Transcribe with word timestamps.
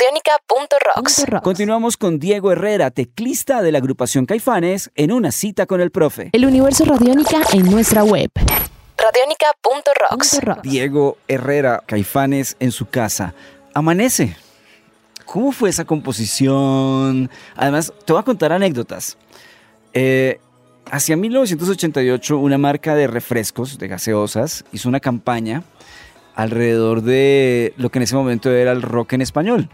Radiónica.rocks. 0.00 1.26
Continuamos 1.42 1.98
con 1.98 2.18
Diego 2.18 2.52
Herrera, 2.52 2.90
teclista 2.90 3.60
de 3.60 3.70
la 3.70 3.78
agrupación 3.78 4.24
Caifanes, 4.24 4.90
en 4.94 5.12
una 5.12 5.30
cita 5.30 5.66
con 5.66 5.82
el 5.82 5.90
profe. 5.90 6.30
El 6.32 6.46
universo 6.46 6.86
Radiónica 6.86 7.42
en 7.52 7.70
nuestra 7.70 8.02
web. 8.02 8.30
Radiónica.rocks. 8.96 10.40
Diego 10.62 11.18
Herrera, 11.28 11.82
Caifanes 11.84 12.56
en 12.60 12.72
su 12.72 12.86
casa. 12.86 13.34
Amanece. 13.74 14.36
¿Cómo 15.26 15.52
fue 15.52 15.68
esa 15.68 15.84
composición? 15.84 17.28
Además, 17.54 17.92
te 18.06 18.14
voy 18.14 18.20
a 18.20 18.24
contar 18.24 18.52
anécdotas. 18.52 19.18
Eh, 19.92 20.40
hacia 20.90 21.14
1988, 21.14 22.38
una 22.38 22.56
marca 22.56 22.94
de 22.94 23.06
refrescos, 23.06 23.76
de 23.76 23.88
gaseosas, 23.88 24.64
hizo 24.72 24.88
una 24.88 25.00
campaña 25.00 25.62
alrededor 26.40 27.02
de 27.02 27.74
lo 27.76 27.90
que 27.90 27.98
en 27.98 28.04
ese 28.04 28.16
momento 28.16 28.50
era 28.50 28.72
el 28.72 28.80
rock 28.80 29.12
en 29.12 29.20
español. 29.20 29.68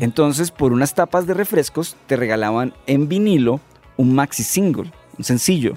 Entonces, 0.00 0.50
por 0.50 0.72
unas 0.72 0.94
tapas 0.94 1.26
de 1.26 1.34
refrescos, 1.34 1.96
te 2.06 2.16
regalaban 2.16 2.72
en 2.86 3.08
vinilo 3.08 3.60
un 3.96 4.14
maxi 4.14 4.42
single, 4.42 4.90
un 5.18 5.24
sencillo. 5.24 5.74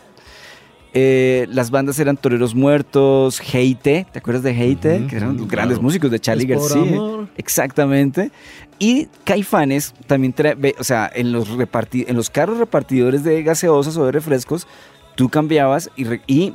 Eh, 0.93 1.45
las 1.51 1.71
bandas 1.71 1.99
eran 1.99 2.17
Toreros 2.17 2.55
Muertos, 2.55 3.41
Heite, 3.53 4.07
¿te 4.11 4.19
acuerdas 4.19 4.43
de 4.43 4.51
Heite? 4.51 5.05
que 5.07 5.17
eran 5.17 5.37
los 5.37 5.47
grandes 5.47 5.79
músicos 5.81 6.09
de 6.09 6.19
Charlie 6.19 6.45
García. 6.45 6.81
amor. 6.81 7.27
Exactamente. 7.35 8.31
Y 8.79 9.07
Caifanes 9.25 9.93
también 10.07 10.33
trae, 10.33 10.55
o 10.79 10.83
sea, 10.83 11.11
en 11.13 11.31
los, 11.33 11.47
en 11.49 12.15
los 12.15 12.29
carros 12.29 12.57
repartidores 12.57 13.23
de 13.23 13.43
gaseosas 13.43 13.97
o 13.97 14.05
de 14.05 14.13
refrescos, 14.13 14.67
tú 15.15 15.27
cambiabas 15.27 15.91
y 15.97 16.53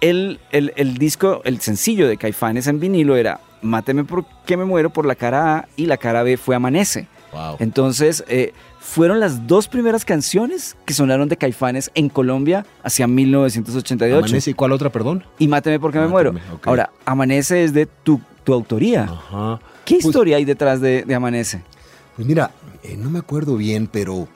el, 0.00 0.40
el- 0.52 0.72
el 0.76 0.96
disco, 0.98 1.40
el 1.44 1.60
sencillo 1.60 2.08
de 2.08 2.16
Caifanes 2.16 2.66
en 2.66 2.80
vinilo 2.80 3.16
era 3.16 3.40
Máteme 3.62 4.04
porque 4.04 4.56
me 4.56 4.64
muero 4.64 4.90
por 4.90 5.04
la 5.06 5.14
cara 5.14 5.56
A 5.58 5.68
y 5.76 5.86
la 5.86 5.96
cara 5.98 6.22
B 6.22 6.36
fue 6.36 6.54
Amanece. 6.56 7.06
Wow. 7.32 7.56
Entonces, 7.60 8.24
eh, 8.28 8.52
fueron 8.80 9.20
las 9.20 9.46
dos 9.46 9.68
primeras 9.68 10.04
canciones 10.04 10.76
que 10.86 10.94
sonaron 10.94 11.28
de 11.28 11.36
Caifanes 11.36 11.90
en 11.94 12.08
Colombia 12.08 12.64
hacia 12.82 13.06
1988. 13.06 14.16
Amanece 14.24 14.50
y 14.50 14.54
cuál 14.54 14.72
otra, 14.72 14.90
perdón? 14.90 15.24
Y 15.38 15.46
Máteme 15.46 15.78
porque 15.78 15.98
me 15.98 16.08
Máteme, 16.08 16.32
muero. 16.40 16.54
ok. 16.56 16.66
Ahora, 16.66 16.90
Amanece 17.04 17.62
es 17.62 17.72
de 17.72 17.86
tu, 17.86 18.20
tu 18.42 18.52
autoría. 18.54 19.04
Ajá. 19.04 19.60
¿Qué 19.84 19.96
Pues- 19.96 20.06
historia 20.06 20.38
hay 20.38 20.44
detrás 20.44 20.80
de, 20.80 21.04
de 21.04 21.14
Amanece? 21.14 21.62
Pues 22.16 22.26
mira, 22.26 22.50
eh, 22.82 22.96
no 22.96 23.10
me 23.10 23.18
acuerdo 23.20 23.56
bien, 23.56 23.86
pero 23.86 24.26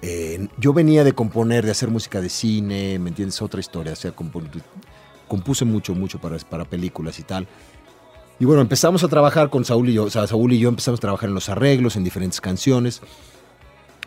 eh, 0.00 0.48
yo 0.58 0.72
venía 0.72 1.04
de 1.04 1.12
componer, 1.12 1.64
de 1.64 1.70
hacer 1.72 1.90
música 1.90 2.20
de 2.20 2.28
cine, 2.28 2.98
¿me 2.98 3.10
entiendes? 3.10 3.42
Otra 3.42 3.60
historia, 3.60 3.92
o 3.92 3.96
sea, 3.96 4.12
compuse 5.32 5.64
mucho, 5.64 5.94
mucho 5.94 6.20
para, 6.20 6.36
para 6.40 6.66
películas 6.66 7.18
y 7.18 7.22
tal. 7.22 7.48
Y 8.38 8.44
bueno, 8.44 8.60
empezamos 8.60 9.02
a 9.02 9.08
trabajar 9.08 9.48
con 9.48 9.64
Saúl 9.64 9.88
y 9.88 9.94
yo, 9.94 10.04
o 10.04 10.10
sea, 10.10 10.26
Saúl 10.26 10.52
y 10.52 10.58
yo 10.58 10.68
empezamos 10.68 10.98
a 10.98 11.00
trabajar 11.00 11.30
en 11.30 11.34
los 11.34 11.48
arreglos, 11.48 11.96
en 11.96 12.04
diferentes 12.04 12.38
canciones. 12.38 13.00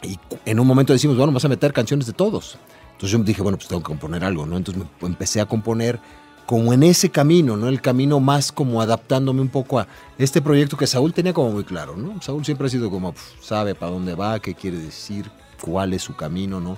Y 0.04 0.20
en 0.46 0.60
un 0.60 0.68
momento 0.68 0.94
decimos, 0.94 1.18
bueno, 1.18 1.32
vamos 1.32 1.44
a 1.44 1.48
meter 1.48 1.74
canciones 1.74 2.06
de 2.06 2.14
todos. 2.14 2.60
Entonces 2.92 3.18
yo 3.18 3.24
dije, 3.24 3.42
bueno, 3.42 3.58
pues 3.58 3.68
tengo 3.68 3.82
que 3.82 3.88
componer 3.88 4.24
algo, 4.24 4.46
¿no? 4.46 4.56
Entonces 4.56 4.84
me 5.02 5.08
empecé 5.08 5.42
a 5.42 5.48
componer 5.48 6.00
como 6.46 6.74
en 6.74 6.84
ese 6.84 7.10
camino, 7.10 7.58
¿no? 7.58 7.70
El 7.70 7.82
camino 7.82 8.20
más 8.20 8.52
como 8.52 8.84
adaptándome 8.84 9.42
un 9.42 9.50
poco 9.50 9.80
a 9.80 9.88
este 10.20 10.44
proyecto 10.44 10.78
que 10.78 10.86
Saúl 10.86 11.12
tenía 11.12 11.34
como 11.34 11.50
muy 11.50 11.64
claro, 11.64 11.98
¿no? 11.98 12.22
Saúl 12.22 12.46
siempre 12.46 12.68
ha 12.68 12.70
sido 12.70 12.92
como, 12.92 13.14
pf, 13.14 13.42
sabe 13.42 13.74
para 13.74 13.92
dónde 13.92 14.14
va, 14.14 14.40
qué 14.40 14.54
quiere 14.54 14.78
decir, 14.78 15.32
cuál 15.60 15.96
es 15.96 16.04
su 16.04 16.16
camino, 16.16 16.62
¿no? 16.62 16.78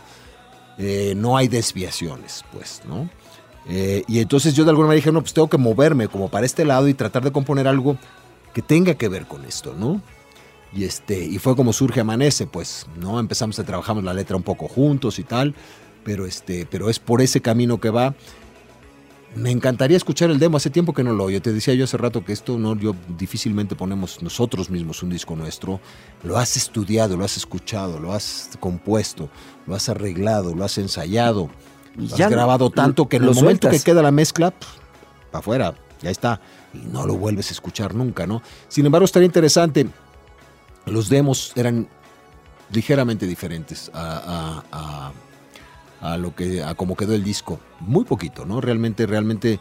Eh, 0.78 1.16
no 1.18 1.36
hay 1.36 1.50
desviaciones, 1.50 2.46
pues, 2.54 2.82
¿no? 2.88 3.10
Eh, 3.70 4.04
y 4.08 4.20
entonces 4.20 4.54
yo 4.54 4.64
de 4.64 4.70
alguna 4.70 4.88
manera 4.88 5.02
dije, 5.02 5.12
no, 5.12 5.22
pues 5.22 5.34
tengo 5.34 5.50
que 5.50 5.58
moverme 5.58 6.08
como 6.08 6.30
para 6.30 6.46
este 6.46 6.64
lado 6.64 6.88
y 6.88 6.94
tratar 6.94 7.24
de 7.24 7.32
componer 7.32 7.68
algo 7.68 7.98
que 8.54 8.62
tenga 8.62 8.96
que 8.96 9.10
ver 9.10 9.28
con 9.28 9.46
esto, 9.46 9.76
¿no? 9.78 10.02
Y, 10.74 10.84
este, 10.84 11.24
y 11.24 11.38
fue 11.40 11.56
como 11.56 11.74
surge 11.74 12.00
Amanece, 12.00 12.48
pues, 12.48 12.88
¿no? 13.00 13.20
Empezamos 13.20 13.60
a 13.60 13.64
trabajar 13.64 13.98
la 13.98 14.14
letra 14.14 14.36
un 14.36 14.44
poco 14.44 14.68
juntos 14.68 15.20
y 15.20 15.24
tal, 15.24 15.54
pero, 16.04 16.26
este, 16.26 16.66
pero 16.70 16.90
es 16.90 17.00
por 17.00 17.22
ese 17.22 17.42
camino 17.42 17.80
que 17.80 17.90
va. 17.90 18.16
Me 19.36 19.52
encantaría 19.52 19.98
escuchar 19.98 20.32
el 20.32 20.40
demo, 20.40 20.58
hace 20.58 20.70
tiempo 20.70 20.94
que 20.94 21.04
no 21.04 21.14
lo 21.14 21.26
oyo. 21.26 21.42
Te 21.42 21.54
decía 21.54 21.74
yo 21.74 21.84
hace 21.84 21.98
rato 21.98 22.24
que 22.24 22.34
esto 22.34 22.58
no, 22.58 22.76
yo 22.76 22.96
difícilmente 23.18 23.76
ponemos 23.76 24.24
nosotros 24.24 24.70
mismos 24.70 25.04
un 25.04 25.10
disco 25.10 25.36
nuestro. 25.36 25.80
Lo 26.24 26.38
has 26.38 26.58
estudiado, 26.58 27.18
lo 27.18 27.26
has 27.26 27.38
escuchado, 27.38 28.00
lo 28.00 28.14
has 28.14 28.50
compuesto, 28.60 29.30
lo 29.68 29.76
has 29.76 29.90
arreglado, 29.90 30.56
lo 30.56 30.64
has 30.64 30.78
ensayado, 30.78 31.50
Y 31.98 32.08
ya 32.08 32.26
has 32.28 32.32
grabado 32.32 32.70
tanto 32.70 33.08
que 33.10 33.18
en 33.18 33.24
el 33.24 33.30
momento 33.30 33.68
sueltas. 33.68 33.72
que 33.84 33.92
queda 33.92 34.02
la 34.02 34.12
mezcla, 34.12 34.52
para 35.32 35.40
afuera, 35.40 35.74
ya 36.02 36.10
está. 36.12 36.40
Y 36.74 36.80
no 36.80 37.06
lo 37.06 37.16
vuelves 37.16 37.50
a 37.50 37.54
escuchar 37.54 37.96
nunca, 37.96 38.28
¿no? 38.28 38.42
Sin 38.68 38.86
embargo, 38.86 39.06
estaría 39.06 39.26
interesante. 39.26 39.88
Los 40.86 41.10
demos 41.10 41.52
eran 41.56 41.88
ligeramente 42.72 43.26
diferentes 43.26 43.90
a, 43.94 44.64
a- 44.72 45.12
a- 46.02 46.12
a 46.14 46.18
lo 46.18 46.36
que 46.36 46.64
a 46.64 46.76
cómo 46.76 46.96
quedó 46.96 47.14
el 47.16 47.24
disco. 47.24 47.60
Muy 47.80 48.04
poquito, 48.06 48.46
¿no? 48.46 48.62
Realmente, 48.62 49.06
realmente 49.08 49.60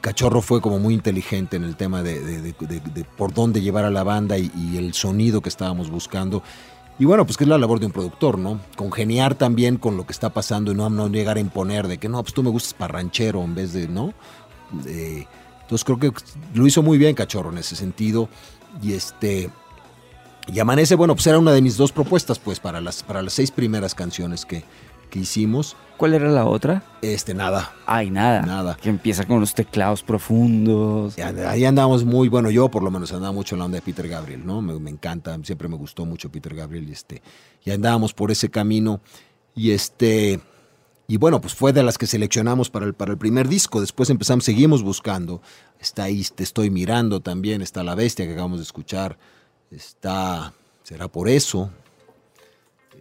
Cachorro 0.00 0.40
fue 0.40 0.60
como 0.62 0.78
muy 0.78 0.94
inteligente 0.94 1.56
en 1.56 1.64
el 1.64 1.76
tema 1.76 2.02
de, 2.02 2.20
de- 2.20 2.40
de- 2.40 2.54
de- 2.60 2.80
de 2.80 3.04
por 3.04 3.34
dónde 3.34 3.60
llevar 3.60 3.84
a 3.84 3.90
la 3.90 4.02
banda 4.02 4.38
y, 4.38 4.50
y 4.56 4.78
el 4.78 4.94
sonido 4.94 5.40
que 5.42 5.48
estábamos 5.50 5.90
buscando. 5.90 6.42
Y 6.98 7.04
bueno, 7.04 7.26
pues 7.26 7.36
que 7.36 7.44
es 7.44 7.48
la 7.48 7.58
labor 7.58 7.78
de 7.78 7.86
un 7.86 7.92
productor, 7.92 8.38
¿no? 8.38 8.60
Congeniar 8.76 9.34
también 9.34 9.76
con 9.76 9.96
lo 9.96 10.06
que 10.06 10.12
está 10.12 10.30
pasando 10.30 10.72
y 10.72 10.74
no, 10.74 10.88
no 10.88 11.08
llegar 11.08 11.36
a 11.36 11.40
imponer 11.40 11.88
de 11.88 11.98
que 11.98 12.08
no, 12.08 12.22
pues 12.22 12.32
tú 12.32 12.42
me 12.42 12.50
gustas 12.50 12.72
para 12.72 12.94
ranchero 12.94 13.42
en 13.42 13.54
vez 13.54 13.72
de, 13.74 13.86
¿no? 13.86 14.14
Entonces 15.66 15.84
creo 15.84 15.98
que 15.98 16.12
lo 16.54 16.66
hizo 16.66 16.82
muy 16.82 16.96
bien 16.96 17.14
Cachorro 17.14 17.50
en 17.50 17.58
ese 17.58 17.76
sentido. 17.76 18.28
Y 18.82 18.92
este. 18.92 19.50
Y 20.46 20.60
Amanece, 20.60 20.94
bueno, 20.94 21.14
pues 21.14 21.26
era 21.26 21.40
una 21.40 21.50
de 21.50 21.60
mis 21.60 21.76
dos 21.76 21.90
propuestas, 21.90 22.38
pues, 22.38 22.60
para 22.60 22.80
las, 22.80 23.02
para 23.02 23.20
las 23.20 23.32
seis 23.32 23.50
primeras 23.50 23.96
canciones 23.96 24.46
que, 24.46 24.62
que 25.06 25.20
hicimos. 25.20 25.76
¿Cuál 25.96 26.14
era 26.14 26.28
la 26.28 26.44
otra? 26.44 26.82
Este, 27.00 27.32
nada. 27.32 27.72
Ay, 27.86 28.10
nada. 28.10 28.42
Nada. 28.42 28.76
Que 28.80 28.90
empieza 28.90 29.24
con 29.24 29.40
los 29.40 29.54
teclados 29.54 30.02
profundos. 30.02 31.18
Ahí 31.18 31.64
andamos 31.64 32.04
muy, 32.04 32.28
bueno, 32.28 32.50
yo 32.50 32.68
por 32.70 32.82
lo 32.82 32.90
menos 32.90 33.12
andaba 33.12 33.32
mucho 33.32 33.54
en 33.54 33.60
la 33.60 33.64
onda 33.64 33.76
de 33.76 33.82
Peter 33.82 34.06
Gabriel, 34.06 34.44
¿no? 34.44 34.60
Me, 34.60 34.78
me 34.78 34.90
encanta, 34.90 35.38
siempre 35.42 35.68
me 35.68 35.76
gustó 35.76 36.04
mucho 36.04 36.30
Peter 36.30 36.54
Gabriel 36.54 36.88
y 36.88 36.92
este, 36.92 37.22
y 37.64 37.70
andábamos 37.70 38.12
por 38.12 38.30
ese 38.30 38.50
camino 38.50 39.00
y 39.54 39.70
este, 39.70 40.40
y 41.08 41.16
bueno, 41.18 41.40
pues 41.40 41.54
fue 41.54 41.72
de 41.72 41.82
las 41.82 41.98
que 41.98 42.06
seleccionamos 42.06 42.68
para 42.68 42.84
el, 42.84 42.94
para 42.94 43.12
el 43.12 43.18
primer 43.18 43.48
disco, 43.48 43.80
después 43.80 44.10
empezamos, 44.10 44.44
seguimos 44.44 44.82
buscando, 44.82 45.40
está 45.80 46.04
ahí, 46.04 46.22
te 46.34 46.42
estoy 46.42 46.68
mirando 46.68 47.20
también, 47.20 47.62
está 47.62 47.84
La 47.84 47.94
Bestia 47.94 48.26
que 48.26 48.32
acabamos 48.32 48.58
de 48.58 48.64
escuchar, 48.64 49.16
está, 49.70 50.52
será 50.82 51.08
por 51.08 51.28
eso, 51.28 51.70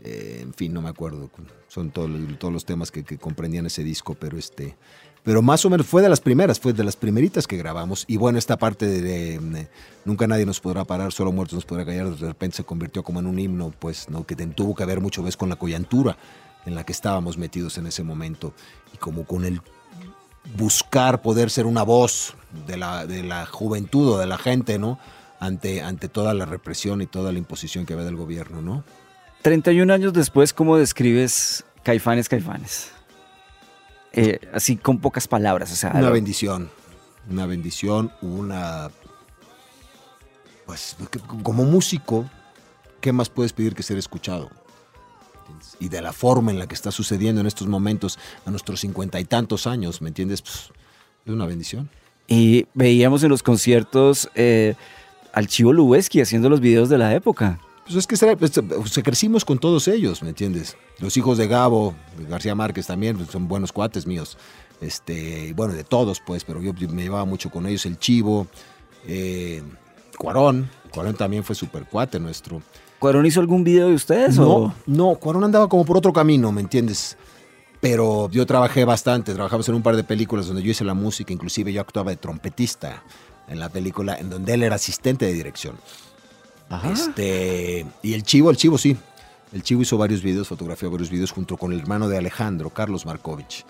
eh, 0.06 0.40
en 0.42 0.54
fin, 0.54 0.74
no 0.74 0.82
me 0.82 0.90
acuerdo, 0.90 1.30
son 1.68 1.92
todos, 1.92 2.10
los- 2.10 2.66
temas 2.66 2.92
que, 2.92 3.04
que 3.04 3.18
comprendían 3.18 3.66
ese 3.66 3.84
disco, 3.84 4.16
pero 4.16 4.38
este, 4.38 4.78
pero 5.24 5.42
más 5.42 5.66
o 5.66 5.70
menos 5.70 5.88
fue 5.88 6.02
de 6.02 6.10
las 6.10 6.22
primeras, 6.22 6.60
fue 6.60 6.72
de 6.72 6.84
las 6.84 6.96
primeritas 6.96 7.48
que 7.48 7.58
grabamos. 7.58 8.06
Y 8.08 8.18
bueno, 8.18 8.38
esta 8.38 8.58
parte 8.58 8.88
de, 8.88 9.68
Nunca 10.06 10.28
nadie 10.28 10.46
nos 10.46 10.60
podrá 10.60 10.86
parar, 10.86 11.12
solo 11.12 11.32
muertos 11.32 11.56
nos 11.56 11.66
podrá 11.66 11.84
callar, 11.84 12.16
de 12.16 12.28
repente 12.28 12.58
se 12.58 12.64
convirtió 12.64 13.02
como 13.04 13.20
en 13.20 13.26
un 13.26 13.40
himno, 13.40 13.74
pues, 13.80 14.08
¿no? 14.10 14.24
que 14.26 14.36
tuvo 14.36 14.76
que 14.76 14.86
ver 14.86 15.02
mucho 15.02 15.24
vez 15.24 15.36
con 15.36 15.50
la 15.50 15.56
coyuntura 15.56 16.16
en 16.68 16.76
la 16.76 16.84
que 16.84 16.92
estábamos 16.92 17.38
metidos 17.38 17.78
en 17.80 17.88
ese 17.88 18.04
momento 18.04 18.54
y 18.94 18.98
como 18.98 19.26
con 19.26 19.46
el 19.46 19.62
buscar 20.56 21.22
poder 21.22 21.50
ser 21.50 21.66
una 21.66 21.84
voz 21.84 22.36
de 22.68 22.78
la, 22.78 23.06
de 23.08 23.24
la 23.24 23.46
juventud 23.48 24.10
o 24.14 24.18
de 24.20 24.28
la 24.28 24.38
gente, 24.38 24.78
¿no? 24.78 25.00
Ante, 25.40 25.82
ante 25.82 26.08
toda 26.08 26.34
la 26.34 26.46
represión 26.46 27.02
y 27.02 27.08
toda 27.08 27.32
la 27.32 27.40
imposición 27.40 27.86
que 27.86 27.94
había 27.94 28.06
del 28.06 28.16
gobierno, 28.16 28.62
¿no? 28.62 28.84
31 29.46 29.94
años 29.94 30.12
después, 30.12 30.54
¿cómo 30.54 30.76
describes 30.76 31.64
Caifanes, 31.84 32.28
Caifanes? 32.28 32.90
Eh, 34.12 34.40
así 34.52 34.76
con 34.76 34.98
pocas 34.98 35.28
palabras, 35.28 35.72
o 35.72 35.76
sea. 35.76 35.92
Una 35.94 36.10
bendición, 36.10 36.72
una 37.30 37.46
bendición, 37.46 38.12
una... 38.24 38.90
Pues 40.66 40.98
como 41.44 41.64
músico, 41.64 42.28
¿qué 43.02 43.14
más 43.14 43.30
puedes 43.30 43.54
pedir 43.54 43.76
que 43.76 43.84
ser 43.84 44.00
escuchado? 44.00 44.50
Y 45.80 45.90
de 45.90 46.02
la 46.02 46.12
forma 46.12 46.50
en 46.50 46.58
la 46.58 46.66
que 46.66 46.74
está 46.74 46.90
sucediendo 46.90 47.40
en 47.40 47.46
estos 47.46 47.68
momentos, 47.68 48.18
a 48.48 48.50
nuestros 48.50 48.80
cincuenta 48.80 49.20
y 49.20 49.26
tantos 49.26 49.68
años, 49.68 50.02
¿me 50.02 50.08
entiendes? 50.08 50.42
Pues, 50.42 50.72
es 51.24 51.32
una 51.32 51.46
bendición. 51.46 51.88
Y 52.28 52.66
veíamos 52.74 53.22
en 53.22 53.30
los 53.30 53.44
conciertos 53.44 54.28
eh, 54.34 54.74
al 55.34 55.46
Chivo 55.46 55.72
Lubeski 55.72 56.20
haciendo 56.20 56.50
los 56.50 56.62
videos 56.62 56.90
de 56.90 56.98
la 56.98 57.14
época. 57.14 57.60
Pues 57.86 57.96
es 57.98 58.08
que 58.08 58.18
será- 58.18 58.36
pues, 58.36 58.52
crecimos 59.04 59.46
con 59.46 59.60
todos 59.60 59.88
ellos, 59.88 60.24
¿me 60.24 60.30
entiendes? 60.30 60.76
Los 61.00 61.16
hijos 61.18 61.38
de 61.38 61.48
Gabo, 61.48 61.96
García 62.28 62.56
Márquez 62.56 62.88
también, 62.88 63.16
pues, 63.16 63.30
son 63.30 63.48
buenos 63.48 63.72
cuates 63.72 64.08
míos. 64.08 64.38
Este, 64.82 65.54
bueno, 65.56 65.74
de 65.74 65.84
todos, 65.84 66.20
pues, 66.20 66.44
pero 66.44 66.62
yo 66.62 66.74
me 66.90 67.04
llevaba 67.04 67.26
mucho 67.26 67.50
con 67.52 67.66
ellos. 67.68 67.86
El 67.86 67.98
Chivo, 68.00 68.48
eh, 69.08 69.62
Cuarón. 70.18 70.70
Cuarón 70.92 71.16
también 71.16 71.44
fue 71.44 71.56
súper 71.56 71.86
cuate 71.86 72.20
nuestro. 72.20 72.62
¿Cuarón 73.00 73.26
hizo 73.26 73.40
algún 73.40 73.64
video 73.64 73.90
de 73.90 73.94
ustedes? 73.96 74.38
No, 74.38 74.50
o- 74.56 74.74
no, 74.88 75.16
Cuarón 75.16 75.44
andaba 75.44 75.70
como 75.70 75.86
por 75.86 75.98
otro 75.98 76.12
camino, 76.12 76.52
¿me 76.52 76.62
entiendes? 76.62 77.18
Pero 77.82 78.30
yo 78.32 78.46
trabajé 78.48 78.84
bastante, 78.84 79.34
trabajamos 79.34 79.70
en 79.70 79.76
un 79.76 79.84
par 79.84 79.96
de 79.96 80.04
películas 80.04 80.48
donde 80.48 80.64
yo 80.64 80.72
hice 80.72 80.84
la 80.84 80.94
música, 80.96 81.32
inclusive 81.32 81.72
yo 81.72 81.82
actuaba 81.82 82.10
de 82.12 82.18
trompetista 82.18 83.04
en 83.48 83.60
la 83.60 83.70
película, 83.70 84.16
en 84.18 84.30
donde 84.32 84.54
él 84.56 84.64
era 84.64 84.76
asistente 84.76 85.26
de 85.26 85.34
dirección. 85.34 85.76
Este, 86.92 87.86
y 88.02 88.14
el 88.14 88.24
Chivo, 88.24 88.50
el 88.50 88.58
Chivo 88.58 88.78
sí. 88.78 88.98
El 89.54 89.64
Chivo 89.64 89.84
hizo 89.84 89.98
varios 89.98 90.22
videos, 90.22 90.48
fotografió 90.48 90.92
varios 90.92 91.10
videos 91.10 91.32
junto 91.32 91.58
con 91.58 91.72
el 91.72 91.80
hermano 91.80 92.10
de 92.10 92.18
Alejandro, 92.18 92.70
Carlos 92.72 93.06
Markovich. 93.06 93.66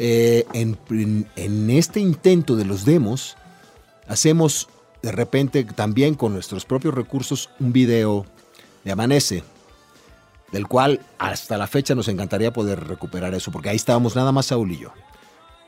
Eh, 0.00 0.46
en, 0.52 1.70
este 1.70 1.98
intento 1.98 2.54
de 2.54 2.64
los 2.64 2.84
demos, 2.84 3.36
hacemos 4.06 4.68
de 5.02 5.10
repente 5.10 5.64
también 5.64 6.14
con 6.14 6.32
nuestros 6.32 6.64
propios 6.64 6.94
recursos 6.94 7.50
un 7.58 7.72
video 7.72 8.24
de 8.84 8.92
Amanece, 8.92 9.42
del 10.52 10.68
cual 10.68 11.00
hasta 11.18 11.58
la 11.58 11.66
fecha 11.66 11.96
nos 11.96 12.08
encantaría 12.08 12.52
poder 12.52 12.86
recuperar 12.86 13.34
eso, 13.34 13.50
porque 13.50 13.70
ahí 13.70 13.76
estábamos 13.76 14.14
nada 14.14 14.30
más 14.30 14.46
Saúl 14.46 14.70
y 14.70 14.78
yo. 14.78 14.92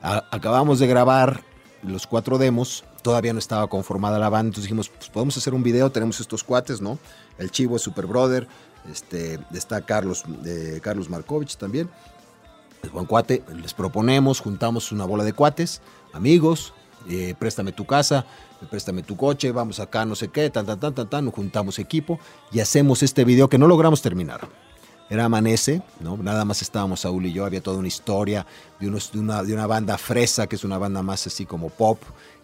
Acabamos 0.00 0.78
de 0.78 0.86
grabar 0.86 1.42
los 1.82 2.06
cuatro 2.06 2.38
demos, 2.38 2.84
todavía 3.02 3.32
no 3.32 3.38
estaba 3.38 3.66
conformada 3.68 4.18
la 4.18 4.28
banda, 4.28 4.48
entonces 4.48 4.64
dijimos, 4.64 4.88
pues 4.88 5.08
podemos 5.10 5.36
hacer 5.36 5.54
un 5.54 5.62
video, 5.62 5.90
tenemos 5.90 6.20
estos 6.20 6.44
cuates, 6.44 6.80
¿no? 6.80 6.98
El 7.38 7.50
Chivo 7.50 7.76
es 7.76 7.82
Super 7.82 8.06
Brother, 8.06 8.46
este, 8.90 9.38
está 9.52 9.80
Carlos, 9.82 10.24
eh, 10.44 10.80
Carlos 10.82 11.08
Markovich 11.08 11.56
también, 11.56 11.88
es 12.82 12.90
buen 12.90 13.06
cuate, 13.06 13.42
les 13.54 13.74
proponemos, 13.74 14.40
juntamos 14.40 14.92
una 14.92 15.04
bola 15.04 15.24
de 15.24 15.32
cuates, 15.32 15.82
amigos, 16.12 16.72
eh, 17.08 17.34
préstame 17.38 17.72
tu 17.72 17.86
casa, 17.86 18.26
préstame 18.70 19.02
tu 19.02 19.16
coche, 19.16 19.52
vamos 19.52 19.80
acá, 19.80 20.04
no 20.04 20.14
sé 20.14 20.28
qué, 20.28 20.50
tan, 20.50 20.66
tan, 20.66 20.78
tan, 20.78 20.94
tan, 20.94 21.08
tan, 21.08 21.30
juntamos 21.30 21.78
equipo 21.78 22.18
y 22.52 22.60
hacemos 22.60 23.02
este 23.02 23.24
video 23.24 23.48
que 23.48 23.58
no 23.58 23.66
logramos 23.66 24.02
terminar. 24.02 24.48
Era 25.08 25.24
Amanece, 25.24 25.82
¿no? 25.98 26.16
Nada 26.16 26.44
más 26.44 26.62
estábamos 26.62 27.00
Saúl 27.00 27.26
y 27.26 27.32
yo, 27.32 27.44
había 27.44 27.60
toda 27.60 27.78
una 27.78 27.88
historia 27.88 28.46
de, 28.78 28.86
de 28.86 29.18
una, 29.18 29.42
de 29.42 29.54
una 29.54 29.66
banda 29.66 29.98
fresa, 29.98 30.46
que 30.46 30.54
es 30.54 30.62
una 30.62 30.78
banda 30.78 31.02
más 31.02 31.26
así 31.26 31.46
como 31.46 31.68
pop, 31.68 32.00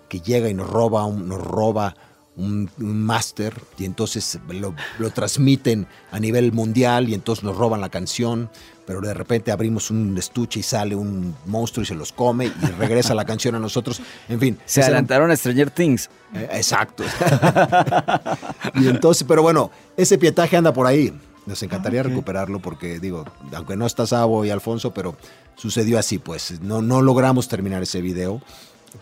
que 0.09 0.21
llega 0.21 0.49
y 0.49 0.55
nos 0.55 0.69
roba 0.69 1.05
un, 1.05 1.29
nos 1.29 1.41
roba 1.41 1.95
un, 2.37 2.71
un 2.79 3.03
máster 3.03 3.55
y 3.79 3.85
entonces 3.87 4.39
lo, 4.51 4.75
lo 4.99 5.11
transmiten 5.11 5.87
a 6.11 6.21
nivel 6.21 6.53
mundial 6.53 7.09
y 7.09 7.15
entonces 7.15 7.43
nos 7.45 7.57
roban 7.57 7.81
la 7.81 7.89
canción, 7.89 8.51
pero 8.87 9.01
de 9.01 9.15
repente 9.15 9.51
abrimos 9.51 9.91
un 9.91 10.17
estuche 10.19 10.61
y 10.61 10.63
sale 10.63 10.95
un 10.95 11.35
monstruo 11.47 11.83
y 11.83 11.87
se 11.87 11.95
los 11.95 12.13
come 12.13 12.47
y 12.47 12.67
regresa 12.79 13.15
la 13.15 13.25
canción 13.25 13.55
a 13.55 13.59
nosotros. 13.59 14.01
En 14.29 14.39
fin. 14.39 14.59
Se 14.67 14.81
era 14.81 14.89
un- 14.89 14.93
adelantaron 14.93 15.31
a 15.31 15.37
Stranger 15.37 15.71
Things. 15.71 16.11
eh, 16.35 16.49
Exacto. 16.53 17.05
y 18.75 18.89
entonces, 18.89 19.25
pero 19.27 19.43
bueno, 19.43 19.71
ese 19.97 20.19
pietaje 20.19 20.57
anda 20.57 20.73
por 20.73 20.87
ahí. 20.87 21.13
Nos 21.47 21.63
encantaría 21.63 22.03
recuperarlo 22.03 22.59
porque, 22.59 22.99
digo, 22.99 23.25
aunque 23.55 23.77
no 23.77 23.87
está 23.87 24.05
Sabo 24.07 24.45
y 24.45 24.51
Alfonso, 24.51 24.93
pero 24.93 25.17
sucedió 25.55 25.97
así, 25.99 26.19
pues. 26.19 26.61
No, 26.61 26.83
no 26.83 27.03
logramos 27.03 27.47
terminar 27.49 27.83
ese 27.85 28.01
video. 28.01 28.43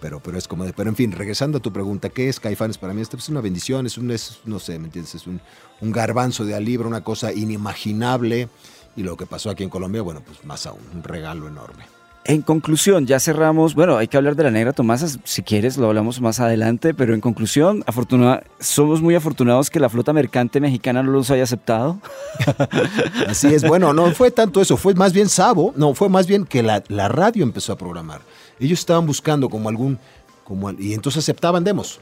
Pero, 0.01 0.21
pero 0.21 0.37
es 0.39 0.47
como 0.49 0.65
de, 0.65 0.73
pero 0.73 0.91
en 0.91 0.97
fin, 0.97 1.13
regresando 1.13 1.59
a 1.59 1.61
tu 1.61 1.73
pregunta, 1.73 2.09
¿qué 2.09 2.29
es 2.29 2.41
Caifanes 2.41 2.79
para 2.79 2.93
mí? 2.95 3.01
Esto 3.01 3.17
es 3.17 3.29
una 3.29 3.41
bendición, 3.41 3.87
es 3.87 3.97
un, 3.99 4.11
es, 4.11 4.39
no 4.45 4.59
sé, 4.59 4.79
¿me 4.79 4.87
entiendes? 4.87 5.15
Es 5.15 5.27
un, 5.27 5.41
un 5.81 5.93
garbanzo 5.93 6.45
de 6.45 6.55
alibra, 6.55 6.87
una 6.89 7.03
cosa 7.05 7.33
inimaginable. 7.33 8.49
Y 8.97 9.03
lo 9.03 9.17
que 9.17 9.27
pasó 9.27 9.51
aquí 9.51 9.63
en 9.65 9.71
Colombia, 9.71 10.03
bueno, 10.03 10.23
pues 10.25 10.45
más 10.45 10.67
aún, 10.67 10.81
un 10.95 11.03
regalo 11.03 11.49
enorme. 11.49 11.85
En 12.27 12.41
conclusión, 12.41 13.07
ya 13.07 13.21
cerramos. 13.21 13.75
Bueno, 13.75 13.99
hay 13.99 14.09
que 14.09 14.17
hablar 14.17 14.35
de 14.35 14.45
la 14.45 14.51
negra 14.51 14.73
Tomasa. 14.73 15.09
Si 15.25 15.43
quieres, 15.43 15.77
lo 15.77 15.89
hablamos 15.89 16.23
más 16.23 16.41
adelante. 16.41 16.95
Pero 16.95 17.13
en 17.13 17.21
conclusión, 17.21 17.83
afortuna- 17.87 18.43
somos 18.61 19.03
muy 19.03 19.15
afortunados 19.15 19.69
que 19.69 19.79
la 19.79 19.91
flota 19.91 20.15
mercante 20.15 20.59
mexicana 20.59 21.03
no 21.03 21.11
los 21.11 21.31
haya 21.31 21.43
aceptado. 21.43 22.01
Así 23.29 23.49
es, 23.49 23.67
bueno, 23.67 23.93
no 23.93 24.11
fue 24.13 24.31
tanto 24.31 24.61
eso, 24.61 24.77
fue 24.77 24.95
más 24.95 25.13
bien 25.13 25.29
Sabo, 25.29 25.73
no, 25.77 25.93
fue 25.95 26.09
más 26.09 26.27
bien 26.27 26.45
que 26.47 26.63
la, 26.63 26.83
la 26.89 27.09
radio 27.09 27.43
empezó 27.43 27.73
a 27.73 27.77
programar. 27.77 28.21
Ellos 28.59 28.79
estaban 28.81 29.07
buscando 29.07 29.49
como 29.49 29.69
algún, 29.69 29.99
como, 30.45 30.71
y 30.73 30.95
entonces 30.95 31.25
aceptaban 31.25 31.65
demos. 31.65 32.01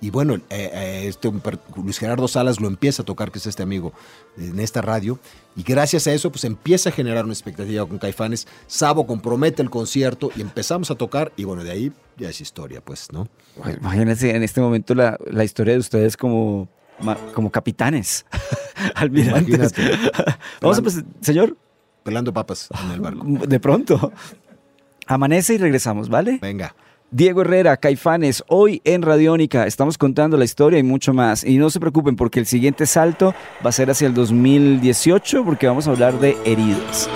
Y 0.00 0.10
bueno, 0.10 0.34
eh, 0.34 0.40
eh, 0.50 1.04
este 1.06 1.32
Luis 1.76 1.98
Gerardo 1.98 2.28
Salas 2.28 2.60
lo 2.60 2.68
empieza 2.68 3.02
a 3.02 3.04
tocar, 3.06 3.30
que 3.30 3.38
es 3.38 3.46
este 3.46 3.62
amigo, 3.62 3.94
en 4.36 4.60
esta 4.60 4.82
radio, 4.82 5.18
y 5.56 5.62
gracias 5.62 6.06
a 6.06 6.12
eso 6.12 6.30
pues 6.30 6.44
empieza 6.44 6.90
a 6.90 6.92
generar 6.92 7.24
una 7.24 7.32
expectativa 7.32 7.86
con 7.86 7.96
Caifanes, 7.96 8.46
Sabo 8.66 9.06
compromete 9.06 9.62
el 9.62 9.70
concierto 9.70 10.30
y 10.36 10.42
empezamos 10.42 10.90
a 10.90 10.96
tocar, 10.96 11.32
y 11.36 11.44
bueno, 11.44 11.64
de 11.64 11.70
ahí 11.70 11.92
ya 12.18 12.28
es 12.28 12.40
historia, 12.42 12.82
pues, 12.82 13.12
¿no? 13.12 13.28
Bueno, 13.56 13.78
Imagínense 13.80 14.36
en 14.36 14.42
este 14.42 14.60
momento 14.60 14.94
la, 14.94 15.16
la 15.30 15.42
historia 15.42 15.72
de 15.72 15.80
ustedes 15.80 16.18
como, 16.18 16.68
como 17.32 17.50
capitanes, 17.50 18.26
almirantes. 18.94 19.72
Vamos 20.60 20.78
a 20.78 20.82
pues, 20.82 21.02
señor, 21.22 21.56
Pelando 22.04 22.34
papas 22.34 22.68
en 22.84 22.90
el 22.90 23.00
barco. 23.00 23.24
de 23.24 23.58
pronto. 23.58 24.12
Amanece 25.06 25.54
y 25.54 25.58
regresamos, 25.58 26.08
¿vale? 26.08 26.38
Venga. 26.40 26.74
Diego 27.10 27.42
Herrera, 27.42 27.76
Caifanes, 27.76 28.42
hoy 28.48 28.82
en 28.84 29.02
Radiónica 29.02 29.68
estamos 29.68 29.98
contando 29.98 30.36
la 30.36 30.44
historia 30.44 30.80
y 30.80 30.82
mucho 30.82 31.14
más. 31.14 31.44
Y 31.44 31.58
no 31.58 31.70
se 31.70 31.78
preocupen 31.78 32.16
porque 32.16 32.40
el 32.40 32.46
siguiente 32.46 32.86
salto 32.86 33.34
va 33.64 33.68
a 33.68 33.72
ser 33.72 33.88
hacia 33.88 34.08
el 34.08 34.14
2018 34.14 35.44
porque 35.44 35.68
vamos 35.68 35.86
a 35.86 35.92
hablar 35.92 36.18
de 36.18 36.36
heridos. 36.44 37.08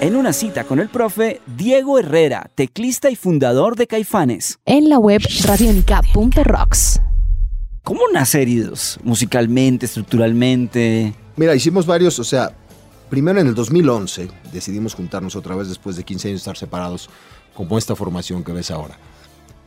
En 0.00 0.16
una 0.16 0.32
cita 0.32 0.64
con 0.64 0.80
el 0.80 0.88
profe 0.88 1.40
Diego 1.46 1.98
Herrera, 1.98 2.50
teclista 2.54 3.10
y 3.10 3.16
fundador 3.16 3.76
de 3.76 3.86
Caifanes. 3.86 4.58
En 4.66 4.88
la 4.88 4.98
web 4.98 5.22
radionica.rocks. 5.46 7.00
¿Cómo 7.82 8.02
nace 8.12 8.42
heridos? 8.42 8.98
Musicalmente, 9.02 9.86
estructuralmente. 9.86 11.14
Mira, 11.36 11.54
hicimos 11.54 11.86
varios, 11.86 12.18
o 12.18 12.24
sea, 12.24 12.54
primero 13.10 13.40
en 13.40 13.48
el 13.48 13.54
2011 13.54 14.28
decidimos 14.52 14.94
juntarnos 14.94 15.34
otra 15.36 15.56
vez 15.56 15.68
después 15.68 15.96
de 15.96 16.04
15 16.04 16.28
años 16.28 16.38
de 16.38 16.42
estar 16.42 16.56
separados, 16.56 17.10
como 17.54 17.78
esta 17.78 17.96
formación 17.96 18.44
que 18.44 18.52
ves 18.52 18.70
ahora. 18.70 18.98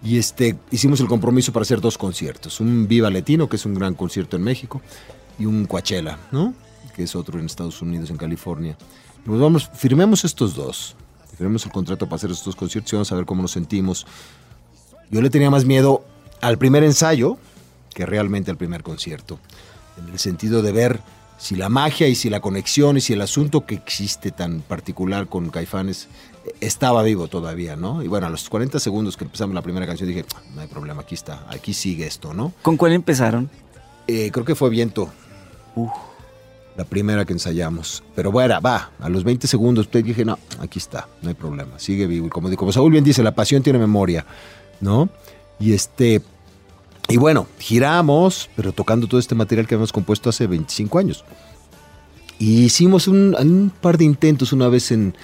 Y 0.03 0.17
este, 0.17 0.57
hicimos 0.71 0.99
el 0.99 1.07
compromiso 1.07 1.51
para 1.51 1.63
hacer 1.63 1.81
dos 1.81 1.97
conciertos, 1.97 2.59
un 2.59 2.87
Viva 2.87 3.09
Latino, 3.09 3.49
que 3.49 3.55
es 3.55 3.65
un 3.65 3.73
gran 3.73 3.95
concierto 3.95 4.37
en 4.37 4.43
México, 4.43 4.81
y 5.39 5.45
un 5.45 5.65
Coachella, 5.65 6.17
¿no? 6.31 6.53
Que 6.95 7.03
es 7.03 7.15
otro 7.15 7.39
en 7.39 7.45
Estados 7.45 7.81
Unidos, 7.81 8.09
en 8.09 8.17
California. 8.17 8.77
Y 9.25 9.27
pues 9.27 9.39
vamos, 9.39 9.69
firmemos 9.73 10.23
estos 10.23 10.55
dos, 10.55 10.95
firmemos 11.37 11.65
el 11.65 11.71
contrato 11.71 12.05
para 12.05 12.15
hacer 12.15 12.31
estos 12.31 12.45
dos 12.45 12.55
conciertos 12.55 12.93
y 12.93 12.95
vamos 12.95 13.11
a 13.11 13.15
ver 13.15 13.25
cómo 13.25 13.41
nos 13.41 13.51
sentimos. 13.51 14.05
Yo 15.09 15.21
le 15.21 15.29
tenía 15.29 15.49
más 15.49 15.65
miedo 15.65 16.05
al 16.41 16.57
primer 16.57 16.83
ensayo 16.83 17.37
que 17.93 18.05
realmente 18.05 18.51
al 18.51 18.57
primer 18.57 18.83
concierto, 18.83 19.39
en 19.97 20.09
el 20.09 20.19
sentido 20.19 20.61
de 20.61 20.71
ver 20.71 21.01
si 21.37 21.55
la 21.55 21.69
magia 21.69 22.07
y 22.07 22.15
si 22.15 22.29
la 22.29 22.39
conexión 22.39 22.97
y 22.97 23.01
si 23.01 23.13
el 23.13 23.21
asunto 23.21 23.65
que 23.65 23.75
existe 23.75 24.31
tan 24.31 24.61
particular 24.61 25.27
con 25.27 25.49
Caifanes 25.49 26.07
eh, 26.45 26.53
estaba 26.61 27.03
vivo 27.03 27.27
todavía, 27.27 27.75
¿no? 27.75 28.03
Y 28.03 28.07
bueno, 28.07 28.27
a 28.27 28.29
los 28.29 28.49
40 28.49 28.79
segundos 28.79 29.17
que 29.17 29.25
empezamos 29.25 29.53
la 29.53 29.61
primera 29.61 29.85
canción 29.85 30.09
dije, 30.09 30.25
"Ah, 30.35 30.41
no 30.55 30.61
hay 30.61 30.67
problema, 30.67 31.01
aquí 31.01 31.15
está, 31.15 31.45
aquí 31.49 31.73
sigue 31.73 32.07
esto, 32.07 32.33
¿no? 32.33 32.53
¿Con 32.61 32.75
cuál 32.77 32.93
empezaron? 32.93 33.49
Eh, 34.07 34.31
creo 34.31 34.45
que 34.45 34.55
fue 34.55 34.69
Viento. 34.69 35.09
La 36.75 36.85
primera 36.85 37.25
que 37.25 37.33
ensayamos. 37.33 38.03
Pero 38.15 38.31
bueno, 38.31 38.59
va, 38.61 38.91
a 38.99 39.09
los 39.09 39.23
20 39.23 39.47
segundos 39.47 39.87
pues, 39.87 40.03
dije, 40.03 40.23
no, 40.23 40.37
aquí 40.59 40.79
está, 40.79 41.07
no 41.21 41.29
hay 41.29 41.35
problema, 41.35 41.77
sigue 41.77 42.07
vivo. 42.07 42.27
Y 42.27 42.29
como, 42.29 42.55
como 42.55 42.71
Saúl 42.71 42.91
bien 42.91 43.03
dice, 43.03 43.23
la 43.23 43.33
pasión 43.33 43.63
tiene 43.63 43.79
memoria, 43.79 44.25
¿no? 44.79 45.09
Y 45.59 45.73
este, 45.73 46.21
y 47.09 47.17
bueno, 47.17 47.47
giramos, 47.59 48.49
pero 48.55 48.71
tocando 48.73 49.07
todo 49.07 49.19
este 49.19 49.35
material 49.35 49.65
que 49.67 49.75
habíamos 49.75 49.93
compuesto 49.93 50.29
hace 50.29 50.45
25 50.47 50.99
años. 50.99 51.23
Y 52.39 52.65
hicimos 52.65 53.07
un, 53.07 53.35
un 53.39 53.71
par 53.81 53.97
de 53.97 54.05
intentos 54.05 54.53
una 54.53 54.67
vez 54.67 54.91
en, 54.91 55.15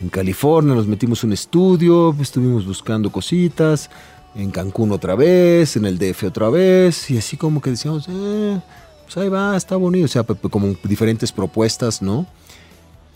en 0.00 0.08
California, 0.10 0.74
nos 0.74 0.86
metimos 0.86 1.24
un 1.24 1.32
estudio, 1.32 2.14
estuvimos 2.20 2.66
buscando 2.66 3.10
cositas, 3.10 3.90
en 4.34 4.50
Cancún 4.50 4.92
otra 4.92 5.16
vez, 5.16 5.76
en 5.76 5.84
el 5.86 5.98
DF 5.98 6.24
otra 6.24 6.48
vez, 6.50 7.10
y 7.10 7.18
así 7.18 7.36
como 7.36 7.60
que 7.60 7.70
decíamos, 7.70 8.06
eh, 8.08 8.60
pues 9.04 9.16
ahí 9.16 9.28
va, 9.28 9.56
está 9.56 9.74
bonito, 9.76 10.04
o 10.04 10.08
sea, 10.08 10.22
como 10.22 10.74
diferentes 10.84 11.32
propuestas, 11.32 12.00
¿no? 12.02 12.26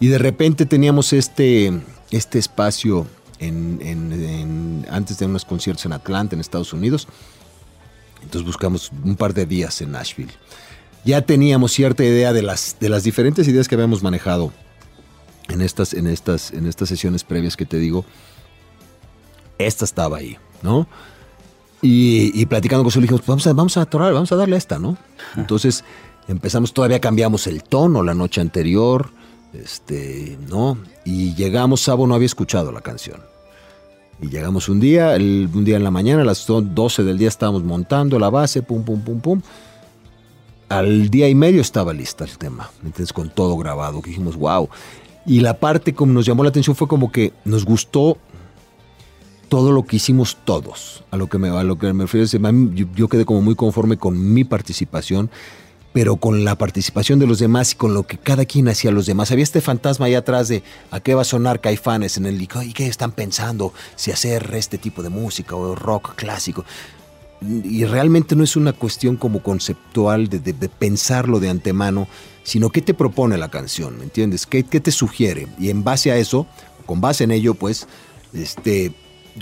Y 0.00 0.09
de 0.09 0.19
repente 0.19 0.66
teníamos 0.66 1.12
este, 1.12 1.73
este 2.11 2.40
espacio 2.40 3.07
en, 3.38 3.78
en- 3.81 4.12
en- 4.12 4.87
antes 4.90 5.19
de 5.19 5.26
unos 5.26 5.45
conciertos 5.45 5.87
en 5.87 5.93
Atlanta, 5.93 6.35
en 6.35 6.40
Estados 6.40 6.73
Unidos. 6.73 7.07
Entonces 8.25 8.47
buscamos 8.47 8.90
un 9.04 9.16
par 9.16 9.35
de 9.35 9.47
días 9.47 9.81
en 9.81 9.93
Nashville. 9.93 10.33
Ya 11.04 11.23
teníamos 11.23 11.73
cierta 11.73 12.02
idea 12.02 12.33
de 12.33 12.43
las, 12.43 12.76
de 12.81 12.88
las 12.88 13.04
diferentes 13.04 13.47
ideas 13.47 13.69
que 13.69 13.75
habíamos 13.75 14.02
manejado 14.02 14.52
en 15.49 15.61
estas, 15.61 15.93
en, 15.93 16.07
estas, 16.07 16.50
en 16.52 16.66
estas 16.66 16.88
sesiones 16.88 17.25
previas 17.25 17.57
que 17.57 17.66
te 17.66 17.78
digo. 17.78 18.04
Esta 19.59 19.85
estaba 19.85 20.16
ahí, 20.16 20.37
¿no? 20.62 20.88
Y, 21.83 22.33
y 22.40 22.47
platicando 22.47 22.83
con 22.83 22.90
su 22.90 23.00
dijimos, 23.00 23.21
pues 23.21 23.28
vamos 23.28 23.47
a, 23.47 23.52
vamos 23.52 23.76
a 23.76 23.83
atorar, 23.83 24.14
vamos 24.14 24.33
a 24.33 24.37
darle 24.37 24.54
a 24.54 24.59
esta, 24.59 24.78
¿no? 24.78 24.97
Entonces 25.37 25.85
empezamos, 26.26 26.73
todavía 26.73 27.00
cambiamos 27.00 27.47
el 27.47 27.62
tono 27.62 28.02
la 28.02 28.14
noche 28.14 28.40
anterior, 28.40 29.11
este, 29.52 30.38
¿no? 30.49 30.78
Y 31.04 31.35
llegamos, 31.35 31.83
Sabo 31.83 32.07
no 32.07 32.14
había 32.14 32.26
escuchado 32.26 32.73
la 32.73 32.81
canción. 32.81 33.33
Y 34.21 34.28
llegamos 34.28 34.68
un 34.68 34.80
día, 34.80 35.14
el- 35.16 35.49
un 35.52 35.64
día 35.64 35.76
en 35.76 35.85
la 35.85 35.90
mañana, 35.90 36.23
a 36.23 36.25
las 36.25 36.47
do- 36.47 36.62
12 36.62 37.02
del 37.02 37.18
día 37.18 37.28
estábamos 37.28 37.62
montando 37.64 38.18
la 38.18 38.30
base, 38.30 38.62
pum, 38.62 38.83
pum, 38.85 39.00
pum, 39.00 39.21
pum. 39.21 39.40
Al 40.68 41.11
día 41.11 41.28
y 41.28 41.35
medio 41.35 41.61
estaba 41.61 41.92
lista 41.92 42.25
el 42.25 42.38
tema, 42.38 42.71
¿me 42.83 42.88
entiendes? 42.88 43.12
Con 43.12 43.28
todo 43.30 43.56
grabado, 43.56 44.00
que 44.00 44.11
dijimos, 44.11 44.37
wow. 44.37 44.68
Y 45.26 45.40
la 45.40 45.59
parte 45.59 45.94
como 45.94 46.12
nos 46.12 46.26
llamó 46.26 46.42
la 46.42 46.49
atención 46.50 46.75
fue 46.75 46.88
como 46.88 47.12
que 47.12 47.33
nos 47.44 47.64
gustó 47.64 48.16
todo 49.49 49.73
lo 49.73 49.85
que 49.85 49.97
hicimos 49.97 50.38
todos. 50.44 51.04
A 51.11 51.16
lo 51.16 51.28
que 51.28 51.38
me, 51.38 51.49
a 51.49 51.62
lo 51.64 51.78
que 51.78 51.92
me 51.92 52.04
refiero 52.04 52.25
es, 52.25 52.33
yo, 52.33 52.87
yo 52.94 53.09
quedé 53.09 53.25
como 53.25 53.40
muy 53.42 53.54
conforme 53.54 53.97
con 53.99 54.33
mi 54.33 54.44
participación, 54.44 55.30
pero 55.94 56.16
con 56.16 56.44
la 56.44 56.58
participación 56.58 57.20
de 57.20 57.26
los 57.28 57.38
demás 57.38 57.72
y 57.72 57.76
con 57.76 57.94
lo 57.94 58.02
que 58.02 58.18
cada 58.18 58.44
quien 58.44 58.68
hacía 58.68 58.90
los 58.90 59.06
demás. 59.06 59.30
Había 59.30 59.44
este 59.44 59.60
fantasma 59.60 60.06
ahí 60.06 60.14
atrás 60.16 60.48
de 60.48 60.62
a 60.90 60.98
qué 60.98 61.14
va 61.14 61.22
a 61.22 61.24
sonar 61.24 61.60
Caifanes 61.60 62.16
en 62.18 62.26
el 62.26 62.42
y 62.42 62.46
qué 62.48 62.86
están 62.88 63.12
pensando 63.12 63.72
si 63.94 64.10
hacer 64.10 64.50
este 64.54 64.76
tipo 64.76 65.04
de 65.04 65.08
música 65.08 65.54
o 65.54 65.76
rock 65.76 66.16
clásico. 66.16 66.64
Y 67.40 67.84
realmente 67.84 68.34
no 68.34 68.42
es 68.42 68.56
una 68.56 68.72
cuestión 68.72 69.16
como 69.16 69.40
conceptual 69.42 70.28
de, 70.28 70.40
de- 70.40 70.52
de 70.54 70.68
pensarlo 70.68 71.38
de 71.38 71.48
antemano, 71.50 72.08
sino 72.42 72.70
qué 72.70 72.82
te 72.82 72.92
propone 72.94 73.38
la 73.38 73.48
canción, 73.50 73.96
¿me 73.96 74.02
entiendes? 74.04 74.46
¿Qué, 74.46 74.64
qué 74.64 74.80
te 74.80 74.90
sugiere? 74.90 75.46
Y 75.60 75.70
en 75.70 75.84
base 75.84 76.10
a 76.10 76.16
eso, 76.16 76.46
con 76.86 77.00
base 77.00 77.22
en 77.22 77.30
ello, 77.30 77.54
pues, 77.54 77.86
este, 78.32 78.92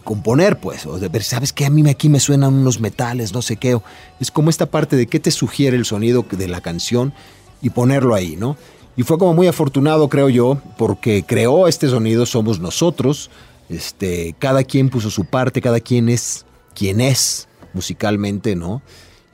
componer, 0.04 0.58
pues, 0.58 0.86
o 0.86 0.98
de 0.98 1.08
ver, 1.08 1.22
¿sabes 1.22 1.52
qué? 1.52 1.66
A 1.66 1.70
mí 1.70 1.88
aquí 1.88 2.08
me 2.08 2.20
suenan 2.20 2.54
unos 2.54 2.80
metales, 2.80 3.32
no 3.32 3.42
sé 3.42 3.56
qué. 3.56 3.78
Es 4.20 4.30
como 4.30 4.50
esta 4.50 4.66
parte 4.66 4.96
de 4.96 5.06
qué 5.06 5.20
te 5.20 5.30
sugiere 5.30 5.76
el 5.76 5.84
sonido 5.84 6.24
de 6.30 6.48
la 6.48 6.60
canción 6.60 7.12
y 7.60 7.70
ponerlo 7.70 8.14
ahí, 8.14 8.36
¿no? 8.36 8.56
Y 8.96 9.04
fue 9.04 9.18
como 9.18 9.34
muy 9.34 9.46
afortunado, 9.46 10.08
creo 10.08 10.28
yo, 10.28 10.58
porque 10.76 11.24
creó 11.26 11.68
este 11.68 11.88
sonido, 11.88 12.26
somos 12.26 12.60
nosotros, 12.60 13.30
este, 13.68 14.34
cada 14.38 14.64
quien 14.64 14.90
puso 14.90 15.10
su 15.10 15.24
parte, 15.24 15.62
cada 15.62 15.80
quien 15.80 16.08
es 16.08 16.44
quien 16.74 17.00
es 17.00 17.48
musicalmente, 17.72 18.56
¿no? 18.56 18.82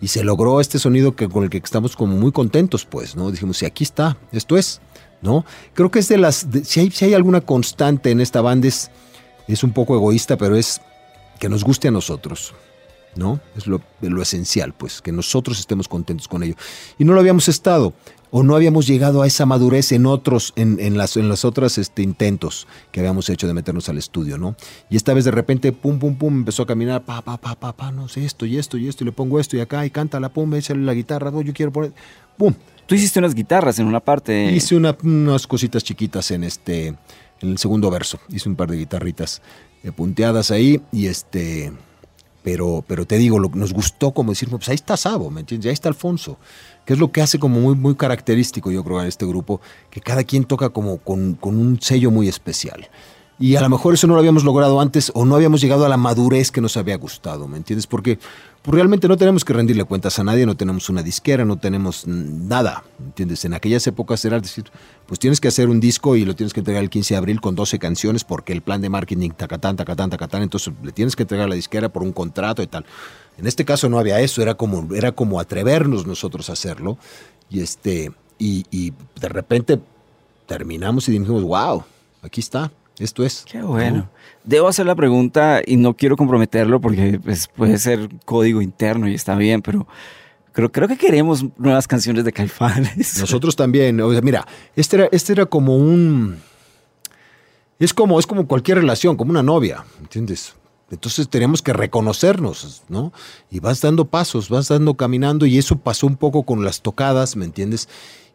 Y 0.00 0.08
se 0.08 0.22
logró 0.22 0.60
este 0.60 0.78
sonido 0.78 1.16
que, 1.16 1.28
con 1.28 1.42
el 1.42 1.50
que 1.50 1.58
estamos 1.58 1.96
como 1.96 2.16
muy 2.16 2.30
contentos, 2.30 2.84
pues, 2.84 3.16
¿no? 3.16 3.30
Dijimos, 3.30 3.58
sí, 3.58 3.66
aquí 3.66 3.82
está, 3.82 4.16
esto 4.30 4.56
es, 4.56 4.80
¿no? 5.22 5.44
Creo 5.74 5.90
que 5.90 5.98
es 5.98 6.08
de 6.08 6.18
las, 6.18 6.46
si, 6.62 6.80
hay, 6.80 6.90
si 6.92 7.06
hay 7.06 7.14
alguna 7.14 7.40
constante 7.40 8.10
en 8.10 8.20
esta 8.20 8.40
banda 8.40 8.68
es, 8.68 8.90
es 9.52 9.64
un 9.64 9.72
poco 9.72 9.94
egoísta, 9.94 10.36
pero 10.36 10.56
es 10.56 10.80
que 11.38 11.48
nos 11.48 11.64
guste 11.64 11.88
a 11.88 11.90
nosotros, 11.90 12.54
¿no? 13.16 13.40
Es 13.56 13.66
lo, 13.66 13.80
lo 14.00 14.22
esencial, 14.22 14.74
pues, 14.74 15.00
que 15.00 15.12
nosotros 15.12 15.58
estemos 15.60 15.88
contentos 15.88 16.28
con 16.28 16.42
ello. 16.42 16.54
Y 16.98 17.04
no 17.04 17.12
lo 17.14 17.20
habíamos 17.20 17.48
estado, 17.48 17.94
o 18.30 18.42
no 18.42 18.54
habíamos 18.56 18.86
llegado 18.86 19.22
a 19.22 19.26
esa 19.26 19.46
madurez 19.46 19.92
en 19.92 20.04
otros, 20.04 20.52
en, 20.56 20.78
en 20.80 20.98
las, 20.98 21.16
en 21.16 21.28
las 21.30 21.46
otras 21.46 21.78
este, 21.78 22.02
intentos 22.02 22.66
que 22.92 23.00
habíamos 23.00 23.30
hecho 23.30 23.46
de 23.46 23.54
meternos 23.54 23.88
al 23.88 23.96
estudio, 23.96 24.36
¿no? 24.36 24.54
Y 24.90 24.96
esta 24.96 25.14
vez 25.14 25.24
de 25.24 25.30
repente, 25.30 25.72
pum, 25.72 25.98
pum, 25.98 26.16
pum, 26.16 26.34
empezó 26.40 26.64
a 26.64 26.66
caminar, 26.66 27.02
pa, 27.04 27.22
pa, 27.22 27.38
pa, 27.38 27.54
pa, 27.54 27.72
pa, 27.74 27.90
no 27.90 28.08
sé, 28.08 28.24
esto 28.26 28.44
y 28.44 28.58
esto 28.58 28.76
y 28.76 28.86
esto, 28.88 29.02
y 29.02 29.06
le 29.06 29.12
pongo 29.12 29.40
esto 29.40 29.56
y 29.56 29.60
acá, 29.60 29.86
y 29.86 29.90
canta 29.90 30.20
la 30.20 30.28
pum, 30.28 30.52
échale 30.54 30.82
la 30.82 30.92
guitarra, 30.92 31.30
no, 31.30 31.40
yo 31.40 31.54
quiero 31.54 31.72
poner, 31.72 31.92
pum. 32.36 32.52
Tú 32.86 32.94
hiciste 32.94 33.18
unas 33.18 33.34
guitarras 33.34 33.78
en 33.78 33.86
una 33.86 34.00
parte. 34.00 34.50
Hice 34.50 34.74
una- 34.74 34.96
unas 35.02 35.46
cositas 35.46 35.84
chiquitas 35.84 36.30
en 36.30 36.42
este, 36.42 36.94
en 37.40 37.50
el 37.50 37.58
segundo 37.58 37.90
verso. 37.90 38.18
Hice 38.28 38.48
un 38.48 38.56
par 38.56 38.70
de 38.70 38.76
guitarritas 38.76 39.42
eh, 39.82 39.92
punteadas 39.92 40.50
ahí 40.50 40.80
y 40.92 41.06
este, 41.06 41.72
pero, 42.42 42.84
pero 42.86 43.06
te 43.06 43.18
digo, 43.18 43.38
lo, 43.38 43.50
nos 43.50 43.72
gustó 43.72 44.12
como 44.12 44.32
decir, 44.32 44.48
pues 44.48 44.68
ahí 44.68 44.74
está 44.74 44.96
Sabo, 44.96 45.30
¿me 45.30 45.40
entiendes? 45.40 45.68
Ahí 45.68 45.74
está 45.74 45.88
Alfonso, 45.88 46.38
que 46.84 46.94
es 46.94 46.98
lo 46.98 47.12
que 47.12 47.20
hace 47.20 47.38
como 47.38 47.60
muy, 47.60 47.74
muy 47.74 47.94
característico, 47.94 48.70
yo 48.70 48.82
creo, 48.84 49.00
en 49.00 49.08
este 49.08 49.26
grupo, 49.26 49.60
que 49.90 50.00
cada 50.00 50.24
quien 50.24 50.44
toca 50.44 50.70
como 50.70 50.98
con, 50.98 51.34
con 51.34 51.58
un 51.58 51.80
sello 51.80 52.10
muy 52.10 52.28
especial. 52.28 52.88
Y 53.40 53.54
a 53.54 53.60
lo 53.60 53.68
mejor 53.68 53.94
eso 53.94 54.06
no 54.08 54.14
lo 54.14 54.18
habíamos 54.18 54.42
logrado 54.42 54.80
antes 54.80 55.12
o 55.14 55.24
no 55.24 55.36
habíamos 55.36 55.60
llegado 55.60 55.86
a 55.86 55.88
la 55.88 55.96
madurez 55.96 56.50
que 56.50 56.60
nos 56.60 56.76
había 56.76 56.96
gustado, 56.96 57.46
¿me 57.46 57.56
entiendes? 57.56 57.86
Porque 57.86 58.18
pues, 58.62 58.74
realmente 58.74 59.06
no 59.06 59.16
tenemos 59.16 59.44
que 59.44 59.52
rendirle 59.52 59.84
cuentas 59.84 60.18
a 60.18 60.24
nadie, 60.24 60.44
no 60.44 60.56
tenemos 60.56 60.88
una 60.88 61.04
disquera, 61.04 61.44
no 61.44 61.56
tenemos 61.56 62.04
nada, 62.06 62.82
¿me 62.98 63.06
entiendes? 63.06 63.44
En 63.44 63.54
aquellas 63.54 63.86
épocas 63.86 64.24
era 64.24 64.40
decir, 64.40 64.64
pues 65.06 65.20
tienes 65.20 65.40
que 65.40 65.46
hacer 65.46 65.68
un 65.68 65.78
disco 65.78 66.16
y 66.16 66.24
lo 66.24 66.34
tienes 66.34 66.52
que 66.52 66.60
entregar 66.60 66.82
el 66.82 66.90
15 66.90 67.14
de 67.14 67.18
abril 67.18 67.40
con 67.40 67.54
12 67.54 67.78
canciones 67.78 68.24
porque 68.24 68.52
el 68.52 68.60
plan 68.60 68.80
de 68.80 68.88
marketing 68.88 69.30
tacatán, 69.30 69.76
tacatán, 69.76 70.10
tacatán, 70.10 70.42
entonces 70.42 70.74
le 70.82 70.90
tienes 70.90 71.14
que 71.14 71.22
entregar 71.22 71.46
a 71.46 71.48
la 71.48 71.54
disquera 71.54 71.90
por 71.90 72.02
un 72.02 72.12
contrato 72.12 72.60
y 72.60 72.66
tal. 72.66 72.84
En 73.38 73.46
este 73.46 73.64
caso 73.64 73.88
no 73.88 74.00
había 74.00 74.20
eso, 74.20 74.42
era 74.42 74.54
como, 74.54 74.92
era 74.94 75.12
como 75.12 75.38
atrevernos 75.38 76.08
nosotros 76.08 76.50
a 76.50 76.54
hacerlo 76.54 76.98
y, 77.48 77.60
este, 77.60 78.10
y, 78.36 78.66
y 78.72 78.92
de 79.20 79.28
repente 79.28 79.78
terminamos 80.46 81.08
y 81.08 81.12
dijimos, 81.12 81.44
wow, 81.44 81.84
aquí 82.22 82.40
está, 82.40 82.72
esto 83.00 83.24
es. 83.24 83.44
Qué 83.50 83.62
bueno. 83.62 84.08
Debo 84.44 84.68
hacer 84.68 84.86
la 84.86 84.94
pregunta 84.94 85.62
y 85.64 85.76
no 85.76 85.94
quiero 85.94 86.16
comprometerlo 86.16 86.80
porque 86.80 87.20
pues, 87.22 87.48
puede 87.48 87.78
ser 87.78 88.08
código 88.24 88.62
interno 88.62 89.08
y 89.08 89.14
está 89.14 89.34
bien, 89.36 89.62
pero 89.62 89.86
creo, 90.52 90.72
creo 90.72 90.88
que 90.88 90.96
queremos 90.96 91.44
nuevas 91.56 91.86
canciones 91.86 92.24
de 92.24 92.32
Caifanes. 92.32 93.18
Nosotros 93.20 93.56
también. 93.56 94.00
O 94.00 94.12
sea, 94.12 94.20
mira, 94.20 94.46
este 94.74 94.96
era, 94.96 95.08
este 95.12 95.32
era 95.32 95.46
como 95.46 95.76
un. 95.76 96.38
Es 97.78 97.94
como, 97.94 98.18
es 98.18 98.26
como 98.26 98.46
cualquier 98.48 98.78
relación, 98.78 99.16
como 99.16 99.30
una 99.30 99.42
novia, 99.42 99.84
¿entiendes? 100.00 100.54
Entonces 100.90 101.28
tenemos 101.28 101.62
que 101.62 101.72
reconocernos, 101.72 102.82
¿no? 102.88 103.12
Y 103.50 103.60
vas 103.60 103.80
dando 103.80 104.06
pasos, 104.06 104.48
vas 104.48 104.68
dando 104.68 104.94
caminando, 104.94 105.46
y 105.46 105.58
eso 105.58 105.78
pasó 105.78 106.06
un 106.06 106.16
poco 106.16 106.44
con 106.44 106.64
las 106.64 106.80
tocadas, 106.80 107.36
¿me 107.36 107.44
entiendes? 107.44 107.88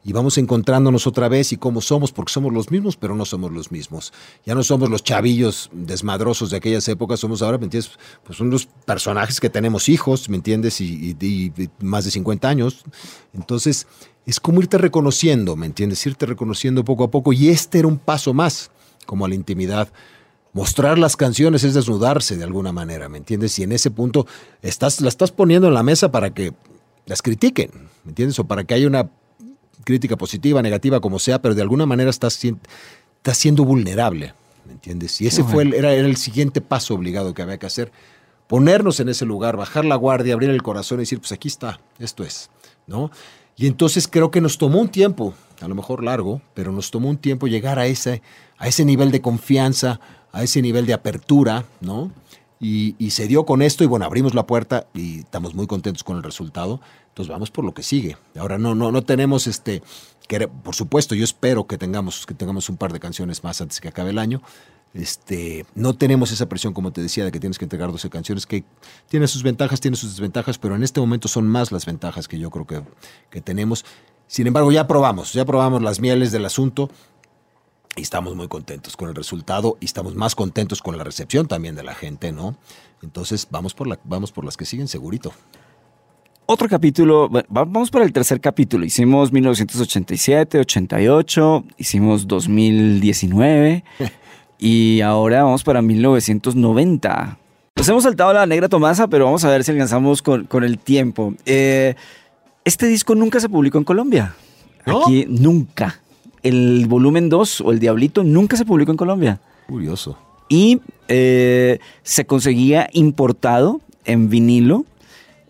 Y 0.05 0.11
vamos 0.11 0.37
encontrándonos 0.37 1.07
otra 1.07 1.29
vez 1.29 1.53
y 1.53 1.57
cómo 1.57 1.79
somos, 1.79 2.11
porque 2.11 2.33
somos 2.33 2.51
los 2.51 2.71
mismos, 2.71 2.97
pero 2.97 3.15
no 3.15 3.23
somos 3.23 3.51
los 3.53 3.71
mismos. 3.71 4.11
Ya 4.45 4.53
no 4.53 4.61
somos 4.61 4.89
los 4.89 5.01
chavillos 5.03 5.69
desmadrosos 5.71 6.49
de 6.49 6.57
aquellas 6.57 6.87
épocas, 6.89 7.21
somos 7.21 7.41
ahora, 7.41 7.57
¿me 7.57 7.65
entiendes? 7.65 7.91
Pues 8.25 8.41
unos 8.41 8.65
personajes 8.85 9.39
que 9.39 9.49
tenemos 9.49 9.87
hijos, 9.87 10.27
¿me 10.27 10.35
entiendes? 10.35 10.81
Y, 10.81 11.15
y- 11.19 11.69
más 11.79 12.03
de 12.03 12.11
50 12.11 12.49
años. 12.49 12.83
Entonces, 13.33 13.87
es 14.25 14.39
como 14.41 14.59
irte 14.59 14.77
reconociendo, 14.77 15.55
¿me 15.55 15.65
entiendes? 15.67 16.05
Irte 16.05 16.25
reconociendo 16.25 16.83
poco 16.83 17.05
a 17.05 17.11
poco. 17.11 17.31
Y 17.31 17.47
este 17.49 17.79
era 17.79 17.87
un 17.87 17.97
paso 17.97 18.33
más, 18.33 18.71
como 19.05 19.25
a 19.25 19.29
la 19.29 19.35
intimidad. 19.35 19.87
Mostrar 20.51 20.99
las 20.99 21.15
canciones 21.15 21.63
es 21.63 21.73
desnudarse 21.73 22.35
de 22.37 22.43
alguna 22.43 22.71
manera, 22.73 23.07
¿me 23.09 23.17
entiendes? 23.17 23.57
Y 23.57 23.63
en 23.63 23.71
ese 23.71 23.89
punto 23.89 24.27
estás, 24.61 24.99
la 25.01 25.07
estás 25.09 25.31
poniendo 25.31 25.67
en 25.69 25.73
la 25.73 25.81
mesa 25.81 26.11
para 26.11 26.33
que 26.33 26.53
las 27.05 27.21
critiquen, 27.21 27.71
¿me 28.03 28.09
entiendes? 28.11 28.37
O 28.39 28.43
para 28.45 28.63
que 28.65 28.73
haya 28.75 28.85
una 28.87 29.09
crítica 29.83 30.15
positiva, 30.17 30.61
negativa, 30.61 30.99
como 30.99 31.19
sea, 31.19 31.41
pero 31.41 31.55
de 31.55 31.61
alguna 31.61 31.85
manera 31.85 32.09
estás, 32.09 32.43
estás 32.43 33.37
siendo 33.37 33.65
vulnerable, 33.65 34.33
¿me 34.65 34.73
entiendes? 34.73 35.19
Y 35.21 35.27
ese 35.27 35.43
fue 35.43 35.63
el, 35.63 35.73
era, 35.73 35.93
era 35.93 36.07
el 36.07 36.17
siguiente 36.17 36.61
paso 36.61 36.95
obligado 36.95 37.33
que 37.33 37.41
había 37.41 37.57
que 37.57 37.65
hacer. 37.65 37.91
Ponernos 38.47 38.99
en 38.99 39.09
ese 39.09 39.25
lugar, 39.25 39.57
bajar 39.57 39.85
la 39.85 39.95
guardia, 39.95 40.33
abrir 40.33 40.49
el 40.49 40.61
corazón 40.61 40.99
y 40.99 41.03
decir, 41.03 41.19
pues 41.19 41.31
aquí 41.31 41.47
está, 41.47 41.79
esto 41.99 42.23
es, 42.23 42.49
¿no? 42.87 43.11
Y 43.55 43.67
entonces 43.67 44.07
creo 44.07 44.31
que 44.31 44.41
nos 44.41 44.57
tomó 44.57 44.79
un 44.79 44.89
tiempo, 44.89 45.33
a 45.61 45.67
lo 45.67 45.75
mejor 45.75 46.03
largo, 46.03 46.41
pero 46.53 46.71
nos 46.71 46.91
tomó 46.91 47.09
un 47.09 47.17
tiempo 47.17 47.47
llegar 47.47 47.79
a 47.79 47.85
ese, 47.85 48.21
a 48.57 48.67
ese 48.67 48.83
nivel 48.83 49.11
de 49.11 49.21
confianza, 49.21 49.99
a 50.31 50.43
ese 50.43 50.61
nivel 50.61 50.85
de 50.85 50.93
apertura, 50.93 51.65
¿no? 51.79 52.11
Y, 52.59 52.95
y 52.97 53.11
se 53.11 53.27
dio 53.27 53.45
con 53.45 53.61
esto 53.61 53.83
y 53.83 53.87
bueno, 53.87 54.05
abrimos 54.05 54.33
la 54.33 54.47
puerta 54.47 54.87
y 54.93 55.19
estamos 55.19 55.53
muy 55.53 55.67
contentos 55.67 56.03
con 56.03 56.17
el 56.17 56.23
resultado. 56.23 56.79
Entonces 57.13 57.31
vamos 57.31 57.51
por 57.51 57.63
lo 57.63 57.75
que 57.75 57.83
sigue. 57.83 58.17
Ahora 58.35 58.57
no, 58.57 58.73
no, 58.73 58.91
no 58.91 59.03
tenemos 59.03 59.45
este, 59.45 59.83
que, 60.27 60.47
por 60.47 60.73
supuesto, 60.73 61.13
yo 61.13 61.23
espero 61.23 61.67
que 61.67 61.77
tengamos, 61.77 62.25
que 62.25 62.33
tengamos 62.33 62.69
un 62.69 62.77
par 62.77 62.91
de 62.91 62.99
canciones 62.99 63.43
más 63.43 63.61
antes 63.61 63.79
que 63.79 63.87
acabe 63.87 64.09
el 64.09 64.17
año. 64.17 64.41
Este, 64.95 65.67
no 65.75 65.93
tenemos 65.93 66.31
esa 66.31 66.49
presión, 66.49 66.73
como 66.73 66.91
te 66.91 67.01
decía, 67.01 67.23
de 67.23 67.31
que 67.31 67.39
tienes 67.39 67.59
que 67.59 67.65
entregar 67.65 67.91
12 67.91 68.09
canciones, 68.09 68.47
que 68.47 68.63
tiene 69.09 69.27
sus 69.27 69.43
ventajas, 69.43 69.79
tiene 69.79 69.95
sus 69.95 70.09
desventajas, 70.09 70.57
pero 70.57 70.75
en 70.75 70.81
este 70.81 70.99
momento 70.99 71.27
son 71.27 71.47
más 71.47 71.71
las 71.71 71.85
ventajas 71.85 72.27
que 72.27 72.39
yo 72.39 72.49
creo 72.49 72.65
que, 72.65 72.81
que 73.29 73.41
tenemos. 73.41 73.85
Sin 74.25 74.47
embargo, 74.47 74.71
ya 74.71 74.87
probamos, 74.87 75.33
ya 75.33 75.45
probamos 75.45 75.83
las 75.83 75.99
mieles 75.99 76.31
del 76.31 76.45
asunto 76.45 76.89
y 77.95 78.01
estamos 78.01 78.35
muy 78.35 78.47
contentos 78.47 78.97
con 78.97 79.07
el 79.07 79.13
resultado 79.13 79.77
y 79.79 79.85
estamos 79.85 80.15
más 80.15 80.33
contentos 80.33 80.81
con 80.81 80.97
la 80.97 81.03
recepción 81.03 81.47
también 81.47 81.75
de 81.75 81.83
la 81.83 81.93
gente, 81.93 82.31
¿no? 82.31 82.55
Entonces 83.03 83.47
vamos 83.51 83.75
por, 83.75 83.85
la, 83.85 83.99
vamos 84.03 84.31
por 84.31 84.45
las 84.45 84.57
que 84.57 84.65
siguen 84.65 84.87
segurito. 84.87 85.31
Otro 86.45 86.67
capítulo, 86.67 87.29
bueno, 87.29 87.47
vamos 87.49 87.89
para 87.89 88.03
el 88.03 88.11
tercer 88.11 88.41
capítulo. 88.41 88.83
Hicimos 88.83 89.31
1987, 89.31 90.59
88, 90.59 91.63
hicimos 91.77 92.27
2019 92.27 93.83
y 94.59 94.99
ahora 94.99 95.43
vamos 95.43 95.63
para 95.63 95.81
1990. 95.81 97.37
Nos 97.77 97.87
hemos 97.87 98.03
saltado 98.03 98.33
la 98.33 98.45
negra 98.45 98.67
Tomasa, 98.67 99.07
pero 99.07 99.23
vamos 99.23 99.45
a 99.45 99.49
ver 99.49 99.63
si 99.63 99.71
alcanzamos 99.71 100.21
con, 100.21 100.43
con 100.43 100.65
el 100.65 100.79
tiempo. 100.79 101.33
Eh, 101.45 101.95
este 102.65 102.87
disco 102.87 103.15
nunca 103.15 103.39
se 103.39 103.47
publicó 103.47 103.77
en 103.77 103.85
Colombia. 103.85 104.35
¿No? 104.85 105.03
Aquí 105.03 105.25
nunca. 105.29 106.01
El 106.41 106.87
volumen 106.87 107.29
2 107.29 107.61
o 107.61 107.71
el 107.71 107.79
Diablito 107.79 108.25
nunca 108.25 108.57
se 108.57 108.65
publicó 108.65 108.91
en 108.91 108.97
Colombia 108.97 109.39
Curioso. 109.65 110.17
y 110.49 110.81
eh, 111.07 111.79
se 112.03 112.25
conseguía 112.25 112.89
importado 112.91 113.79
en 114.03 114.29
vinilo 114.29 114.83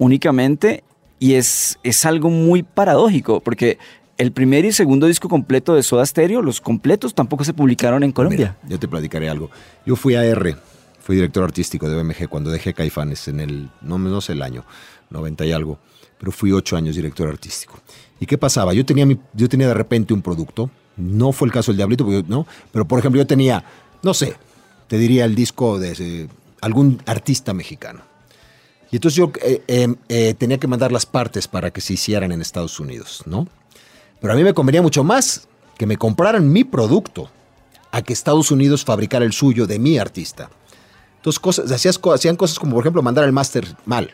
únicamente 0.04 0.84
y 1.20 1.36
es, 1.36 1.80
es 1.84 2.06
algo 2.06 2.30
muy 2.30 2.64
paradójico 2.64 3.40
porque 3.40 3.78
el 4.18 4.32
primer 4.32 4.66
y 4.66 4.72
segundo 4.72 5.08
disco 5.08 5.28
completo 5.28 5.74
de 5.74 5.84
Soda 5.84 6.06
Stereo, 6.06 6.42
los 6.42 6.62
completos 6.62 7.16
tampoco 7.16 7.44
se 7.44 7.54
publicaron 7.54 8.04
en 8.04 8.12
Colombia. 8.12 8.58
Mira, 8.64 8.70
yo 8.70 8.80
te 8.80 8.88
platicaré 8.88 9.30
algo. 9.30 9.50
Yo 9.86 9.96
fui 9.96 10.16
a 10.16 10.24
R, 10.24 10.56
fui 11.00 11.16
director 11.16 11.44
artístico 11.44 11.90
de 11.90 12.02
BMG 12.02 12.28
cuando 12.30 12.52
dejé 12.52 12.74
Caifanes 12.74 13.28
en 13.28 13.40
el, 13.40 13.70
no, 13.82 13.98
no 13.98 14.22
sé 14.22 14.34
el 14.34 14.42
año, 14.42 14.66
90 15.10 15.46
y 15.46 15.52
algo, 15.52 15.80
pero 16.20 16.32
fui 16.32 16.52
ocho 16.52 16.78
años 16.78 16.96
director 16.96 17.28
artístico. 17.28 17.80
¿Y 18.20 18.26
qué 18.26 18.38
pasaba? 18.38 18.74
Yo 18.74 18.86
tenía, 18.86 19.06
mi, 19.06 19.20
yo 19.34 19.50
tenía 19.50 19.68
de 19.68 19.74
repente 19.74 20.14
un 20.14 20.22
producto, 20.22 20.70
no 20.96 21.32
fue 21.32 21.48
el 21.48 21.52
caso 21.52 21.72
del 21.72 21.78
Diablito, 21.78 22.06
porque 22.06 22.24
¿no? 22.28 22.46
pero 22.72 22.88
por 22.88 23.00
ejemplo 23.00 23.20
yo 23.20 23.28
tenía, 23.28 23.64
no 24.04 24.14
sé, 24.14 24.36
te 24.88 24.98
diría 24.98 25.26
el 25.26 25.36
disco 25.36 25.80
de 25.80 26.30
algún 26.62 27.02
artista 27.06 27.54
mexicano. 27.54 28.13
Y 28.94 28.98
entonces 28.98 29.16
yo 29.16 29.32
eh, 29.42 29.64
eh, 29.68 29.96
eh, 30.08 30.36
tenía 30.36 30.60
que 30.60 30.68
mandar 30.68 30.92
las 30.92 31.08
partes 31.08 31.48
para 31.48 31.72
que 31.72 31.82
se 31.82 31.94
hicieran 31.94 32.32
en 32.32 32.42
Estados 32.42 32.80
Unidos, 32.80 33.24
¿no? 33.26 33.48
Pero 34.22 34.34
a 34.34 34.36
mí 34.36 34.44
me 34.44 34.54
convenía 34.54 34.84
mucho 34.84 35.04
más 35.04 35.48
que 35.80 35.88
me 35.88 35.98
compraran 35.98 36.54
mi 36.54 36.64
producto 36.64 37.32
a 37.90 38.04
que 38.04 38.14
Estados 38.14 38.52
Unidos 38.52 38.86
fabricara 38.86 39.26
el 39.26 39.34
suyo 39.34 39.66
de 39.66 39.80
mi 39.80 39.98
artista. 39.98 40.52
Entonces 41.16 41.40
cosas, 41.40 41.72
hacías 41.72 42.00
hacían 42.14 42.36
cosas 42.36 42.60
como, 42.60 42.74
por 42.74 42.84
ejemplo, 42.84 43.02
mandar 43.02 43.24
el 43.24 43.32
máster 43.32 43.66
mal, 43.88 44.12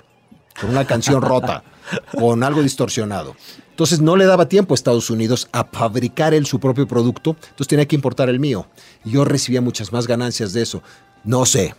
con 0.62 0.70
una 0.70 0.88
canción 0.88 1.22
rota, 1.22 1.62
con 2.18 2.42
algo 2.42 2.64
distorsionado. 2.64 3.36
Entonces 3.72 4.00
no 4.00 4.16
le 4.16 4.28
daba 4.28 4.48
tiempo 4.48 4.74
a 4.74 4.76
Estados 4.76 5.10
Unidos 5.10 5.50
a 5.52 5.66
fabricar 5.66 6.34
él 6.34 6.46
su 6.46 6.58
propio 6.62 6.88
producto, 6.88 7.32
entonces 7.32 7.68
tenía 7.68 7.86
que 7.86 7.98
importar 7.98 8.30
el 8.30 8.40
mío. 8.40 8.66
Y 9.04 9.12
yo 9.12 9.26
recibía 9.26 9.60
muchas 9.60 9.92
más 9.92 10.08
ganancias 10.08 10.54
de 10.54 10.62
eso. 10.62 10.82
No 11.26 11.46
sé, 11.46 11.76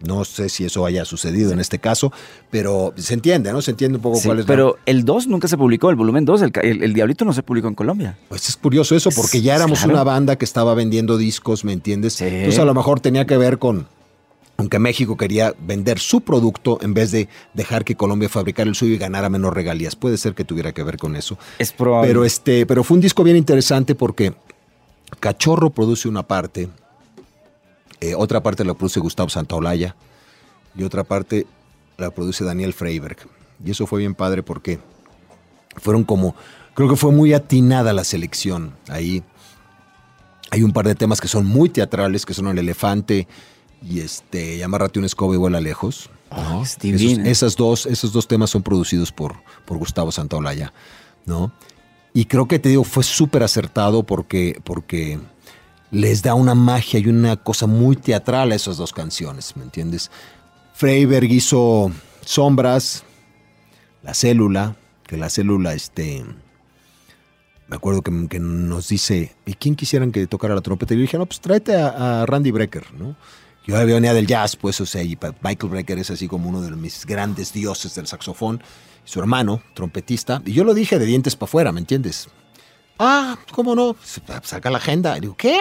no 0.00 0.24
sé 0.24 0.48
si 0.48 0.64
eso 0.64 0.86
haya 0.86 1.04
sucedido 1.04 1.52
en 1.52 1.58
este 1.60 1.78
caso, 1.78 2.12
pero 2.50 2.92
se 2.96 3.14
entiende, 3.14 3.52
¿no? 3.52 3.60
Se 3.62 3.72
entiende 3.72 3.96
un 3.96 4.02
poco 4.02 4.18
Sí, 4.18 4.26
cuál 4.28 4.38
es 4.38 4.44
la- 4.44 4.46
pero 4.48 4.76
el 4.86 5.04
2 5.04 5.26
nunca 5.26 5.48
se 5.48 5.56
publicó, 5.58 5.90
el 5.90 5.96
volumen 5.96 6.24
2, 6.24 6.42
el, 6.42 6.52
el- 6.62 6.82
el 6.84 6.92
Diablito 6.94 7.24
no 7.24 7.32
se 7.32 7.42
publicó 7.42 7.68
en 7.68 7.74
Colombia. 7.74 8.16
Pues 8.28 8.48
es 8.48 8.56
curioso 8.56 8.94
eso, 8.94 9.10
porque 9.10 9.40
ya 9.42 9.56
éramos 9.56 9.78
Claro. 9.80 9.94
una 9.94 10.04
banda 10.04 10.36
que 10.36 10.44
estaba 10.44 10.74
vendiendo 10.74 11.16
discos, 11.16 11.64
¿me 11.64 11.72
entiendes? 11.72 12.12
Sí. 12.14 12.24
Entonces 12.26 12.60
a 12.60 12.64
lo 12.64 12.74
mejor 12.74 13.00
tenía 13.00 13.26
que 13.26 13.36
ver 13.36 13.58
con, 13.58 13.88
aunque 14.56 14.78
México 14.78 15.16
quería 15.16 15.54
vender 15.60 15.98
su 15.98 16.20
producto 16.20 16.78
en 16.82 16.94
vez 16.94 17.10
de 17.10 17.28
dejar 17.54 17.84
que 17.84 17.94
Colombia 17.96 18.28
fabricara 18.28 18.68
el 18.68 18.76
suyo 18.76 18.94
y 18.94 18.98
ganara 18.98 19.28
menos 19.28 19.52
regalías. 19.52 19.96
Puede 19.96 20.16
ser 20.16 20.34
que 20.34 20.44
tuviera 20.44 20.72
que 20.72 20.82
ver 20.84 20.96
con 20.96 21.16
eso. 21.16 21.38
Es 21.58 21.72
probable. 21.72 22.08
Pero, 22.08 22.24
este, 22.24 22.66
pero 22.66 22.84
fue 22.84 22.96
un 22.96 23.00
disco 23.00 23.24
bien 23.24 23.36
interesante 23.36 23.94
porque 23.96 24.32
Cachorro 25.20 25.70
produce 25.70 26.08
una 26.08 26.22
parte, 26.22 26.68
eh, 28.00 28.14
otra 28.14 28.42
parte 28.42 28.64
la 28.64 28.74
produce 28.74 29.00
Gustavo 29.00 29.28
Santaolalla 29.28 29.96
y 30.76 30.84
otra 30.84 31.04
parte 31.04 31.46
la 31.96 32.10
produce 32.10 32.44
Daniel 32.44 32.72
Freiberg. 32.72 33.18
Y 33.64 33.70
eso 33.72 33.86
fue 33.86 34.00
bien 34.00 34.14
padre 34.14 34.42
porque 34.42 34.78
fueron 35.76 36.04
como, 36.04 36.34
creo 36.74 36.88
que 36.88 36.96
fue 36.96 37.12
muy 37.12 37.32
atinada 37.32 37.92
la 37.92 38.04
selección 38.04 38.74
ahí. 38.88 39.22
Hay 40.50 40.62
un 40.62 40.72
par 40.72 40.86
de 40.86 40.94
temas 40.94 41.20
que 41.20 41.28
son 41.28 41.44
muy 41.44 41.68
teatrales, 41.68 42.24
que 42.24 42.34
son 42.34 42.46
El 42.48 42.58
Elefante 42.58 43.26
y 43.82 44.00
este, 44.00 44.56
y 44.56 44.62
Amárrate 44.62 44.98
una 44.98 45.06
escoba 45.06 45.34
y 45.34 45.38
vuela 45.38 45.60
lejos. 45.60 46.10
¿no? 46.30 46.62
es. 46.62 46.78
Esos, 46.82 47.18
esas 47.18 47.56
dos, 47.56 47.86
esos 47.86 48.12
dos 48.12 48.28
temas 48.28 48.50
son 48.50 48.62
producidos 48.62 49.12
por, 49.12 49.34
por 49.64 49.78
Gustavo 49.78 50.12
Santaolalla, 50.12 50.72
¿no? 51.26 51.52
Y 52.14 52.24
creo 52.24 52.48
que 52.48 52.58
te 52.58 52.68
digo, 52.70 52.84
fue 52.84 53.04
súper 53.04 53.42
acertado 53.42 54.02
porque, 54.02 54.60
porque 54.64 55.18
les 55.90 56.22
da 56.22 56.34
una 56.34 56.54
magia 56.54 57.00
y 57.00 57.06
una 57.08 57.36
cosa 57.36 57.66
muy 57.66 57.96
teatral 57.96 58.52
a 58.52 58.54
esas 58.54 58.76
dos 58.76 58.92
canciones, 58.92 59.56
¿me 59.56 59.64
entiendes? 59.64 60.10
Freiberg 60.74 61.30
hizo 61.30 61.90
Sombras, 62.24 63.04
La 64.02 64.14
Célula, 64.14 64.76
que 65.08 65.16
la 65.16 65.30
célula, 65.30 65.72
este, 65.72 66.24
me 67.66 67.76
acuerdo 67.76 68.02
que, 68.02 68.38
nos 68.38 68.88
dice, 68.88 69.34
¿y 69.46 69.54
quién 69.54 69.74
quisieran 69.74 70.12
que 70.12 70.26
tocara 70.26 70.54
la 70.54 70.60
trompeta? 70.60 70.94
Y 70.94 70.98
yo 70.98 71.02
dije, 71.02 71.18
no, 71.18 71.26
pues 71.26 71.40
tráete 71.40 71.74
a, 71.74 72.26
Randy 72.26 72.50
Brecker, 72.50 72.92
¿no? 72.94 73.16
Yo 73.66 73.74
venía 73.84 74.14
del 74.14 74.26
jazz, 74.26 74.56
pues, 74.56 74.80
o 74.80 74.86
sea, 74.86 75.02
y 75.02 75.18
Michael 75.42 75.70
Brecker 75.70 75.98
es 75.98 76.10
así 76.10 76.28
como 76.28 76.48
uno 76.48 76.62
de 76.62 76.70
mis 76.70 77.04
grandes 77.04 77.52
dioses 77.52 77.94
del 77.94 78.06
saxofón, 78.06 78.62
su 79.04 79.18
hermano, 79.20 79.62
trompetista, 79.74 80.42
y 80.44 80.52
yo 80.52 80.64
lo 80.64 80.74
dije 80.74 80.98
de 80.98 81.06
dientes 81.06 81.36
para 81.36 81.48
afuera, 81.48 81.72
¿me 81.72 81.80
entiendes? 81.80 82.28
Ah, 82.98 83.38
¿cómo 83.52 83.74
no? 83.74 83.96
Saca 84.42 84.70
la 84.70 84.78
agenda. 84.78 85.16
Y 85.16 85.20
digo, 85.20 85.36
¿qué? 85.36 85.60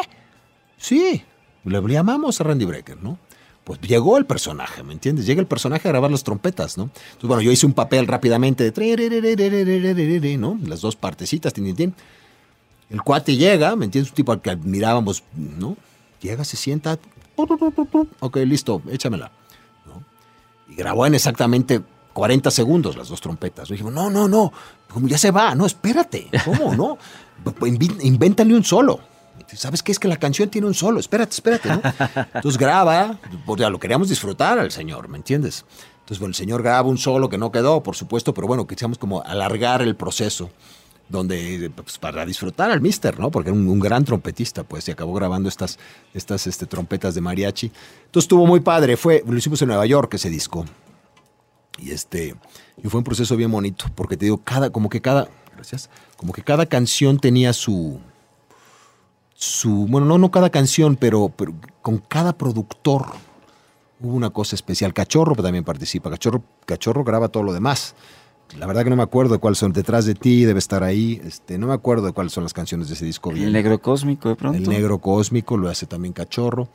Sí, 0.77 1.24
le 1.65 1.82
llamamos 1.82 2.39
a 2.39 2.44
Randy 2.44 2.65
Brecker, 2.65 3.01
¿no? 3.01 3.17
Pues 3.63 3.82
llegó 3.82 4.17
el 4.17 4.25
personaje, 4.25 4.82
¿me 4.84 4.94
entiendes? 4.94 5.25
Llega 5.25 5.41
el 5.41 5.48
personaje 5.48 5.88
a 5.88 5.91
grabar 5.91 6.10
las 6.10 6.24
trompetas, 6.24 6.77
¿no? 6.77 6.84
Entonces, 6.84 7.27
bueno, 7.27 7.41
yo 7.41 7.51
hice 7.51 7.65
un 7.65 7.74
papel 7.74 8.08
rápidamente 8.08 8.72
de... 8.72 10.38
¿no? 10.38 10.58
Las 10.63 10.80
dos 10.80 10.95
partecitas, 10.95 11.54
¿entiendes? 11.58 12.00
El 12.89 13.02
cuate 13.02 13.36
llega, 13.36 13.76
¿me 13.76 13.86
entiendes? 13.86 14.12
Un 14.12 14.15
tipo 14.15 14.32
al 14.32 14.41
que 14.41 14.52
admirábamos, 14.52 15.23
¿no? 15.36 15.76
Llega, 16.21 16.45
se 16.45 16.56
sienta... 16.56 16.97
Ok, 18.21 18.38
listo, 18.38 18.82
échamela. 18.89 19.32
Y 20.69 20.76
grabó 20.76 21.06
en 21.06 21.15
exactamente 21.15 21.82
40 22.17 22.49
segundos 22.49 22.97
las 22.97 23.10
dos 23.10 23.21
trompetas. 23.21 23.69
Dijimos, 23.69 23.93
no, 23.93 24.10
no, 24.10 24.27
no, 24.27 24.51
como 24.91 25.08
ya 25.08 25.19
se 25.19 25.30
va, 25.30 25.53
no, 25.53 25.67
espérate, 25.67 26.27
¿cómo, 26.43 26.73
no? 26.73 26.97
Invéntale 28.01 28.56
un 28.56 28.63
solo. 28.63 28.99
¿Sabes 29.53 29.84
qué? 29.84 29.91
Es 29.91 29.99
que 29.99 30.08
la 30.08 30.17
canción 30.17 30.49
tiene 30.49 30.65
un 30.65 30.73
solo, 30.73 30.99
espérate, 30.99 31.36
espérate, 31.36 31.69
¿no? 31.69 31.80
Entonces 32.34 32.58
graba, 32.58 33.19
ya 33.56 33.69
lo 33.69 33.80
queríamos 33.80 34.10
disfrutar 34.10 34.58
al 34.58 34.71
señor, 34.71 35.10
¿me 35.10 35.17
entiendes? 35.17 35.63
Entonces, 35.99 36.17
bueno, 36.17 36.32
el 36.32 36.36
señor 36.36 36.63
graba 36.63 36.89
un 36.89 36.97
solo 36.97 37.30
que 37.30 37.38
no 37.38 37.51
quedó, 37.51 37.84
por 37.84 37.95
supuesto, 37.95 38.34
pero 38.34 38.47
bueno, 38.47 38.65
queríamos 38.65 38.97
como 38.97 39.21
alargar 39.21 39.84
el 39.84 39.95
proceso 39.95 40.49
donde 41.10 41.71
pues, 41.75 41.99
para 41.99 42.25
disfrutar 42.25 42.71
al 42.71 42.82
mister, 42.82 43.19
¿no? 43.19 43.30
Porque 43.30 43.51
era 43.51 43.60
un, 43.60 43.67
un 43.67 43.80
gran 43.80 44.03
trompetista, 44.03 44.63
pues, 44.63 44.88
y 44.88 44.91
acabó 44.91 45.13
grabando 45.13 45.49
estas, 45.49 45.77
estas 46.15 46.47
este, 46.47 46.65
trompetas 46.65 47.13
de 47.13 47.21
mariachi. 47.21 47.67
Entonces 47.67 48.23
estuvo 48.23 48.47
muy 48.47 48.62
padre, 48.62 48.97
fue, 48.97 49.23
lo 49.23 49.38
hicimos 49.38 49.62
en 49.62 49.67
Nueva 49.67 49.86
York 49.86 50.15
ese 50.15 50.32
disco. 50.32 50.65
Y 51.78 51.92
este, 51.92 52.36
y 52.84 52.88
fue 52.88 53.00
un 53.00 53.04
proceso 53.04 53.36
bien 53.36 53.52
bonito, 53.52 53.86
porque 53.96 54.18
te 54.18 54.26
digo, 54.26 54.38
cada, 54.38 54.70
como 54.70 54.90
que 54.90 55.02
cada, 55.02 55.30
gracias, 55.54 55.90
como 56.16 56.34
que 56.34 56.42
cada 56.42 56.66
canción 56.66 57.20
tenía 57.20 57.54
su, 57.54 58.00
su, 59.36 59.86
bueno, 59.88 60.08
no, 60.08 60.18
no 60.18 60.32
cada 60.32 60.50
canción, 60.50 60.96
pero, 60.96 61.30
pero 61.30 61.54
con 61.82 62.00
cada 62.00 62.38
productor 62.38 63.06
hubo 64.00 64.16
una 64.16 64.30
cosa 64.32 64.56
especial. 64.56 64.94
Cachorro 64.94 65.36
también 65.36 65.63
participa, 65.63 66.10
Cachorro, 66.10 66.44
Cachorro 66.66 67.04
graba 67.04 67.30
todo 67.30 67.44
lo 67.44 67.54
demás. 67.54 67.96
La 68.58 68.66
verdad 68.66 68.84
que 68.84 68.90
no 68.90 68.96
me 68.96 69.04
acuerdo 69.04 69.34
de 69.34 69.40
cuáles 69.40 69.58
son. 69.58 69.74
Detrás 69.74 70.06
de 70.06 70.16
ti 70.16 70.46
debe 70.46 70.60
estar 70.60 70.84
ahí. 70.84 71.22
Este, 71.26 71.58
no 71.58 71.68
me 71.68 71.74
acuerdo 71.74 72.06
de 72.06 72.13
cuáles 72.13 72.32
son 72.32 72.44
las 72.44 72.54
canciones 72.54 72.88
de 72.88 72.94
ese 72.94 73.06
disco. 73.06 73.32
bien. 73.32 73.48
El 73.48 73.54
negro 73.54 73.80
cósmico 73.80 74.30
de 74.30 74.36
pronto. 74.36 74.58
El 74.58 74.70
negro 74.70 75.00
cósmico 75.00 75.58
lo 75.58 75.70
hace 75.70 75.86
también 75.86 76.13
Cachorro. 76.13 76.70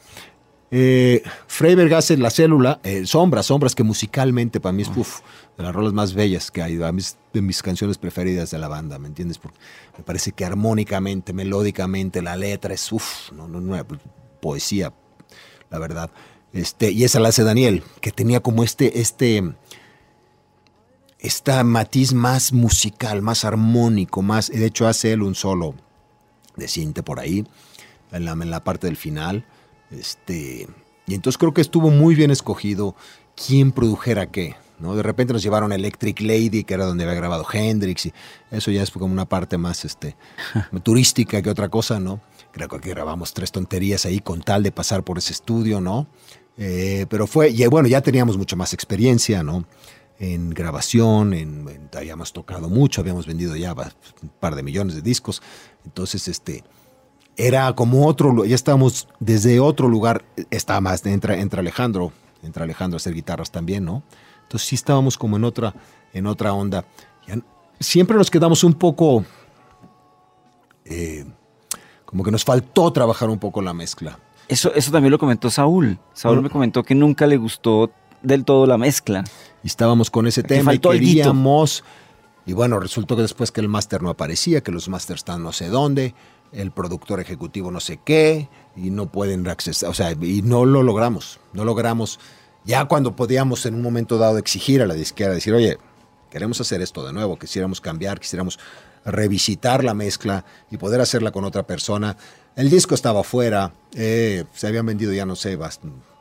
Eh, 0.74 1.22
Freiberg 1.48 1.92
hace 1.92 2.16
La 2.16 2.30
Célula, 2.30 2.80
eh, 2.82 3.04
Sombras, 3.04 3.44
Sombras, 3.44 3.74
que 3.74 3.82
musicalmente 3.82 4.58
para 4.58 4.72
mí 4.72 4.80
es 4.80 4.88
uf, 4.96 5.20
de 5.58 5.64
las 5.64 5.74
rolas 5.74 5.92
más 5.92 6.14
bellas 6.14 6.50
que 6.50 6.62
hay, 6.62 6.76
mí 6.76 6.98
es 6.98 7.18
de 7.34 7.42
mis 7.42 7.60
canciones 7.60 7.98
preferidas 7.98 8.50
de 8.52 8.58
la 8.58 8.68
banda, 8.68 8.98
¿me 8.98 9.06
entiendes? 9.06 9.36
Porque 9.36 9.58
me 9.98 10.02
parece 10.02 10.32
que 10.32 10.46
armónicamente, 10.46 11.34
melódicamente, 11.34 12.22
la 12.22 12.36
letra 12.36 12.72
es 12.72 12.90
uf, 12.90 13.30
no, 13.32 13.48
no, 13.48 13.60
no, 13.60 13.86
poesía, 14.40 14.94
la 15.68 15.78
verdad. 15.78 16.10
Este, 16.54 16.90
y 16.90 17.04
esa 17.04 17.20
la 17.20 17.28
hace 17.28 17.44
Daniel, 17.44 17.82
que 18.00 18.10
tenía 18.10 18.40
como 18.40 18.64
este, 18.64 18.98
este, 18.98 19.52
esta 21.18 21.62
matiz 21.64 22.14
más 22.14 22.54
musical, 22.54 23.20
más 23.20 23.44
armónico, 23.44 24.22
más, 24.22 24.48
de 24.48 24.64
hecho 24.64 24.88
hace 24.88 25.12
él 25.12 25.20
un 25.20 25.34
solo 25.34 25.74
de 26.56 26.66
cinte 26.66 27.02
por 27.02 27.20
ahí, 27.20 27.46
en 28.10 28.24
la, 28.24 28.32
en 28.32 28.50
la 28.50 28.64
parte 28.64 28.86
del 28.86 28.96
final. 28.96 29.44
Este, 29.92 30.66
y 31.06 31.14
entonces 31.14 31.38
creo 31.38 31.52
que 31.54 31.60
estuvo 31.60 31.90
muy 31.90 32.14
bien 32.14 32.30
escogido 32.30 32.94
quién 33.34 33.72
produjera 33.72 34.30
qué. 34.30 34.54
¿no? 34.78 34.96
De 34.96 35.02
repente 35.02 35.32
nos 35.32 35.42
llevaron 35.44 35.70
a 35.70 35.76
Electric 35.76 36.20
Lady, 36.20 36.64
que 36.64 36.74
era 36.74 36.84
donde 36.86 37.04
había 37.04 37.14
grabado 37.14 37.46
Hendrix, 37.52 38.06
y 38.06 38.12
eso 38.50 38.70
ya 38.72 38.82
es 38.82 38.90
como 38.90 39.06
una 39.06 39.28
parte 39.28 39.56
más 39.56 39.84
este, 39.84 40.16
turística 40.82 41.40
que 41.40 41.50
otra 41.50 41.68
cosa, 41.68 42.00
¿no? 42.00 42.20
Creo 42.50 42.68
que 42.68 42.90
grabamos 42.90 43.32
tres 43.32 43.52
tonterías 43.52 44.04
ahí 44.06 44.18
con 44.18 44.42
tal 44.42 44.62
de 44.64 44.72
pasar 44.72 45.04
por 45.04 45.18
ese 45.18 45.32
estudio, 45.32 45.80
¿no? 45.80 46.08
Eh, 46.58 47.06
pero 47.08 47.26
fue, 47.26 47.50
y 47.50 47.64
bueno, 47.66 47.86
ya 47.88 48.00
teníamos 48.02 48.36
mucha 48.36 48.56
más 48.56 48.74
experiencia, 48.74 49.42
¿no? 49.42 49.64
En 50.18 50.50
grabación, 50.50 51.32
en, 51.32 51.68
en- 51.68 51.88
habíamos 51.96 52.32
tocado 52.32 52.68
mucho, 52.68 53.00
habíamos 53.00 53.26
vendido 53.26 53.54
ya 53.56 53.72
un 53.72 54.28
par 54.40 54.54
de 54.56 54.62
millones 54.62 54.94
de 54.96 55.02
discos. 55.02 55.42
Entonces, 55.84 56.26
este, 56.28 56.62
era 57.36 57.72
como 57.74 58.06
otro, 58.06 58.44
ya 58.44 58.54
estábamos 58.54 59.08
desde 59.20 59.60
otro 59.60 59.88
lugar, 59.88 60.24
está 60.50 60.80
más, 60.80 61.04
entra, 61.06 61.38
entra 61.38 61.60
Alejandro, 61.60 62.12
entra 62.42 62.64
Alejandro 62.64 62.96
a 62.96 62.98
hacer 62.98 63.14
guitarras 63.14 63.50
también, 63.50 63.84
¿no? 63.84 64.02
Entonces 64.42 64.68
sí 64.68 64.74
estábamos 64.74 65.16
como 65.16 65.36
en 65.36 65.44
otra, 65.44 65.74
en 66.12 66.26
otra 66.26 66.52
onda. 66.52 66.84
Siempre 67.80 68.16
nos 68.16 68.30
quedamos 68.30 68.62
un 68.62 68.74
poco, 68.74 69.24
eh, 70.84 71.24
como 72.04 72.22
que 72.22 72.30
nos 72.30 72.44
faltó 72.44 72.92
trabajar 72.92 73.28
un 73.28 73.38
poco 73.38 73.60
la 73.62 73.72
mezcla. 73.72 74.18
Eso, 74.46 74.72
eso 74.74 74.92
también 74.92 75.10
lo 75.10 75.18
comentó 75.18 75.50
Saúl. 75.50 75.98
Saúl 76.12 76.42
me 76.42 76.50
comentó 76.50 76.82
que 76.82 76.94
nunca 76.94 77.26
le 77.26 77.38
gustó 77.38 77.90
del 78.22 78.44
todo 78.44 78.66
la 78.66 78.78
mezcla. 78.78 79.24
Y 79.64 79.66
estábamos 79.66 80.10
con 80.10 80.26
ese 80.26 80.42
tema 80.42 80.74
y 80.74 80.76
faltó 80.76 80.90
queríamos. 80.90 81.82
Y 82.44 82.52
bueno, 82.52 82.78
resultó 82.78 83.16
que 83.16 83.22
después 83.22 83.50
que 83.52 83.60
el 83.60 83.68
máster 83.68 84.02
no 84.02 84.10
aparecía, 84.10 84.62
que 84.62 84.72
los 84.72 84.88
másters 84.88 85.20
están 85.20 85.42
no 85.42 85.52
sé 85.52 85.68
dónde, 85.68 86.14
el 86.52 86.70
productor 86.70 87.20
ejecutivo 87.20 87.70
no 87.70 87.80
sé 87.80 87.98
qué, 88.04 88.48
y 88.76 88.90
no 88.90 89.10
pueden 89.10 89.46
accesar, 89.48 89.90
o 89.90 89.94
sea, 89.94 90.12
y 90.12 90.42
no 90.42 90.64
lo 90.64 90.82
logramos, 90.82 91.40
no 91.52 91.64
logramos. 91.64 92.18
Ya 92.64 92.84
cuando 92.86 93.16
podíamos 93.16 93.66
en 93.66 93.74
un 93.74 93.82
momento 93.82 94.18
dado 94.18 94.38
exigir 94.38 94.82
a 94.82 94.86
la 94.86 94.94
disquera, 94.94 95.32
decir, 95.32 95.52
oye, 95.52 95.78
queremos 96.30 96.60
hacer 96.60 96.80
esto 96.80 97.04
de 97.04 97.12
nuevo, 97.12 97.38
quisiéramos 97.38 97.80
cambiar, 97.80 98.20
quisiéramos 98.20 98.58
revisitar 99.04 99.82
la 99.82 99.94
mezcla 99.94 100.44
y 100.70 100.76
poder 100.76 101.00
hacerla 101.00 101.32
con 101.32 101.44
otra 101.44 101.64
persona. 101.66 102.16
El 102.54 102.70
disco 102.70 102.94
estaba 102.94 103.20
afuera, 103.20 103.74
eh, 103.94 104.44
se 104.54 104.66
habían 104.66 104.86
vendido 104.86 105.12
ya 105.12 105.26
no 105.26 105.36
sé, 105.36 105.58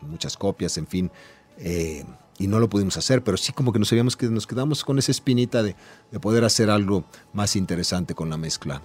muchas 0.02 0.36
copias, 0.38 0.78
en 0.78 0.88
fin. 0.88 1.12
eh, 1.58 2.04
y 2.38 2.48
no 2.48 2.60
lo 2.60 2.70
pudimos 2.70 2.98
hacer, 2.98 3.24
pero 3.24 3.38
sí 3.38 3.54
como 3.54 3.72
que 3.72 3.78
nos 3.78 3.90
sabíamos 3.90 4.18
que 4.18 4.26
nos 4.26 4.48
quedamos 4.48 4.84
con 4.84 4.98
esa 4.98 5.12
espinita 5.12 5.62
de, 5.62 5.76
de 6.12 6.20
poder 6.20 6.44
hacer 6.44 6.72
algo 6.72 7.04
más 7.34 7.56
interesante 7.56 8.16
con 8.16 8.32
la 8.32 8.38
mezcla. 8.38 8.82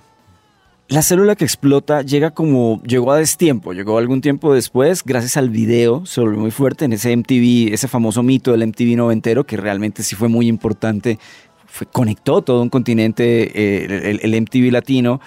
La 0.89 1.03
célula 1.03 1.35
que 1.35 1.45
explota 1.45 2.03
llega 2.03 2.31
como, 2.31 2.81
llegó 2.85 3.11
a 3.11 3.19
destiempo, 3.19 3.73
llegó 3.73 3.99
algún 3.99 4.21
tiempo 4.21 4.55
después, 4.55 5.03
gracias 5.05 5.37
al 5.37 5.51
video, 5.51 6.07
se 6.07 6.21
volvió 6.21 6.39
muy 6.39 6.53
fuerte 6.53 6.85
en 6.85 6.93
ese 6.93 7.17
MTV, 7.17 7.75
ese 7.75 7.89
famoso 7.89 8.23
mito 8.23 8.53
del 8.53 8.69
MTV 8.69 8.97
noventero, 8.97 9.45
que 9.45 9.57
realmente 9.57 10.05
sí 10.05 10.15
fue 10.15 10.29
muy 10.29 10.47
importante, 10.47 11.19
conectó 11.91 12.43
todo 12.43 12.63
un 12.63 12.69
continente, 12.69 13.51
eh, 13.53 14.11
el, 14.23 14.33
el 14.33 14.43
MTV 14.43 14.71
latino. 14.71 15.21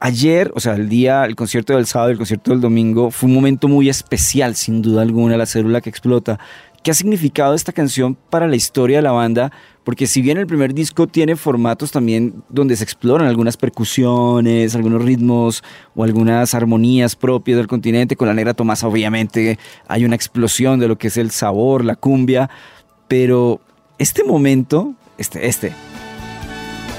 Ayer, 0.00 0.52
o 0.54 0.60
sea, 0.60 0.74
el 0.74 0.90
día, 0.90 1.24
el 1.24 1.34
concierto 1.34 1.74
del 1.74 1.86
sábado, 1.86 2.10
el 2.10 2.18
concierto 2.18 2.50
del 2.50 2.60
domingo, 2.60 3.10
fue 3.10 3.30
un 3.30 3.34
momento 3.34 3.68
muy 3.68 3.88
especial, 3.88 4.54
sin 4.54 4.82
duda 4.82 5.00
alguna, 5.00 5.38
la 5.38 5.46
célula 5.46 5.80
que 5.80 5.88
explota. 5.88 6.38
¿Qué 6.82 6.90
ha 6.90 6.94
significado 6.94 7.54
esta 7.54 7.72
canción 7.72 8.16
para 8.28 8.46
la 8.48 8.56
historia 8.56 8.98
de 8.98 9.02
la 9.02 9.12
banda? 9.12 9.50
Porque 9.84 10.06
si 10.06 10.22
bien 10.22 10.38
el 10.38 10.46
primer 10.46 10.74
disco 10.74 11.06
tiene 11.06 11.34
formatos 11.34 11.90
también 11.90 12.42
donde 12.48 12.76
se 12.76 12.84
exploran 12.84 13.26
algunas 13.26 13.56
percusiones, 13.56 14.74
algunos 14.76 15.02
ritmos 15.02 15.64
o 15.94 16.04
algunas 16.04 16.54
armonías 16.54 17.16
propias 17.16 17.58
del 17.58 17.66
continente, 17.66 18.16
con 18.16 18.28
la 18.28 18.34
negra 18.34 18.54
Tomasa 18.54 18.86
obviamente 18.86 19.58
hay 19.88 20.04
una 20.04 20.14
explosión 20.14 20.78
de 20.78 20.88
lo 20.88 20.96
que 20.96 21.08
es 21.08 21.16
el 21.16 21.30
sabor, 21.32 21.84
la 21.84 21.96
cumbia, 21.96 22.48
pero 23.08 23.60
este 23.98 24.22
momento, 24.24 24.94
este, 25.18 25.48
este, 25.48 25.72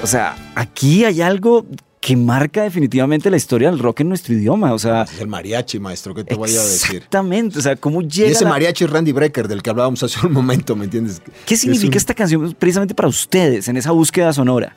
o 0.02 0.06
sea, 0.06 0.36
aquí 0.54 1.04
hay 1.04 1.22
algo 1.22 1.64
que 2.04 2.16
marca 2.18 2.62
definitivamente 2.62 3.30
la 3.30 3.38
historia 3.38 3.70
del 3.70 3.78
rock 3.78 4.00
en 4.00 4.10
nuestro 4.10 4.34
idioma, 4.34 4.74
o 4.74 4.78
sea, 4.78 5.02
Es 5.04 5.20
el 5.20 5.26
mariachi, 5.26 5.78
maestro, 5.78 6.14
¿qué 6.14 6.22
te 6.22 6.34
voy 6.34 6.50
a 6.50 6.62
decir? 6.62 6.96
exactamente, 6.96 7.58
o 7.58 7.62
sea, 7.62 7.76
cómo 7.76 8.02
Y 8.02 8.08
llega 8.08 8.28
ese 8.30 8.44
la- 8.44 8.50
mariachi 8.50 8.84
Randy 8.84 9.12
Brecker 9.12 9.48
del 9.48 9.62
que 9.62 9.70
hablábamos 9.70 10.02
hace 10.02 10.26
un 10.26 10.32
momento, 10.34 10.76
¿me 10.76 10.84
entiendes? 10.84 11.22
¿Qué 11.46 11.54
Es 11.54 11.60
significa 11.62 11.92
un- 11.92 11.96
esta 11.96 12.12
canción 12.12 12.54
precisamente 12.58 12.94
para 12.94 13.08
ustedes 13.08 13.68
en 13.68 13.78
esa 13.78 13.92
búsqueda 13.92 14.34
sonora? 14.34 14.76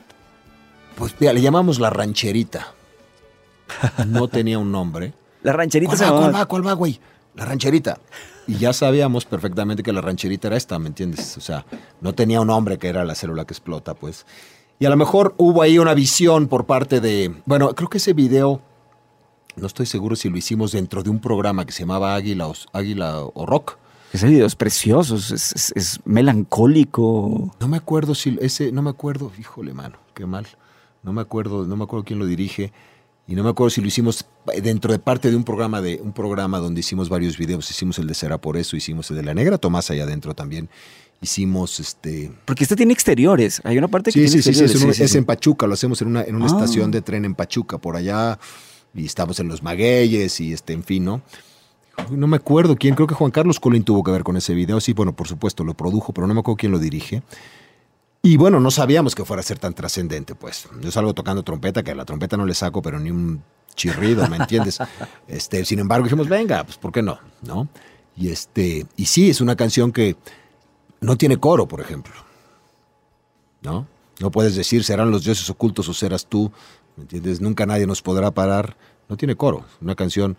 Pues 0.96 1.14
mira, 1.20 1.34
le 1.34 1.42
llamamos 1.42 1.78
la 1.78 1.90
rancherita. 1.90 2.72
No 4.06 4.28
tenía 4.28 4.58
un 4.58 4.72
nombre. 4.72 5.12
La 5.42 5.52
rancherita 5.52 5.90
¿Cuál 5.90 5.98
se 5.98 6.04
va, 6.04 6.10
llamaba- 6.10 6.30
cuál 6.30 6.34
va, 6.40 6.46
cuál 6.46 6.66
va, 6.66 6.72
güey? 6.72 7.00
La 7.36 7.44
rancherita. 7.44 7.98
Y 8.46 8.54
ya 8.56 8.72
sabíamos 8.72 9.24
perfectamente 9.26 9.82
que 9.82 9.92
la 9.92 10.00
rancherita 10.00 10.48
era 10.48 10.56
esta, 10.56 10.78
¿me 10.78 10.88
entiendes? 10.88 11.36
O 11.36 11.40
sea, 11.42 11.64
no 12.00 12.14
tenía 12.14 12.40
un 12.40 12.46
nombre 12.48 12.78
que 12.78 12.88
era 12.88 13.04
la 13.04 13.14
célula 13.14 13.44
que 13.44 13.52
explota, 13.52 13.92
pues. 13.94 14.24
Y 14.78 14.86
a 14.86 14.90
lo 14.90 14.96
mejor 14.96 15.34
hubo 15.38 15.62
ahí 15.62 15.78
una 15.78 15.94
visión 15.94 16.46
por 16.46 16.66
parte 16.66 17.00
de... 17.00 17.34
Bueno, 17.46 17.74
creo 17.74 17.88
que 17.88 17.98
ese 17.98 18.12
video, 18.12 18.60
no 19.56 19.66
estoy 19.66 19.86
seguro 19.86 20.14
si 20.14 20.28
lo 20.28 20.36
hicimos 20.36 20.72
dentro 20.72 21.02
de 21.02 21.10
un 21.10 21.18
programa 21.20 21.64
que 21.66 21.72
se 21.72 21.80
llamaba 21.80 22.14
Águila 22.14 22.46
o, 22.48 22.54
Águila 22.72 23.22
o 23.22 23.44
Rock. 23.46 23.76
Ese 24.12 24.28
video 24.28 24.46
es 24.46 24.54
precioso, 24.54 25.16
es, 25.16 25.30
es- 25.32 25.72
es 25.74 26.00
melancólico. 26.04 27.52
No 27.60 27.68
me 27.68 27.76
acuerdo 27.76 28.14
si 28.14 28.38
ese, 28.40 28.72
no 28.72 28.82
me 28.82 28.90
acuerdo, 28.90 29.30
híjole, 29.38 29.74
mano, 29.74 29.98
qué 30.14 30.26
mal. 30.26 30.46
No 31.02 31.12
me 31.12 31.20
acuerdo, 31.22 31.66
no 31.66 31.76
me 31.76 31.84
acuerdo 31.84 32.04
quién 32.04 32.18
lo 32.18 32.26
dirige 32.26 32.72
y 33.26 33.34
no 33.34 33.42
me 33.44 33.50
acuerdo 33.50 33.70
si 33.70 33.80
lo 33.80 33.86
hicimos 33.88 34.24
dentro 34.62 34.92
de 34.92 34.98
parte 34.98 35.30
de 35.30 35.36
un 35.36 35.44
programa 35.44 35.80
de 35.82 36.00
un 36.02 36.12
programa 36.12 36.58
donde 36.58 36.80
hicimos 36.80 37.08
varios 37.08 37.36
videos. 37.36 37.70
Hicimos 37.70 37.98
el 37.98 38.06
de 38.06 38.14
Será 38.14 38.38
por 38.38 38.56
eso, 38.56 38.76
hicimos 38.76 39.10
el 39.10 39.16
de 39.18 39.22
la 39.24 39.34
Negra 39.34 39.58
Tomás 39.58 39.90
allá 39.90 40.04
adentro 40.04 40.34
también. 40.34 40.68
Hicimos 41.20 41.80
este. 41.80 42.30
Porque 42.44 42.62
este 42.64 42.76
tiene 42.76 42.92
exteriores. 42.92 43.60
Hay 43.64 43.76
una 43.76 43.88
parte 43.88 44.10
que 44.12 44.20
Sí, 44.20 44.26
tiene 44.26 44.30
sí, 44.30 44.36
sí, 44.38 44.42
sí, 44.42 44.64
exteriores. 44.64 44.74
es, 44.76 44.82
un- 44.86 44.92
sí, 44.94 44.98
sí, 44.98 45.04
es 45.04 45.14
en 45.16 45.24
Pachuca, 45.24 45.66
lo 45.66 45.74
hacemos 45.74 46.00
en 46.02 46.08
una, 46.08 46.22
en 46.22 46.36
una 46.36 46.44
Ah. 46.44 46.48
estación 46.48 46.90
de 46.92 47.02
tren 47.02 47.24
en 47.24 47.34
Pachuca, 47.34 47.78
por 47.78 47.96
allá, 47.96 48.38
y 48.94 49.04
estamos 49.04 49.40
en 49.40 49.48
los 49.48 49.62
magueyes 49.62 50.40
y 50.40 50.52
este, 50.52 50.72
en 50.74 50.84
fin, 50.84 51.04
¿no? 51.04 51.22
No 52.10 52.28
me 52.28 52.36
acuerdo 52.36 52.76
quién, 52.76 52.94
creo 52.94 53.08
que 53.08 53.14
Juan 53.16 53.32
Carlos 53.32 53.58
Colín 53.58 53.82
tuvo 53.82 54.04
que 54.04 54.12
ver 54.12 54.22
con 54.22 54.36
ese 54.36 54.54
video. 54.54 54.80
Sí, 54.80 54.92
bueno, 54.92 55.16
por 55.16 55.26
supuesto, 55.26 55.64
lo 55.64 55.74
produjo, 55.74 56.12
pero 56.12 56.28
no 56.28 56.34
me 56.34 56.40
acuerdo 56.40 56.56
quién 56.56 56.70
lo 56.70 56.78
dirige. 56.78 57.24
Y 58.22 58.36
bueno, 58.36 58.60
no 58.60 58.70
sabíamos 58.70 59.16
que 59.16 59.24
fuera 59.24 59.40
a 59.40 59.42
ser 59.42 59.58
tan 59.58 59.74
trascendente, 59.74 60.36
pues. 60.36 60.68
Yo 60.80 60.92
salgo 60.92 61.14
tocando 61.14 61.42
trompeta, 61.42 61.82
que 61.82 61.90
a 61.90 61.94
la 61.96 62.04
trompeta 62.04 62.36
no 62.36 62.46
le 62.46 62.54
saco, 62.54 62.80
pero 62.82 63.00
ni 63.00 63.10
un 63.10 63.42
chirrido, 63.74 64.28
¿me 64.28 64.36
entiendes? 64.36 64.78
Este, 65.26 65.64
sin 65.64 65.80
embargo, 65.80 66.04
dijimos, 66.04 66.28
venga, 66.28 66.62
pues 66.62 66.76
¿por 66.78 66.92
qué 66.92 67.02
no? 67.02 67.18
¿No? 67.42 67.68
Y 68.16 68.28
este, 68.30 68.86
y 68.96 69.06
sí, 69.06 69.30
es 69.30 69.40
una 69.40 69.56
canción 69.56 69.90
que 69.92 70.16
no 71.00 71.16
tiene 71.16 71.38
coro, 71.38 71.66
por 71.66 71.80
ejemplo. 71.80 72.14
¿No? 73.62 73.86
No 74.20 74.30
puedes 74.30 74.56
decir 74.56 74.84
serán 74.84 75.10
los 75.10 75.24
dioses 75.24 75.48
ocultos 75.50 75.88
o 75.88 75.94
serás 75.94 76.26
tú, 76.26 76.50
¿me 76.96 77.02
entiendes? 77.02 77.40
Nunca 77.40 77.66
nadie 77.66 77.86
nos 77.86 78.02
podrá 78.02 78.30
parar. 78.30 78.76
No 79.08 79.16
tiene 79.16 79.36
coro, 79.36 79.64
una 79.80 79.94
canción 79.94 80.36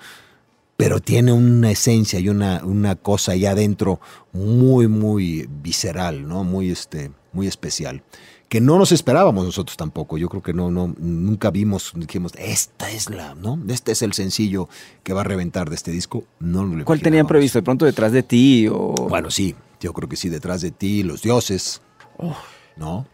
pero 0.80 1.02
tiene 1.02 1.34
una 1.34 1.72
esencia 1.72 2.22
y 2.22 2.30
una, 2.30 2.62
una 2.64 2.96
cosa 2.96 3.34
ahí 3.34 3.46
adentro 3.46 4.00
muy, 4.32 4.88
muy 4.88 5.46
visceral, 5.62 6.26
¿no? 6.26 6.46
Muy, 6.46 6.72
este, 6.72 7.12
muy 7.34 7.48
especial. 7.48 8.02
Que 8.48 8.62
no 8.62 8.78
nos 8.78 8.94
esperábamos 8.94 9.44
nosotros 9.44 9.76
tampoco. 9.76 10.18
Yo 10.18 10.30
creo 10.30 10.42
que 10.42 10.54
no, 10.54 10.72
no, 10.72 10.96
nunca 10.98 11.52
vimos, 11.52 11.92
dijimos, 11.96 12.32
esta 12.38 12.90
es 12.92 13.10
la, 13.10 13.36
¿no? 13.36 13.60
Este 13.68 13.92
es 13.92 14.02
el 14.04 14.14
sencillo 14.14 14.70
que 15.04 15.12
va 15.12 15.20
a 15.20 15.26
reventar 15.26 15.70
de 15.70 15.76
este 15.76 15.92
disco. 15.92 16.24
No 16.40 16.64
lo 16.64 16.86
¿Cuál 16.86 17.02
tenían 17.02 17.28
previsto? 17.28 17.60
¿De 17.60 17.64
pronto 17.64 17.84
detrás 17.84 18.14
de 18.14 18.24
ti? 18.24 18.70
O... 18.72 18.94
Bueno, 19.10 19.32
sí, 19.32 19.56
yo 19.80 19.94
creo 19.94 20.10
que 20.10 20.16
sí, 20.16 20.30
detrás 20.30 20.62
de 20.62 20.72
ti, 20.72 21.04
los 21.04 21.22
dioses, 21.22 21.82
¿no? 22.76 23.06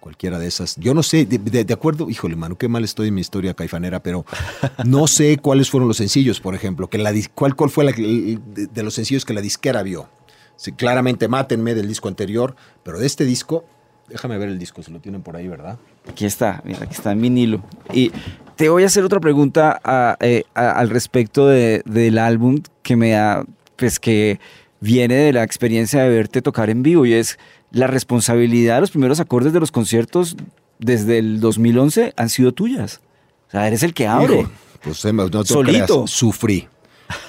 Cualquiera 0.00 0.38
de 0.38 0.46
esas. 0.46 0.76
Yo 0.76 0.94
no 0.94 1.02
sé, 1.02 1.26
de, 1.26 1.38
de- 1.38 1.64
de 1.64 1.74
acuerdo, 1.74 2.08
híjole, 2.08 2.36
mano, 2.36 2.56
qué 2.56 2.68
mal 2.68 2.84
estoy 2.84 3.08
en 3.08 3.14
mi 3.14 3.20
historia 3.20 3.54
caifanera, 3.54 4.00
pero 4.02 4.24
no 4.84 5.06
sé 5.06 5.38
cuáles 5.38 5.70
fueron 5.70 5.88
los 5.88 5.96
sencillos, 5.96 6.40
por 6.40 6.54
ejemplo, 6.54 6.88
que 6.88 6.98
la, 6.98 7.12
cuál, 7.34 7.56
cuál 7.56 7.70
fue 7.70 7.84
la, 7.84 7.92
de, 7.92 8.38
de 8.72 8.82
los 8.82 8.94
sencillos 8.94 9.24
que 9.24 9.34
la 9.34 9.40
disquera 9.40 9.82
vio. 9.82 10.08
Sí, 10.56 10.72
claramente 10.72 11.28
Mátenme 11.28 11.74
del 11.74 11.86
disco 11.88 12.08
anterior, 12.08 12.56
pero 12.82 12.98
de 12.98 13.06
este 13.06 13.24
disco, 13.24 13.64
déjame 14.08 14.38
ver 14.38 14.48
el 14.48 14.58
disco, 14.58 14.82
se 14.82 14.90
lo 14.90 15.00
tienen 15.00 15.22
por 15.22 15.36
ahí, 15.36 15.46
¿verdad? 15.46 15.78
Aquí 16.08 16.24
está, 16.24 16.62
mira, 16.64 16.80
aquí 16.82 16.94
está 16.94 17.12
en 17.12 17.20
vinilo. 17.20 17.62
Y 17.92 18.10
te 18.56 18.68
voy 18.68 18.82
a 18.82 18.86
hacer 18.86 19.04
otra 19.04 19.20
pregunta 19.20 19.80
a- 19.84 20.16
eh, 20.20 20.44
a- 20.54 20.72
al 20.72 20.90
respecto 20.90 21.46
de- 21.46 21.82
del 21.84 22.18
álbum 22.18 22.60
que 22.82 22.96
me 22.96 23.10
da, 23.10 23.44
pues 23.76 24.00
que 24.00 24.40
viene 24.80 25.14
de 25.14 25.32
la 25.32 25.42
experiencia 25.42 26.02
de 26.02 26.08
verte 26.08 26.42
tocar 26.42 26.70
en 26.70 26.82
vivo 26.82 27.04
y 27.06 27.14
es 27.14 27.38
la 27.70 27.86
responsabilidad 27.86 28.76
de 28.76 28.80
los 28.82 28.90
primeros 28.90 29.20
acordes 29.20 29.52
de 29.52 29.60
los 29.60 29.70
conciertos 29.72 30.36
desde 30.78 31.18
el 31.18 31.40
2011 31.40 32.12
han 32.16 32.28
sido 32.28 32.52
tuyas. 32.52 33.00
O 33.48 33.50
sea, 33.50 33.66
eres 33.66 33.82
el 33.82 33.94
que 33.94 34.06
abre. 34.06 34.40
Hijo, 34.40 34.50
pues 34.82 35.04
no 35.04 35.28
te 35.42 35.44
Solito. 35.48 35.94
creas, 36.04 36.10
sufrí. 36.10 36.68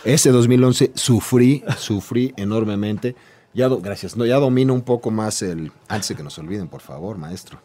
Ese 0.04 0.30
2011 0.32 0.92
sufrí, 0.94 1.64
sufrí 1.78 2.34
enormemente. 2.38 3.16
Ya 3.54 3.68
do- 3.68 3.80
gracias. 3.80 4.16
No, 4.16 4.26
ya 4.26 4.36
domino 4.36 4.74
un 4.74 4.82
poco 4.82 5.10
más 5.10 5.42
el. 5.42 5.72
Antes 5.88 6.10
de 6.10 6.16
que 6.16 6.24
nos 6.24 6.38
olviden, 6.38 6.68
por 6.68 6.82
favor, 6.82 7.18
maestro. 7.18 7.60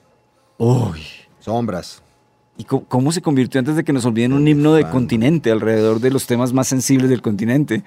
Uy. 0.59 1.01
Sombras. 1.41 2.03
¿Y 2.57 2.65
cómo, 2.65 2.85
cómo 2.85 3.13
se 3.13 3.21
convirtió 3.21 3.59
antes 3.59 3.75
de 3.77 3.85
que 3.85 3.93
nos 3.93 4.05
olviden 4.07 4.33
un 4.33 4.47
himno 4.47 4.75
de 4.75 4.89
continente 4.89 5.51
alrededor 5.51 6.01
de 6.01 6.11
los 6.11 6.27
temas 6.27 6.53
más 6.53 6.69
sensibles 6.69 7.11
del 7.11 7.21
continente? 7.21 7.83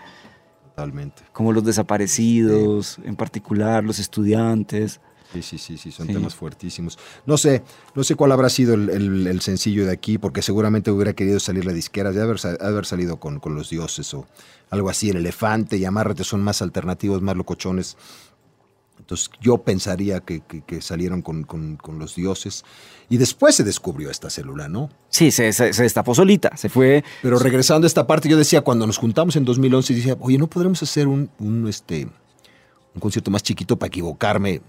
Totalmente. 0.81 1.23
Como 1.33 1.53
los 1.53 1.63
desaparecidos, 1.63 2.99
en 3.03 3.15
particular, 3.15 3.83
los 3.83 3.97
estudiantes. 3.97 4.99
Sí, 5.33 5.41
sí, 5.41 5.57
sí, 5.57 5.75
sí, 5.75 5.91
son 5.91 6.05
Sí. 6.05 6.13
temas 6.13 6.35
fuertísimos. 6.35 6.99
No 7.25 7.35
sé, 7.35 7.63
no 7.95 8.03
sé 8.03 8.13
cuál 8.13 8.31
habrá 8.31 8.47
sido 8.49 8.75
el, 8.75 8.91
el- 8.91 9.25
el 9.25 9.41
sencillo 9.41 9.87
de 9.87 9.91
aquí, 9.91 10.19
porque 10.19 10.43
seguramente 10.43 10.91
hubiera 10.91 11.13
querido 11.13 11.39
salir 11.39 11.65
la 11.65 11.73
disquera, 11.73 12.11
de 12.11 12.21
haber, 12.21 12.37
haber 12.61 12.85
salido 12.85 13.17
con, 13.19 13.39
con 13.39 13.55
los 13.55 13.71
dioses 13.71 14.13
o 14.13 14.27
algo 14.69 14.91
así, 14.91 15.09
el 15.09 15.17
elefante 15.17 15.77
y 15.77 15.85
amárrate 15.85 16.23
son 16.23 16.43
más 16.43 16.61
alternativos, 16.61 17.23
más 17.23 17.35
locochones. 17.35 17.97
Entonces 19.07 19.29
yo 19.39 19.59
pensaría 19.59 20.19
que, 20.19 20.41
que- 20.41 20.61
que 20.63 20.81
salieron 20.81 21.21
con, 21.21 21.43
con- 21.45 21.77
con 21.77 21.97
los 21.97 22.13
dioses. 22.15 22.65
Y 23.07 23.15
después 23.15 23.55
se 23.55 23.63
descubrió 23.63 24.11
esta 24.11 24.29
célula, 24.29 24.67
¿no? 24.67 24.89
Sí, 25.07 25.31
se, 25.31 25.53
se- 25.53 25.71
se 25.71 25.83
destapó 25.83 26.13
solita, 26.13 26.57
se 26.57 26.67
fue. 26.67 27.05
Pero 27.21 27.39
regresando 27.39 27.85
a 27.85 27.87
esta 27.87 28.05
parte, 28.05 28.27
yo 28.27 28.35
decía, 28.37 28.59
cuando 28.61 28.85
nos 28.85 28.97
juntamos 28.97 29.37
en 29.37 29.45
2011, 29.45 29.93
decía, 29.93 30.17
oye, 30.19 30.37
¿no 30.37 30.47
podremos 30.47 30.83
hacer 30.83 31.07
un, 31.07 31.29
un, 31.39 31.69
este, 31.69 32.03
un 32.95 32.99
concierto 32.99 33.31
más 33.31 33.43
chiquito 33.43 33.79
para 33.79 33.87
equivocarme 33.87 34.59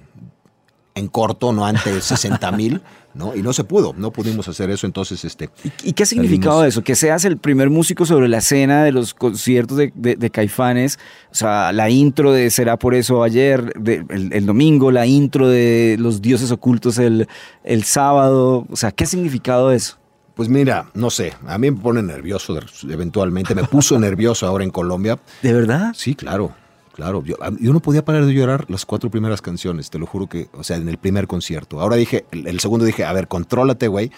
en 0.99 1.09
corto, 1.09 1.53
no 1.53 1.65
ante 1.67 2.01
60 2.01 2.51
mil? 2.53 2.81
¿no? 3.15 3.35
Y 3.35 3.43
no 3.43 3.53
se 3.53 3.65
pudo, 3.65 3.95
no 3.97 4.13
pudimos 4.13 4.47
hacer 4.47 4.71
eso, 4.71 4.87
entonces, 4.87 5.25
este... 5.25 5.51
¿Y, 5.83 5.93
qué 5.93 6.05
ha 6.05 6.07
significado 6.07 6.59
Salimos. 6.59 6.75
eso? 6.75 6.85
Que 6.85 6.95
seas 6.95 7.25
el 7.25 7.37
primer 7.39 7.69
músico 7.69 8.07
sobre 8.07 8.29
la 8.29 8.39
escena 8.39 8.85
de 8.85 8.93
los 8.93 9.13
conciertos 9.13 9.77
de, 9.77 9.93
de- 9.97 10.15
de 10.15 10.31
Caifanes, 10.31 11.01
o 11.33 11.35
sea, 11.35 11.73
la 11.73 11.91
intro 11.91 12.31
de 12.33 12.49
Será 12.51 12.77
por 12.79 12.95
eso 12.95 13.25
ayer, 13.25 13.73
de- 13.75 14.05
el, 14.11 14.33
el 14.33 14.47
domingo, 14.47 14.93
la 14.93 15.07
intro 15.07 15.49
de 15.49 15.97
Los 15.99 16.23
Dioses 16.23 16.53
Ocultos 16.53 16.99
el, 16.99 17.27
el 17.65 17.83
sábado, 17.83 18.67
o 18.71 18.77
sea, 18.77 18.93
¿qué 18.93 19.03
ha 19.03 19.07
significado 19.09 19.73
eso? 19.73 19.97
Pues 20.35 20.49
mira, 20.49 20.89
no 20.95 21.11
sé, 21.11 21.33
a 21.49 21.59
mí 21.59 21.73
me 21.73 21.77
pone 21.81 22.01
nervioso 22.03 22.57
eventualmente, 22.89 23.53
me 23.57 23.65
puso 23.65 23.99
nervioso 23.99 24.47
ahora 24.47 24.63
en 24.63 24.71
Colombia. 24.71 25.19
¿De 25.43 25.53
verdad? 25.53 25.93
Sí, 25.97 26.15
claro, 26.15 26.55
claro. 26.99 27.23
Yo, 27.25 27.37
a- 27.41 27.53
yo 27.61 27.73
no 27.73 27.79
podía 27.81 28.05
parar 28.05 28.27
de 28.27 28.35
llorar 28.35 28.67
las 28.69 28.85
cuatro 28.85 29.09
primeras 29.09 29.41
canciones, 29.41 29.89
te 29.89 29.99
lo 30.01 30.07
juro 30.07 30.27
que, 30.27 30.49
o 30.53 30.65
sea, 30.65 30.77
en 30.77 30.89
el 30.89 30.99
primer 30.99 31.29
concierto. 31.29 31.81
Ahora 31.81 31.95
dije, 31.95 32.25
el, 32.33 32.49
el 32.49 32.59
segundo 32.59 32.85
dije, 32.85 33.05
a 33.05 33.13
ver, 33.13 33.29
contrólate, 33.29 33.87
güey, 33.87 34.11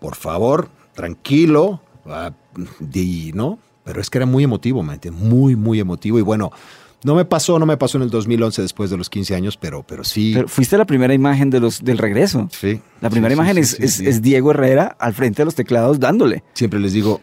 por 0.00 0.14
favor, 0.16 0.70
tranquilo, 0.94 1.82
ah, 2.06 2.32
y, 2.94 3.32
¿no? 3.34 3.58
Pero 3.84 4.00
es 4.00 4.08
que 4.08 4.16
era 4.16 4.26
muy 4.26 4.42
emotivo, 4.42 4.82
¿me 4.82 4.94
entiendes? 4.94 5.22
Muy, 5.22 5.54
muy 5.54 5.78
emotivo. 5.80 6.18
Y 6.18 6.22
bueno, 6.22 6.50
No 7.04 7.14
me 7.14 7.26
pasó, 7.26 7.58
no 7.58 7.66
me 7.66 7.76
pasó 7.76 7.98
en 7.98 8.04
el 8.04 8.08
2011 8.10 8.62
después 8.62 8.88
de 8.88 8.96
los 8.96 9.10
15 9.10 9.34
años, 9.34 9.58
pero, 9.58 9.82
pero 9.82 10.02
sí. 10.04 10.32
Pero 10.34 10.48
fuiste 10.48 10.78
la 10.78 10.86
primera 10.86 11.12
imagen 11.12 11.50
de 11.50 11.60
los, 11.60 11.84
del 11.84 11.98
regreso. 11.98 12.48
sí. 12.50 12.80
La 13.02 13.10
primera 13.10 13.34
Sí, 13.34 13.38
imagen 13.38 13.54
sí, 13.56 13.60
es, 13.60 13.70
sí, 13.72 13.84
es- 13.84 14.00
es 14.16 14.22
Diego 14.22 14.52
Herrera 14.52 14.96
al 14.98 15.12
frente 15.12 15.42
de 15.42 15.44
los 15.44 15.54
teclados 15.54 16.00
dándole. 16.00 16.42
Siempre 16.54 16.80
les 16.80 16.94
digo, 16.94 17.20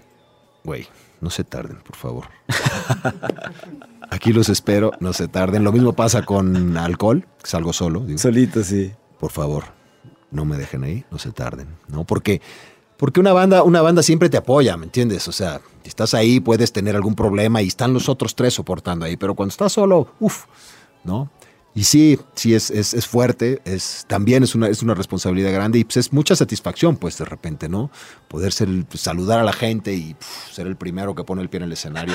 güey, 0.64 0.86
no 1.20 1.32
se 1.32 1.44
tarden, 1.44 1.78
por 1.84 1.96
favor. 1.96 2.26
Aquí 4.12 4.34
los 4.34 4.50
espero, 4.50 4.92
no 5.00 5.14
se 5.14 5.30
tarden. 5.30 5.64
Lo 5.64 5.72
mismo 5.72 5.94
pasa 5.94 6.24
con 6.24 6.78
alcohol, 6.78 7.26
salgo 7.44 7.72
solo. 7.72 8.02
digo, 8.02 8.20
Solito, 8.20 8.62
sí. 8.62 8.92
por 9.18 9.32
favor, 9.32 9.64
no 10.32 10.44
me 10.44 10.58
dejen 10.58 10.84
ahí, 10.84 11.06
no 11.10 11.18
se 11.18 11.32
tarden, 11.32 11.70
¿no? 11.88 12.04
Porque, 12.04 12.42
porque 12.98 13.22
una 13.22 13.32
banda, 13.32 13.64
una 13.64 13.82
banda 13.82 14.04
siempre 14.04 14.30
te 14.30 14.36
apoya, 14.36 14.76
¿me 14.76 14.84
entiendes? 14.84 15.30
O 15.30 15.32
sea, 15.32 15.62
si 15.82 15.88
estás 15.88 16.14
ahí 16.14 16.42
puedes 16.42 16.74
tener 16.74 16.98
algún 16.98 17.16
problema 17.16 17.62
y 17.62 17.68
están 17.68 17.94
los 17.94 18.10
otros 18.10 18.36
tres 18.36 18.54
soportando 18.54 19.06
ahí, 19.06 19.16
pero 19.16 19.34
cuando 19.34 19.52
estás 19.52 19.72
solo, 19.72 20.14
uff, 20.20 20.44
¿no? 21.06 21.32
Y 21.74 21.84
sí, 21.86 22.20
sí 22.36 22.54
es, 22.54 22.70
es, 22.70 22.94
es 22.94 23.08
fuerte, 23.08 23.62
es, 23.64 24.04
también 24.08 24.44
es 24.44 24.56
una, 24.56 24.68
es 24.68 24.84
una 24.84 24.94
responsabilidad 24.94 25.54
grande 25.54 25.80
y 25.80 25.86
pues 25.86 25.96
es 25.96 26.12
mucha 26.12 26.36
satisfacción, 26.36 26.98
pues 26.98 27.18
de 27.18 27.24
repente, 27.24 27.70
¿no? 27.70 27.90
Poder 28.28 28.52
ser 28.52 28.68
pues, 28.90 29.00
saludar 29.00 29.40
a 29.40 29.44
la 29.46 29.54
gente 29.54 29.94
y 29.94 30.14
puf, 30.16 30.52
ser 30.52 30.68
el 30.68 30.76
primero 30.76 31.16
que 31.16 31.24
pone 31.24 31.42
el 31.42 31.48
pie 31.50 31.60
en 31.60 31.64
el 31.64 31.72
escenario, 31.72 32.14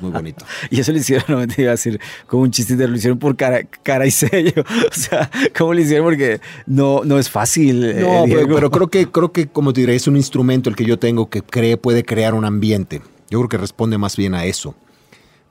muy 0.00 0.12
bonito. 0.12 0.44
Y 0.70 0.78
eso 0.78 0.92
lo 0.92 0.98
hicieron, 0.98 1.24
no 1.40 1.48
te 1.48 1.62
iba 1.62 1.70
a 1.70 1.74
decir 1.74 2.00
como 2.28 2.44
un 2.44 2.52
chiste, 2.52 2.76
lo 2.76 2.94
hicieron 2.96 3.18
por 3.18 3.34
cara, 3.34 3.64
cara 3.82 4.06
y 4.06 4.12
sello. 4.12 4.62
O 4.92 4.94
sea, 4.94 5.28
¿cómo 5.58 5.74
lo 5.74 5.80
hicieron? 5.80 6.06
Porque 6.06 6.40
no, 6.66 7.02
no 7.04 7.18
es 7.18 7.28
fácil. 7.28 7.82
eh, 7.84 7.94
No, 8.02 8.22
pero, 8.24 8.36
Diego. 8.36 8.54
pero 8.54 8.70
creo 8.70 8.88
que, 8.88 9.10
creo 9.10 9.32
que, 9.32 9.48
como 9.48 9.72
te 9.72 9.80
diré, 9.80 9.96
es 9.96 10.06
un 10.06 10.16
instrumento 10.16 10.70
el 10.70 10.76
que 10.76 10.84
yo 10.84 11.00
tengo 11.00 11.28
que 11.28 11.42
cree, 11.42 11.76
puede 11.76 12.04
crear 12.04 12.34
un 12.34 12.44
ambiente. 12.44 13.02
Yo 13.30 13.40
creo 13.40 13.48
que 13.48 13.58
responde 13.58 13.98
más 13.98 14.16
bien 14.16 14.34
a 14.36 14.44
eso. 14.44 14.76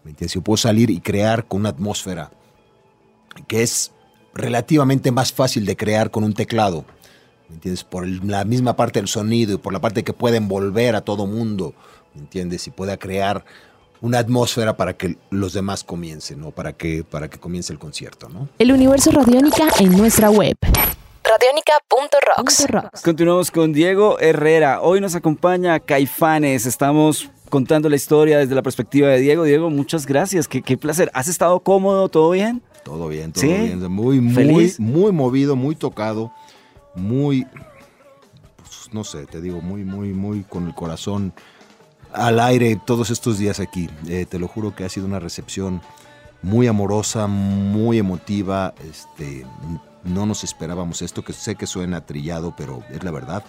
¿Me 0.05 0.11
entiendes? 0.11 0.35
Yo 0.35 0.41
puedo 0.41 0.55
salir 0.55 0.89
y 0.89 1.01
crear 1.01 1.45
con 1.45 1.61
una 1.61 1.69
atmósfera 1.69 2.31
que 3.47 3.61
es 3.63 3.91
relativamente 4.33 5.11
más 5.11 5.33
fácil 5.33 5.65
de 5.65 5.75
crear 5.75 6.09
con 6.11 6.23
un 6.23 6.33
teclado. 6.33 6.85
¿Me 7.49 7.55
entiendes? 7.55 7.83
Por 7.83 8.05
el- 8.05 8.21
la 8.27 8.45
misma 8.45 8.75
parte 8.75 8.99
del 8.99 9.07
sonido 9.09 9.53
y 9.53 9.57
por 9.57 9.73
la 9.73 9.81
parte 9.81 10.03
que 10.03 10.13
puede 10.13 10.37
envolver 10.37 10.95
a 10.95 11.01
todo 11.01 11.25
mundo. 11.27 11.73
¿Me 12.13 12.21
entiendes? 12.21 12.65
Y 12.67 12.71
pueda 12.71 12.97
crear 12.97 13.43
una 14.01 14.19
atmósfera 14.19 14.77
para 14.77 14.93
que 14.97 15.17
los 15.29 15.53
demás 15.53 15.83
comiencen, 15.83 16.39
¿no? 16.39 16.51
Para 16.51 16.73
que, 16.73 17.03
para 17.03 17.29
que 17.29 17.39
comience 17.39 17.71
el 17.73 17.79
concierto, 17.79 18.29
¿no? 18.29 18.49
El 18.57 18.71
universo 18.71 19.11
Radiónica 19.11 19.67
en 19.79 19.95
nuestra 19.97 20.29
web. 20.29 20.55
Radiónica.rocks. 21.23 22.67
Continuamos 23.03 23.51
con 23.51 23.73
Diego 23.73 24.19
Herrera. 24.19 24.81
Hoy 24.81 24.99
nos 25.01 25.15
acompaña 25.15 25.79
Caifanes. 25.79 26.65
Estamos 26.65 27.29
contando 27.49 27.89
la 27.89 27.95
historia 27.95 28.39
desde 28.39 28.55
la 28.55 28.61
perspectiva 28.61 29.07
de 29.09 29.19
Diego. 29.19 29.43
Diego, 29.43 29.69
muchas 29.69 30.05
gracias. 30.05 30.47
Qué, 30.47 30.61
qué 30.61 30.77
placer. 30.77 31.11
¿Has 31.13 31.27
estado 31.27 31.59
cómodo? 31.59 32.09
¿Todo 32.09 32.31
bien? 32.31 32.61
Todo 32.83 33.07
bien, 33.07 33.31
todo 33.31 33.43
¿Sí? 33.43 33.47
bien. 33.47 33.91
Muy, 33.91 34.19
muy, 34.19 34.33
¿Feliz? 34.33 34.79
muy 34.79 35.11
movido, 35.11 35.55
muy 35.55 35.75
tocado, 35.75 36.31
muy, 36.95 37.45
pues, 38.57 38.89
no 38.91 39.03
sé, 39.03 39.25
te 39.25 39.41
digo, 39.41 39.61
muy, 39.61 39.83
muy, 39.83 40.13
muy 40.13 40.43
con 40.43 40.67
el 40.67 40.73
corazón 40.73 41.33
al 42.13 42.39
aire 42.39 42.79
todos 42.85 43.09
estos 43.09 43.37
días 43.37 43.59
aquí. 43.59 43.89
Eh, 44.07 44.25
te 44.27 44.39
lo 44.39 44.47
juro 44.47 44.75
que 44.75 44.83
ha 44.83 44.89
sido 44.89 45.05
una 45.05 45.19
recepción 45.19 45.81
muy 46.41 46.67
amorosa, 46.67 47.27
muy 47.27 47.97
emotiva. 47.97 48.73
Este, 48.89 49.45
no 50.03 50.25
nos 50.25 50.43
esperábamos 50.43 51.01
esto, 51.01 51.23
que 51.23 51.33
sé 51.33 51.55
que 51.55 51.67
suena 51.67 52.05
trillado, 52.05 52.53
pero 52.57 52.83
es 52.89 53.03
la 53.03 53.11
verdad. 53.11 53.43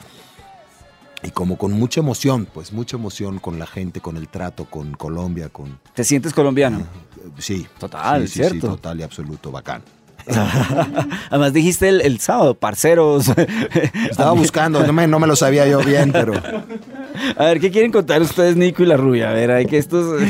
Y 1.22 1.30
como 1.30 1.56
con 1.56 1.72
mucha 1.72 2.00
emoción, 2.00 2.46
pues 2.52 2.72
mucha 2.72 2.96
emoción 2.96 3.38
con 3.38 3.58
la 3.58 3.66
gente, 3.66 4.00
con 4.00 4.16
el 4.16 4.28
trato, 4.28 4.64
con 4.64 4.92
Colombia, 4.92 5.48
con... 5.48 5.78
¿Te 5.94 6.04
sientes 6.04 6.32
colombiano? 6.32 6.86
Sí. 7.38 7.66
Total, 7.78 8.22
sí, 8.22 8.28
sí, 8.28 8.34
¿cierto? 8.40 8.54
Sí, 8.54 8.60
total 8.60 9.00
y 9.00 9.02
absoluto, 9.02 9.50
bacán. 9.52 9.82
Además 11.30 11.52
dijiste 11.52 11.88
el, 11.88 12.00
el 12.00 12.20
sábado, 12.20 12.54
parceros. 12.54 13.28
Estaba 14.10 14.32
buscando, 14.32 14.84
no 14.86 14.92
me, 14.92 15.06
no 15.06 15.18
me 15.18 15.26
lo 15.26 15.36
sabía 15.36 15.66
yo 15.66 15.80
bien, 15.80 16.12
pero 16.12 16.34
A 17.36 17.44
ver, 17.44 17.60
¿qué 17.60 17.70
quieren 17.70 17.92
contar 17.92 18.22
ustedes, 18.22 18.56
Nico 18.56 18.82
y 18.82 18.86
la 18.86 18.96
rubia? 18.96 19.30
A 19.30 19.32
ver, 19.32 19.50
hay 19.50 19.66
que 19.66 19.78
estos... 19.78 20.20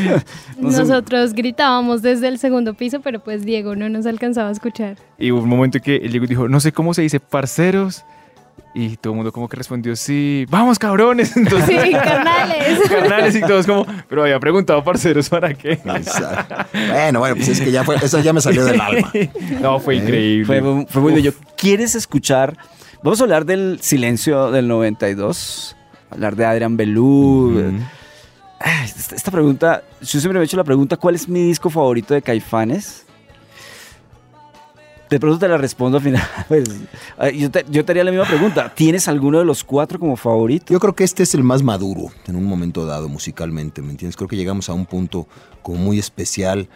no 0.58 0.70
Nosotros 0.70 1.32
gritábamos 1.32 2.02
desde 2.02 2.28
el 2.28 2.38
segundo 2.38 2.74
piso, 2.74 3.00
pero 3.00 3.20
pues 3.20 3.44
Diego 3.44 3.76
no 3.76 3.88
nos 3.88 4.06
alcanzaba 4.06 4.48
a 4.48 4.52
escuchar. 4.52 4.96
Y 5.18 5.30
hubo 5.30 5.42
un 5.42 5.48
momento 5.48 5.78
en 5.78 5.84
que 5.84 5.96
el 5.96 6.10
Diego 6.10 6.26
dijo, 6.26 6.48
no 6.48 6.60
sé 6.60 6.72
cómo 6.72 6.94
se 6.94 7.02
dice, 7.02 7.20
parceros. 7.20 8.04
Y 8.74 8.96
todo 8.96 9.12
el 9.12 9.16
mundo 9.18 9.32
como 9.32 9.48
que 9.48 9.56
respondió, 9.56 9.94
sí, 9.96 10.46
vamos 10.48 10.78
cabrones. 10.78 11.36
Entonces, 11.36 11.82
Sí, 11.82 11.92
carnales. 11.92 12.80
carnales 12.88 13.36
y 13.36 13.40
todos 13.40 13.66
como, 13.66 13.86
pero 14.08 14.22
había 14.22 14.40
preguntado 14.40 14.82
parceros 14.82 15.28
para 15.28 15.52
qué. 15.52 15.72
Exacto. 15.72 16.54
bueno, 16.72 17.18
bueno, 17.18 17.36
pues 17.36 17.48
es 17.48 17.60
que 17.60 17.70
ya 17.70 17.84
fue, 17.84 17.96
eso 17.96 18.18
ya 18.20 18.32
me 18.32 18.40
salió 18.42 18.64
del 18.64 18.80
alma. 18.80 19.12
No, 19.60 19.78
fue 19.78 19.96
increíble. 19.96 20.46
Fue, 20.46 20.86
fue 20.88 21.02
muy 21.02 21.12
bello. 21.12 21.34
¿Quieres 21.56 21.94
escuchar? 21.94 22.56
Vamos 23.02 23.20
a 23.20 23.24
hablar 23.24 23.44
del 23.44 23.78
silencio 23.82 24.50
del 24.50 24.68
92, 24.68 25.76
hablar 26.10 26.36
de 26.36 26.46
Adrián 26.46 26.76
Belú. 26.76 27.74
Esta 29.12 29.30
pregunta, 29.30 29.82
yo 30.00 30.20
siempre 30.20 30.34
me 30.38 30.40
he 30.40 30.44
hecho 30.44 30.56
la 30.56 30.64
pregunta, 30.64 30.96
¿cuál 30.96 31.16
es 31.16 31.28
mi 31.28 31.42
disco 31.42 31.68
favorito 31.68 32.14
de 32.14 32.22
Caifanes? 32.22 33.04
De 35.12 35.20
pronto 35.20 35.38
te 35.38 35.46
la 35.46 35.58
respondo 35.58 35.98
al 35.98 36.04
final. 36.04 36.22
Pues, 36.48 36.64
yo, 37.34 37.50
te, 37.50 37.66
yo 37.68 37.84
haría 37.86 38.02
la 38.02 38.10
misma 38.10 38.26
pregunta. 38.26 38.72
¿Tienes 38.74 39.08
alguno 39.08 39.38
de 39.40 39.44
los 39.44 39.62
cuatro 39.62 39.98
como 39.98 40.16
favorito? 40.16 40.72
Yo 40.72 40.80
creo 40.80 40.94
que 40.94 41.04
este 41.04 41.22
es 41.22 41.34
el 41.34 41.42
más 41.42 41.62
maduro 41.62 42.10
en 42.26 42.34
un 42.34 42.44
momento 42.44 42.86
dado 42.86 43.10
musicalmente, 43.10 43.82
¿me 43.82 43.90
entiendes? 43.90 44.16
Creo 44.16 44.26
que 44.26 44.36
llegamos 44.36 44.70
a 44.70 44.72
un 44.72 44.86
punto 44.86 45.28
como 45.60 45.76
muy 45.76 45.98
especial. 45.98 46.70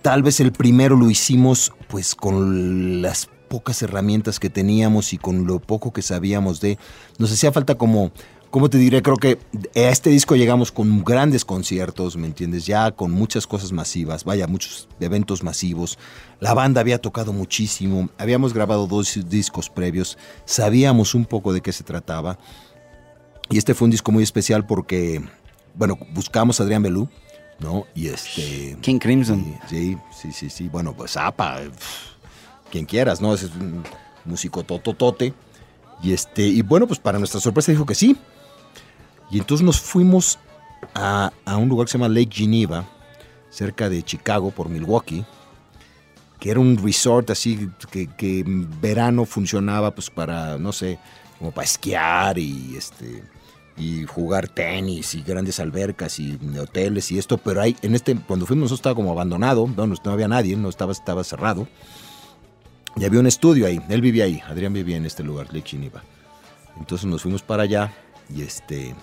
Tal 0.00 0.22
vez 0.22 0.40
el 0.40 0.52
primero 0.52 0.96
lo 0.96 1.10
hicimos 1.10 1.74
pues 1.88 2.14
con 2.14 3.02
las 3.02 3.28
pocas 3.48 3.82
herramientas 3.82 4.40
que 4.40 4.48
teníamos 4.48 5.12
y 5.12 5.18
con 5.18 5.46
lo 5.46 5.58
poco 5.58 5.92
que 5.92 6.00
sabíamos 6.00 6.62
de... 6.62 6.78
Nos 7.18 7.30
hacía 7.30 7.52
falta 7.52 7.74
como... 7.74 8.10
¿Cómo 8.50 8.68
te 8.68 8.78
diré? 8.78 9.00
Creo 9.00 9.16
que 9.16 9.38
a 9.76 9.90
este 9.90 10.10
disco 10.10 10.34
llegamos 10.34 10.72
con 10.72 11.04
grandes 11.04 11.44
conciertos, 11.44 12.16
¿me 12.16 12.26
entiendes? 12.26 12.66
Ya 12.66 12.90
con 12.90 13.12
muchas 13.12 13.46
cosas 13.46 13.70
masivas, 13.70 14.24
vaya, 14.24 14.48
muchos 14.48 14.88
eventos 14.98 15.44
masivos. 15.44 15.98
La 16.40 16.52
banda 16.52 16.80
había 16.80 16.98
tocado 16.98 17.32
muchísimo, 17.32 18.10
habíamos 18.18 18.52
grabado 18.52 18.88
dos 18.88 19.20
discos 19.28 19.70
previos, 19.70 20.18
sabíamos 20.46 21.14
un 21.14 21.26
poco 21.26 21.52
de 21.52 21.60
qué 21.60 21.70
se 21.72 21.84
trataba. 21.84 22.38
Y 23.50 23.58
este 23.58 23.72
fue 23.72 23.84
un 23.86 23.92
disco 23.92 24.10
muy 24.10 24.24
especial 24.24 24.66
porque, 24.66 25.22
bueno, 25.76 25.96
buscamos 26.12 26.58
a 26.58 26.64
Adrián 26.64 26.82
Belú, 26.82 27.08
¿no? 27.60 27.86
Y 27.94 28.08
este... 28.08 28.76
King 28.80 28.98
Crimson. 28.98 29.60
Sí, 29.68 29.96
sí, 30.12 30.32
sí, 30.32 30.50
sí. 30.50 30.68
Bueno, 30.68 30.96
pues 30.96 31.12
pf, 31.12 32.16
quien 32.68 32.84
quieras, 32.84 33.20
¿no? 33.20 33.32
Ese 33.32 33.46
Es 33.46 33.52
un 33.52 33.84
músico 34.24 34.64
tototote. 34.64 35.34
Y 36.02 36.12
este, 36.14 36.42
y 36.42 36.62
bueno, 36.62 36.88
pues 36.88 36.98
para 36.98 37.18
nuestra 37.18 37.38
sorpresa 37.38 37.70
dijo 37.70 37.86
que 37.86 37.94
sí. 37.94 38.16
Y 39.30 39.38
entonces 39.38 39.64
nos 39.64 39.80
fuimos 39.80 40.38
a, 40.94 41.32
a 41.44 41.56
un 41.56 41.68
lugar 41.68 41.86
que 41.86 41.92
se 41.92 41.98
llama 41.98 42.08
Lake 42.08 42.30
Geneva, 42.32 42.84
cerca 43.50 43.88
de 43.88 44.02
Chicago, 44.02 44.50
por 44.50 44.68
Milwaukee, 44.68 45.24
que 46.38 46.50
era 46.50 46.58
un 46.58 46.78
resort 46.82 47.30
así 47.30 47.68
que, 47.90 48.06
que 48.06 48.40
en 48.40 48.80
verano 48.80 49.26
funcionaba 49.26 49.94
pues 49.94 50.10
para, 50.10 50.56
no 50.58 50.72
sé, 50.72 50.98
como 51.38 51.52
para 51.52 51.64
esquiar 51.64 52.38
y 52.38 52.76
este 52.76 53.22
y 53.76 54.04
jugar 54.04 54.48
tenis 54.48 55.14
y 55.14 55.22
grandes 55.22 55.58
albercas 55.58 56.18
y 56.18 56.38
hoteles 56.58 57.10
y 57.12 57.18
esto, 57.18 57.38
pero 57.38 57.62
ahí 57.62 57.76
en 57.82 57.94
este 57.94 58.14
cuando 58.14 58.46
fuimos 58.46 58.64
nosotros 58.64 58.80
estaba 58.80 58.94
como 58.94 59.12
abandonado, 59.12 59.66
bueno, 59.66 59.94
no 60.04 60.10
había 60.10 60.28
nadie, 60.28 60.56
no 60.56 60.68
estaba 60.68 60.92
estaba 60.92 61.24
cerrado. 61.24 61.66
Y 62.96 63.04
había 63.04 63.20
un 63.20 63.26
estudio 63.26 63.66
ahí, 63.66 63.80
él 63.88 64.00
vivía 64.00 64.24
ahí, 64.24 64.42
Adrián 64.46 64.72
vivía 64.72 64.96
en 64.96 65.06
este 65.06 65.22
lugar, 65.22 65.46
Lake 65.52 65.70
Geneva. 65.70 66.02
Entonces 66.78 67.06
nos 67.06 67.22
fuimos 67.22 67.42
para 67.42 67.62
allá 67.62 67.92
y 68.28 68.42
este 68.42 68.94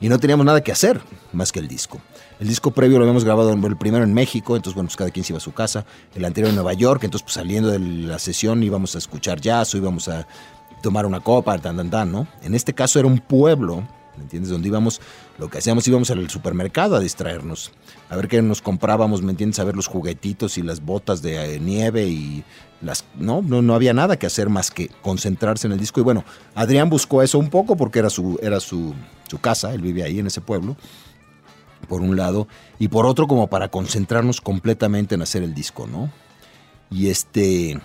y 0.00 0.08
no 0.08 0.18
teníamos 0.18 0.46
nada 0.46 0.62
que 0.62 0.72
hacer 0.72 1.00
más 1.32 1.52
que 1.52 1.58
el 1.58 1.68
disco. 1.68 2.00
El 2.40 2.48
disco 2.48 2.70
previo 2.70 2.98
lo 2.98 3.04
habíamos 3.04 3.24
grabado 3.24 3.52
el 3.52 3.76
primero 3.76 4.04
en 4.04 4.14
México, 4.14 4.54
entonces 4.54 4.74
bueno, 4.74 4.88
pues 4.88 4.96
cada 4.96 5.10
quien 5.10 5.24
se 5.24 5.32
iba 5.32 5.38
a 5.38 5.40
su 5.40 5.52
casa. 5.52 5.84
El 6.14 6.24
anterior 6.24 6.50
en 6.50 6.54
Nueva 6.54 6.72
York, 6.72 7.02
entonces 7.04 7.24
pues 7.24 7.34
saliendo 7.34 7.70
de 7.70 7.80
la 7.80 8.18
sesión 8.18 8.62
íbamos 8.62 8.94
a 8.94 8.98
escuchar 8.98 9.40
jazz 9.40 9.74
íbamos 9.74 10.08
a 10.08 10.26
tomar 10.82 11.06
una 11.06 11.20
copa, 11.20 11.58
tan, 11.58 11.76
tan, 11.76 11.90
tan, 11.90 12.12
¿no? 12.12 12.28
En 12.42 12.54
este 12.54 12.72
caso 12.74 12.98
era 13.00 13.08
un 13.08 13.18
pueblo, 13.18 13.82
¿me 14.18 14.24
entiendes? 14.24 14.50
Donde 14.50 14.68
íbamos, 14.68 15.00
lo 15.38 15.48
que 15.48 15.58
hacíamos 15.58 15.88
íbamos 15.88 16.10
al 16.10 16.28
supermercado 16.28 16.96
a 16.96 17.00
distraernos, 17.00 17.72
a 18.10 18.16
ver 18.16 18.28
qué 18.28 18.42
nos 18.42 18.60
comprábamos, 18.60 19.22
¿me 19.22 19.30
entiendes? 19.30 19.58
A 19.60 19.64
ver 19.64 19.74
los 19.74 19.86
juguetitos 19.86 20.58
y 20.58 20.62
las 20.62 20.84
botas 20.84 21.22
de 21.22 21.54
eh, 21.54 21.60
nieve 21.60 22.06
y 22.06 22.44
las... 22.82 23.04
No, 23.16 23.40
no, 23.40 23.62
no 23.62 23.74
había 23.74 23.94
nada 23.94 24.18
que 24.18 24.26
hacer 24.26 24.50
más 24.50 24.70
que 24.70 24.88
concentrarse 25.00 25.66
en 25.66 25.72
el 25.72 25.80
disco. 25.80 26.00
Y 26.00 26.02
bueno, 26.02 26.24
Adrián 26.54 26.90
buscó 26.90 27.22
eso 27.22 27.38
un 27.38 27.48
poco 27.48 27.76
porque 27.76 28.00
era 28.00 28.10
su, 28.10 28.38
era 28.42 28.60
su, 28.60 28.94
su 29.28 29.38
casa, 29.38 29.72
él 29.72 29.80
vivía 29.80 30.04
ahí 30.04 30.18
en 30.18 30.26
ese 30.26 30.40
pueblo 30.40 30.76
por 31.86 32.02
un 32.02 32.16
lado, 32.16 32.48
y 32.78 32.88
por 32.88 33.06
otro 33.06 33.26
como 33.26 33.48
para 33.48 33.68
concentrarnos 33.68 34.40
completamente 34.40 35.14
en 35.14 35.22
hacer 35.22 35.42
el 35.42 35.54
disco, 35.54 35.86
¿no? 35.86 36.10
Y 36.90 37.08
este... 37.08 37.80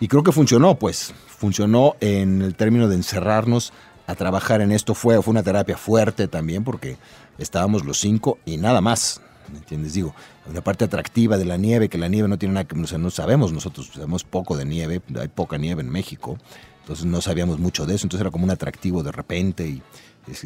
Y 0.00 0.06
creo 0.06 0.22
que 0.22 0.32
funcionó, 0.32 0.78
pues. 0.78 1.12
Funcionó 1.26 1.96
en 2.00 2.42
el 2.42 2.54
término 2.54 2.88
de 2.88 2.96
encerrarnos 2.96 3.72
a 4.08 4.14
trabajar 4.16 4.60
en 4.62 4.72
esto. 4.72 4.94
Fue, 4.94 5.22
fue 5.22 5.30
una 5.30 5.44
terapia 5.44 5.76
fuerte 5.76 6.26
también 6.26 6.64
porque 6.64 6.96
estábamos 7.38 7.84
los 7.84 8.00
cinco 8.00 8.38
y 8.44 8.56
nada 8.56 8.80
más. 8.80 9.20
¿me 9.52 9.58
entiendes? 9.58 9.94
Digo, 9.94 10.14
una 10.48 10.60
parte 10.60 10.84
atractiva 10.84 11.38
de 11.38 11.44
la 11.44 11.56
nieve, 11.56 11.88
que 11.88 11.98
la 11.98 12.08
nieve 12.08 12.28
no 12.28 12.38
tiene 12.38 12.54
nada 12.54 12.64
que, 12.66 12.78
o 12.78 12.86
sea, 12.86 12.98
no 12.98 13.10
sabemos 13.10 13.52
nosotros, 13.52 13.90
sabemos 13.94 14.24
poco 14.24 14.56
de 14.56 14.64
nieve, 14.64 15.00
hay 15.18 15.28
poca 15.28 15.56
nieve 15.56 15.80
en 15.80 15.88
México, 15.88 16.38
entonces 16.80 17.06
no 17.06 17.20
sabíamos 17.20 17.58
mucho 17.58 17.86
de 17.86 17.94
eso, 17.94 18.06
entonces 18.06 18.22
era 18.22 18.30
como 18.30 18.44
un 18.44 18.50
atractivo 18.50 19.02
de 19.02 19.12
repente 19.12 19.66
y 19.66 19.82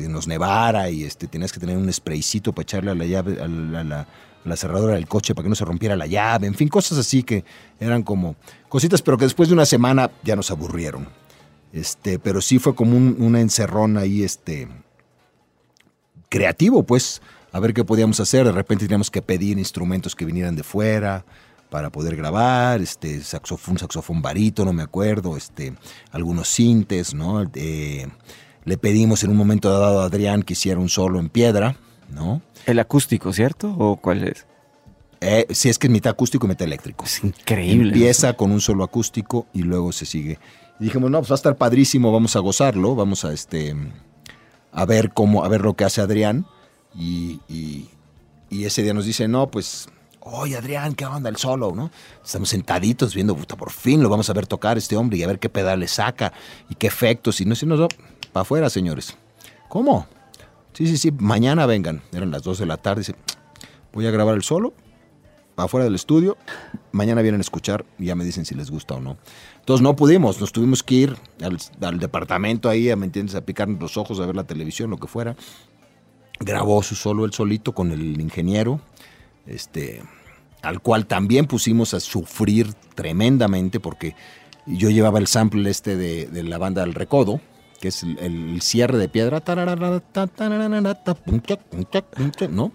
nos 0.08 0.28
nevara 0.28 0.88
y 0.90 1.02
este, 1.02 1.26
tenías 1.26 1.52
que 1.52 1.58
tener 1.58 1.76
un 1.76 1.92
spraycito 1.92 2.52
para 2.52 2.62
echarle 2.62 2.92
a 2.92 2.94
la 2.94 3.04
llave, 3.04 3.42
a 3.42 3.48
la, 3.48 4.06
la 4.44 4.56
cerradura 4.56 4.94
del 4.94 5.08
coche 5.08 5.34
para 5.34 5.44
que 5.44 5.48
no 5.48 5.54
se 5.56 5.64
rompiera 5.64 5.96
la 5.96 6.06
llave, 6.06 6.46
en 6.46 6.54
fin, 6.54 6.68
cosas 6.68 6.98
así 6.98 7.22
que 7.24 7.44
eran 7.80 8.02
como 8.02 8.36
cositas, 8.68 9.02
pero 9.02 9.18
que 9.18 9.24
después 9.24 9.48
de 9.48 9.54
una 9.54 9.66
semana 9.66 10.10
ya 10.22 10.36
nos 10.36 10.50
aburrieron. 10.50 11.08
Este, 11.72 12.18
pero 12.18 12.40
sí 12.40 12.58
fue 12.58 12.74
como 12.74 12.96
un, 12.96 13.16
una 13.18 13.40
encerrón 13.40 13.96
ahí, 13.96 14.22
este, 14.22 14.68
creativo, 16.28 16.82
pues, 16.82 17.22
a 17.50 17.60
ver 17.60 17.74
qué 17.74 17.84
podíamos 17.84 18.20
hacer. 18.20 18.44
De 18.44 18.52
repente 18.52 18.84
teníamos 18.84 19.10
que 19.10 19.22
pedir 19.22 19.58
instrumentos 19.58 20.14
que 20.14 20.24
vinieran 20.24 20.56
de 20.56 20.62
fuera 20.62 21.24
para 21.70 21.90
poder 21.90 22.16
grabar, 22.16 22.82
este, 22.82 23.22
saxofón, 23.22 23.78
saxofón 23.78 24.20
barito, 24.20 24.64
no 24.64 24.74
me 24.74 24.82
acuerdo, 24.82 25.36
este, 25.38 25.74
algunos 26.10 26.48
sintes, 26.48 27.14
¿no? 27.14 27.50
Eh, 27.54 28.06
le 28.64 28.76
pedimos 28.76 29.24
en 29.24 29.30
un 29.30 29.36
momento 29.38 29.70
dado 29.70 30.02
a 30.02 30.04
Adrián 30.04 30.42
que 30.42 30.52
hiciera 30.52 30.78
un 30.78 30.90
solo 30.90 31.18
en 31.18 31.30
piedra, 31.30 31.76
¿no? 32.10 32.42
El 32.66 32.78
acústico, 32.78 33.32
¿cierto? 33.32 33.74
¿O 33.78 33.96
cuál 33.96 34.24
es? 34.24 34.46
Eh, 35.22 35.46
si 35.50 35.68
es 35.68 35.78
que 35.78 35.86
es 35.86 35.92
mitad 35.92 36.10
acústico 36.10 36.46
y 36.46 36.50
mitad 36.50 36.66
eléctrico. 36.66 37.04
Es 37.04 37.22
increíble. 37.24 37.88
Empieza 37.88 38.34
con 38.34 38.50
un 38.50 38.60
solo 38.60 38.84
acústico 38.84 39.46
y 39.52 39.62
luego 39.62 39.92
se 39.92 40.04
sigue. 40.04 40.38
Y 40.80 40.84
dijimos, 40.84 41.10
no, 41.10 41.18
pues 41.18 41.30
va 41.30 41.34
a 41.34 41.36
estar 41.36 41.56
padrísimo, 41.56 42.12
vamos 42.12 42.34
a 42.36 42.40
gozarlo, 42.40 42.94
vamos 42.94 43.24
a 43.24 43.32
este 43.32 43.76
a 44.72 44.84
ver 44.86 45.12
cómo, 45.12 45.44
a 45.44 45.48
ver 45.48 45.60
lo 45.60 45.74
que 45.74 45.84
hace 45.84 46.00
Adrián. 46.00 46.46
Y, 46.94 47.40
y- 47.48 47.88
ese 48.64 48.82
día 48.82 48.92
nos 48.92 49.06
dice, 49.06 49.28
no, 49.28 49.50
pues, 49.50 49.88
oye 50.20 50.56
Adrián, 50.56 50.94
¿qué 50.94 51.06
onda 51.06 51.30
el 51.30 51.36
solo? 51.36 51.72
¿no? 51.74 51.90
Estamos 52.24 52.50
sentaditos 52.50 53.14
viendo, 53.14 53.34
puta, 53.34 53.56
por 53.56 53.70
fin 53.72 54.02
lo 54.02 54.08
vamos 54.10 54.28
a 54.28 54.32
ver 54.34 54.46
tocar 54.46 54.76
este 54.76 54.94
hombre 54.96 55.16
y 55.18 55.22
a 55.22 55.26
ver 55.26 55.38
qué 55.38 55.48
pedales 55.48 55.92
saca 55.92 56.32
y 56.68 56.74
qué 56.74 56.86
efectos. 56.88 57.40
Y 57.40 57.46
no 57.46 57.54
sé, 57.54 57.64
no, 57.66 57.88
para 58.32 58.42
afuera, 58.42 58.68
señores. 58.68 59.16
¿Cómo? 59.68 60.06
Sí, 60.74 60.86
sí, 60.86 60.98
sí, 60.98 61.12
mañana 61.18 61.64
vengan. 61.66 62.02
Eran 62.12 62.30
las 62.30 62.42
2 62.42 62.58
de 62.58 62.66
la 62.66 62.76
tarde. 62.76 63.00
Dice, 63.00 63.14
voy 63.92 64.06
a 64.06 64.10
grabar 64.10 64.34
el 64.34 64.42
solo 64.42 64.74
afuera 65.56 65.84
del 65.84 65.94
estudio. 65.94 66.36
Mañana 66.92 67.22
vienen 67.22 67.40
a 67.40 67.42
escuchar 67.42 67.84
y 67.98 68.06
ya 68.06 68.14
me 68.14 68.24
dicen 68.24 68.44
si 68.44 68.54
les 68.54 68.70
gusta 68.70 68.94
o 68.94 69.00
no. 69.00 69.16
Entonces 69.60 69.82
no 69.82 69.94
pudimos, 69.96 70.40
nos 70.40 70.52
tuvimos 70.52 70.82
que 70.82 70.94
ir 70.94 71.16
al, 71.40 71.58
al 71.80 71.98
departamento 71.98 72.68
ahí, 72.68 72.94
¿me 72.96 73.06
entiendes? 73.06 73.34
A 73.34 73.42
picarnos 73.42 73.80
los 73.80 73.96
ojos, 73.96 74.20
a 74.20 74.26
ver 74.26 74.36
la 74.36 74.44
televisión, 74.44 74.90
lo 74.90 74.98
que 74.98 75.06
fuera. 75.06 75.36
Grabó 76.40 76.82
su 76.82 76.94
solo 76.94 77.24
él 77.24 77.32
solito 77.32 77.72
con 77.72 77.92
el 77.92 78.20
ingeniero, 78.20 78.80
este, 79.46 80.02
al 80.62 80.80
cual 80.80 81.06
también 81.06 81.46
pusimos 81.46 81.94
a 81.94 82.00
sufrir 82.00 82.72
tremendamente 82.94 83.78
porque 83.78 84.16
yo 84.66 84.90
llevaba 84.90 85.18
el 85.18 85.26
sample 85.26 85.68
este 85.70 85.96
de, 85.96 86.26
de 86.26 86.42
la 86.42 86.58
banda 86.58 86.82
El 86.82 86.94
Recodo, 86.94 87.40
que 87.80 87.88
es 87.88 88.02
el, 88.02 88.18
el 88.18 88.62
cierre 88.62 88.98
de 88.98 89.08
piedra, 89.08 89.40
¿no? 92.50 92.72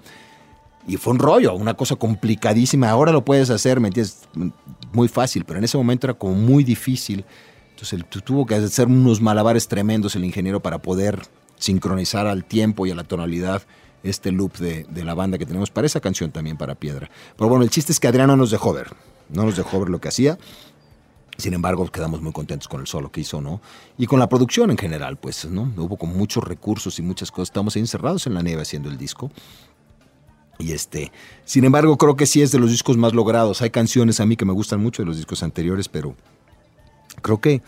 Y 0.87 0.97
fue 0.97 1.13
un 1.13 1.19
rollo, 1.19 1.53
una 1.53 1.73
cosa 1.73 1.95
complicadísima. 1.97 2.89
Ahora 2.89 3.11
lo 3.11 3.25
puedes 3.25 3.49
hacer, 3.49 3.79
¿me 3.81 3.89
entiendes? 3.89 4.21
Muy 4.93 5.09
fácil, 5.09 5.43
pero 5.45 5.59
en 5.59 5.65
ese 5.65 5.77
momento 5.77 6.07
era 6.07 6.13
como 6.13 6.33
muy 6.33 6.63
difícil. 6.63 7.25
Entonces 7.71 7.93
él 7.93 8.05
tu- 8.05 8.21
tuvo 8.21 8.45
que 8.45 8.55
hacer 8.55 8.87
unos 8.87 9.21
malabares 9.21 9.67
tremendos 9.67 10.15
el 10.15 10.23
ingeniero 10.23 10.61
para 10.61 10.77
poder 10.81 11.21
sincronizar 11.57 12.25
al 12.25 12.45
tiempo 12.45 12.85
y 12.85 12.91
a 12.91 12.95
la 12.95 13.03
tonalidad 13.03 13.63
este 14.03 14.31
loop 14.31 14.57
de, 14.57 14.85
de 14.89 15.03
la 15.03 15.13
banda 15.13 15.37
que 15.37 15.45
tenemos 15.45 15.69
para 15.71 15.87
esa 15.87 15.99
canción 15.99 16.31
también, 16.31 16.55
para 16.55 16.75
Piedra. 16.75 17.09
Pero 17.35 17.49
bueno, 17.49 17.63
el 17.65 17.69
chiste 17.69 17.91
es 17.91 17.99
que 17.99 18.07
Adrián 18.07 18.27
no 18.27 18.37
nos 18.37 18.51
dejó 18.51 18.71
ver. 18.73 18.87
No 19.29 19.43
nos 19.43 19.57
dejó 19.57 19.79
ver 19.79 19.89
lo 19.89 19.99
que 19.99 20.07
hacía. 20.07 20.37
Sin 21.37 21.53
embargo, 21.53 21.85
quedamos 21.87 22.21
muy 22.21 22.31
contentos 22.31 22.67
con 22.67 22.79
el 22.81 22.87
solo 22.87 23.11
que 23.11 23.21
hizo, 23.21 23.41
¿no? 23.41 23.61
Y 23.97 24.07
con 24.07 24.19
la 24.19 24.27
producción 24.29 24.71
en 24.71 24.77
general, 24.77 25.17
pues, 25.17 25.45
¿no? 25.45 25.71
Hubo 25.77 25.97
con 25.97 26.15
muchos 26.17 26.43
recursos 26.43 26.97
y 26.97 27.03
muchas 27.03 27.29
cosas. 27.29 27.49
Estamos 27.49 27.75
encerrados 27.75 28.25
en 28.25 28.33
la 28.33 28.41
nieve 28.41 28.61
haciendo 28.63 28.89
el 28.89 28.97
disco. 28.97 29.29
Y 30.59 30.71
este, 30.71 31.11
sin 31.45 31.65
embargo, 31.65 31.97
creo 31.97 32.15
que 32.15 32.25
sí 32.25 32.41
es 32.41 32.51
de 32.51 32.59
los 32.59 32.71
discos 32.71 32.97
más 32.97 33.13
logrados. 33.13 33.61
Hay 33.61 33.69
canciones 33.69 34.19
a 34.19 34.25
mí 34.25 34.35
que 34.35 34.45
me 34.45 34.53
gustan 34.53 34.81
mucho 34.81 35.01
de 35.03 35.05
los 35.07 35.17
discos 35.17 35.43
anteriores, 35.43 35.87
pero 35.87 36.15
creo 37.21 37.39
que 37.39 37.61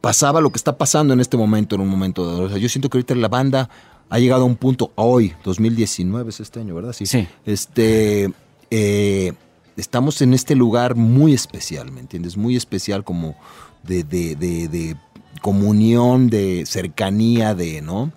pasaba 0.00 0.40
lo 0.40 0.50
que 0.50 0.56
está 0.56 0.76
pasando 0.78 1.14
en 1.14 1.20
este 1.20 1.36
momento, 1.36 1.74
en 1.74 1.80
un 1.82 1.88
momento 1.88 2.26
dado. 2.26 2.42
O 2.44 2.48
sea, 2.48 2.58
yo 2.58 2.68
siento 2.68 2.88
que 2.88 2.98
ahorita 2.98 3.14
la 3.14 3.28
banda 3.28 3.68
ha 4.08 4.18
llegado 4.18 4.42
a 4.42 4.46
un 4.46 4.56
punto, 4.56 4.92
hoy, 4.94 5.34
2019 5.44 6.30
es 6.30 6.40
este 6.40 6.60
año, 6.60 6.74
¿verdad? 6.74 6.92
Sí. 6.92 7.06
Sí. 7.06 7.26
Este, 7.44 8.30
eh, 8.70 9.32
estamos 9.76 10.22
en 10.22 10.32
este 10.34 10.54
lugar 10.54 10.94
muy 10.94 11.32
especial, 11.34 11.90
¿me 11.90 12.00
entiendes? 12.00 12.36
Muy 12.36 12.56
especial 12.56 13.02
como 13.04 13.36
de, 13.82 14.04
de- 14.04 14.36
de- 14.36 14.68
de 14.68 14.96
comunión, 15.42 16.28
de 16.30 16.64
cercanía, 16.66 17.54
de, 17.54 17.82
¿no? 17.82 18.12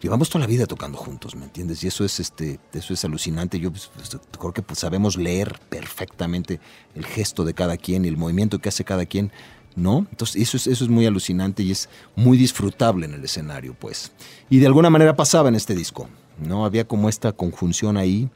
Llevamos 0.00 0.30
toda 0.30 0.40
la 0.40 0.46
vida 0.46 0.66
tocando 0.66 0.96
juntos, 0.96 1.34
¿me 1.34 1.44
entiendes? 1.44 1.82
Y 1.82 1.88
eso 1.88 2.04
es, 2.04 2.20
este, 2.20 2.60
eso 2.72 2.94
es 2.94 3.04
alucinante. 3.04 3.58
Yo 3.58 3.72
pues, 3.72 3.90
pues, 3.94 4.16
creo 4.38 4.52
que 4.52 4.62
pues, 4.62 4.78
sabemos 4.78 5.16
leer 5.16 5.58
perfectamente 5.68 6.60
el 6.94 7.04
gesto 7.04 7.44
de 7.44 7.52
cada 7.52 7.76
quien 7.76 8.04
y 8.04 8.08
el 8.08 8.16
movimiento 8.16 8.60
que 8.60 8.68
hace 8.68 8.84
cada 8.84 9.06
quien, 9.06 9.32
¿no? 9.74 10.06
Entonces 10.10 10.40
eso 10.40 10.56
es, 10.56 10.68
eso 10.68 10.84
es 10.84 10.90
muy 10.90 11.04
alucinante 11.06 11.64
y 11.64 11.72
es 11.72 11.88
muy 12.14 12.38
disfrutable 12.38 13.06
en 13.06 13.14
el 13.14 13.24
escenario, 13.24 13.74
pues. 13.74 14.12
Y 14.48 14.58
de 14.58 14.66
alguna 14.66 14.88
manera 14.88 15.16
pasaba 15.16 15.48
en 15.48 15.56
este 15.56 15.74
disco, 15.74 16.08
¿no? 16.40 16.64
Había 16.64 16.86
como 16.86 17.08
esta 17.08 17.32
conjunción 17.32 17.96
ahí, 17.96 18.30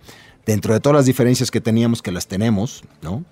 dentro 0.44 0.74
de 0.74 0.80
todas 0.80 0.96
las 0.96 1.06
diferencias 1.06 1.52
que 1.52 1.60
teníamos, 1.60 2.02
que 2.02 2.10
las 2.10 2.26
tenemos, 2.26 2.82
¿no? 3.02 3.24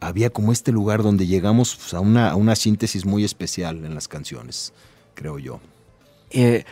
Había 0.00 0.30
como 0.30 0.50
este 0.50 0.72
lugar 0.72 1.02
donde 1.02 1.26
llegamos 1.26 1.92
a, 1.92 2.00
una, 2.00 2.30
a 2.30 2.36
una 2.36 2.56
síntesis 2.56 3.04
muy 3.04 3.22
especial 3.22 3.84
en 3.84 3.94
las 3.94 4.08
canciones, 4.08 4.72
creo 5.14 5.38
yo. 5.38 5.60
Eh, 6.30 6.64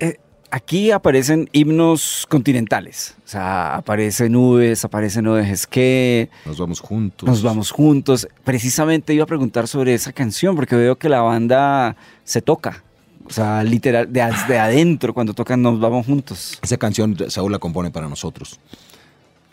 eh, 0.00 0.18
aquí 0.50 0.90
aparecen 0.90 1.48
himnos 1.52 2.26
continentales. 2.28 3.14
O 3.24 3.28
sea, 3.28 3.76
aparecen 3.76 4.32
nubes, 4.32 4.84
aparecen 4.84 5.24
no 5.24 5.34
dejes 5.34 5.66
que, 5.66 6.28
Nos 6.44 6.58
vamos 6.58 6.80
juntos. 6.80 7.28
nos 7.28 7.42
vamos 7.42 7.70
juntos. 7.70 8.28
Precisamente 8.44 9.14
iba 9.14 9.24
a 9.24 9.26
preguntar 9.26 9.68
sobre 9.68 9.94
esa 9.94 10.12
canción 10.12 10.56
porque 10.56 10.76
veo 10.76 10.96
que 10.96 11.08
la 11.08 11.20
banda 11.20 11.96
se 12.24 12.42
toca. 12.42 12.82
O 13.26 13.32
sea, 13.32 13.62
literal, 13.62 14.12
de 14.12 14.22
adentro, 14.22 15.14
cuando 15.14 15.34
tocan 15.34 15.62
Nos 15.62 15.78
vamos 15.78 16.04
juntos. 16.04 16.58
Esa 16.62 16.76
canción 16.76 17.16
Saúl 17.28 17.52
la 17.52 17.58
compone 17.58 17.90
para 17.92 18.08
nosotros, 18.08 18.58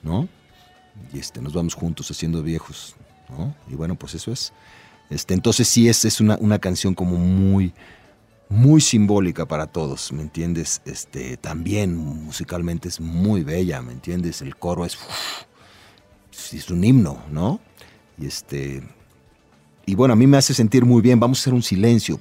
¿no? 0.02 0.28
Y 1.14 1.20
este, 1.20 1.42
nos 1.42 1.54
vamos 1.54 1.76
juntos 1.76 2.10
haciendo 2.10 2.42
viejos, 2.42 2.96
¿no? 3.30 3.54
Y 3.70 3.76
bueno, 3.76 3.94
pues 3.94 4.16
eso 4.16 4.32
es. 4.32 4.52
Este, 5.12 5.36
entonces 5.36 5.68
sí 5.68 5.88
es, 5.88 6.06
es 6.06 6.20
una, 6.20 6.38
una 6.42 6.60
canción 6.60 6.96
como 6.96 7.18
muy, 7.18 7.72
muy 8.50 8.82
simbólica 8.82 9.46
para 9.46 9.68
todos, 9.68 10.12
¿me 10.14 10.22
entiendes? 10.22 10.82
Este, 10.86 11.38
también 11.38 11.96
musicalmente 11.96 12.88
es 12.88 13.00
muy 13.02 13.44
bella, 13.44 13.82
¿me 13.82 13.92
entiendes? 13.92 14.42
El 14.42 14.56
coro 14.56 14.86
es, 14.86 14.98
es 16.54 16.70
un 16.70 16.84
himno, 16.84 17.22
¿no? 17.32 17.60
Y 18.18 18.26
este, 18.26 18.84
y 19.86 19.96
bueno, 19.96 20.14
a 20.14 20.18
mí 20.18 20.28
me 20.28 20.38
hace 20.38 20.54
sentir 20.54 20.86
muy 20.86 21.02
bien. 21.02 21.20
Vamos 21.20 21.40
a 21.40 21.42
hacer 21.42 21.54
un 21.54 21.64
silencio. 21.64 22.20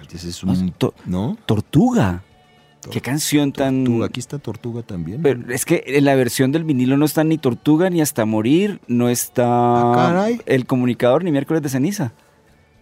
Entonces 0.00 0.24
es 0.24 0.42
un, 0.42 0.74
¿no? 1.06 1.38
Tortuga. 1.46 2.24
Qué 2.90 3.00
canción 3.00 3.52
tan... 3.52 3.84
Tortuga, 3.84 4.06
aquí 4.06 4.20
está 4.20 4.38
Tortuga 4.38 4.82
también. 4.82 5.22
Pero 5.22 5.52
es 5.52 5.64
que 5.64 5.82
en 5.86 6.04
la 6.04 6.14
versión 6.14 6.52
del 6.52 6.64
vinilo 6.64 6.96
no 6.96 7.04
está 7.04 7.24
ni 7.24 7.38
Tortuga 7.38 7.90
ni 7.90 8.00
Hasta 8.00 8.24
Morir, 8.24 8.80
no 8.88 9.08
está 9.08 9.44
Ah, 9.46 9.92
caray. 9.94 10.40
El 10.46 10.66
Comunicador 10.66 11.24
ni 11.24 11.32
Miércoles 11.32 11.62
de 11.62 11.68
Ceniza. 11.68 12.12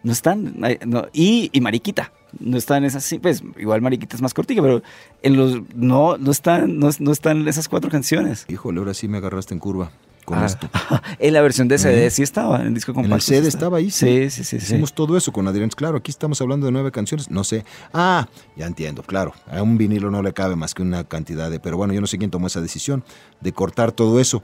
No 0.05 0.13
están. 0.13 0.55
no, 0.87 1.07
y, 1.13 1.51
y 1.53 1.61
Mariquita. 1.61 2.13
No 2.41 2.57
están 2.57 2.85
esas, 2.85 3.15
pues 3.23 3.43
igual 3.59 3.81
Mariquita 3.81 4.17
es 4.17 4.23
más 4.23 4.35
cortica, 4.35 4.61
pero 4.61 4.83
en 5.23 5.37
los 5.37 5.61
no, 5.75 6.17
no 6.19 6.31
están, 6.31 6.79
no, 6.79 6.91
no 6.99 7.11
están 7.13 7.47
esas 7.49 7.69
cuatro 7.69 7.91
canciones. 7.91 8.45
Híjole, 8.49 8.79
ahora 8.81 8.93
sí 8.95 9.07
me 9.09 9.19
agarraste 9.19 9.55
en 9.55 9.61
curva 9.61 9.93
con 10.25 10.39
Ah, 10.39 10.47
esto. 10.47 10.69
en 11.21 11.33
la 11.33 11.43
versión 11.43 11.69
de 11.69 11.79
CD 11.79 12.11
sí 12.11 12.23
estaba, 12.25 12.61
en 12.61 12.67
el 12.69 12.75
disco 12.75 12.91
En 12.93 12.99
el 12.99 13.05
compacto. 13.05 13.25
CD 13.27 13.43
sí 13.43 13.49
estaba 13.49 13.79
ahí, 13.79 13.91
Sí, 13.91 14.31
sí, 14.31 14.43
sí. 14.43 14.59
sí. 14.59 14.65
Hicimos 14.67 14.93
todo 14.95 15.17
eso 15.17 15.33
con 15.33 15.47
Adrián. 15.47 15.71
Claro, 15.71 15.99
aquí 15.99 16.11
estamos 16.11 16.41
hablando 16.41 16.67
de 16.67 16.73
nueve 16.73 16.91
canciones. 16.91 17.31
No 17.31 17.45
sé. 17.45 17.65
Ah, 17.93 18.27
ya 18.57 18.67
entiendo, 18.67 19.03
claro. 19.05 19.33
A 19.49 19.63
un 19.63 19.79
vinilo 19.79 20.11
no 20.11 20.21
le 20.23 20.33
cabe 20.33 20.57
más 20.57 20.75
que 20.75 20.83
una 20.83 21.05
cantidad 21.05 21.51
de. 21.53 21.61
Pero 21.61 21.77
bueno, 21.77 21.95
yo 21.95 22.01
no 22.01 22.07
sé 22.09 22.19
quién 22.19 22.31
tomó 22.33 22.49
esa 22.49 22.61
decisión 22.61 23.05
de 23.41 23.53
cortar 23.53 23.93
todo 23.93 24.19
eso. 24.19 24.43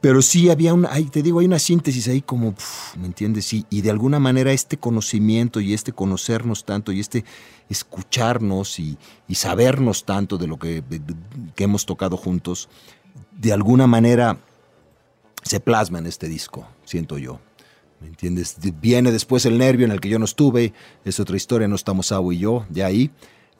Pero 0.00 0.22
sí 0.22 0.48
había 0.48 0.72
una, 0.72 0.90
ahí 0.92 1.04
te 1.04 1.22
digo, 1.22 1.40
hay 1.40 1.46
una 1.46 1.58
síntesis 1.58 2.08
ahí 2.08 2.22
como, 2.22 2.54
¿me 2.98 3.06
entiendes? 3.06 3.52
Y, 3.52 3.66
y 3.68 3.82
de 3.82 3.90
alguna 3.90 4.18
manera 4.18 4.50
este 4.52 4.78
conocimiento 4.78 5.60
y 5.60 5.74
este 5.74 5.92
conocernos 5.92 6.64
tanto 6.64 6.90
y 6.90 7.00
este 7.00 7.24
escucharnos 7.68 8.78
y, 8.78 8.96
y 9.28 9.34
sabernos 9.34 10.04
tanto 10.04 10.38
de 10.38 10.46
lo 10.46 10.58
que, 10.58 10.80
de- 10.82 10.98
de- 11.00 11.14
que 11.54 11.64
hemos 11.64 11.84
tocado 11.84 12.16
juntos, 12.16 12.68
de 13.38 13.52
alguna 13.52 13.86
manera 13.86 14.38
se 15.42 15.60
plasma 15.60 15.98
en 15.98 16.06
este 16.06 16.28
disco, 16.28 16.66
siento 16.84 17.18
yo. 17.18 17.38
¿Me 18.00 18.06
entiendes? 18.08 18.58
De- 18.58 18.70
Viene 18.72 19.12
después 19.12 19.44
el 19.44 19.58
nervio 19.58 19.84
en 19.84 19.92
el 19.92 20.00
que 20.00 20.08
yo 20.08 20.18
no 20.18 20.24
estuve, 20.24 20.72
es 21.04 21.20
otra 21.20 21.36
historia, 21.36 21.68
no 21.68 21.74
estamos 21.76 22.10
Abu 22.12 22.32
y 22.32 22.38
yo, 22.38 22.64
ya 22.70 22.86
ahí. 22.86 23.10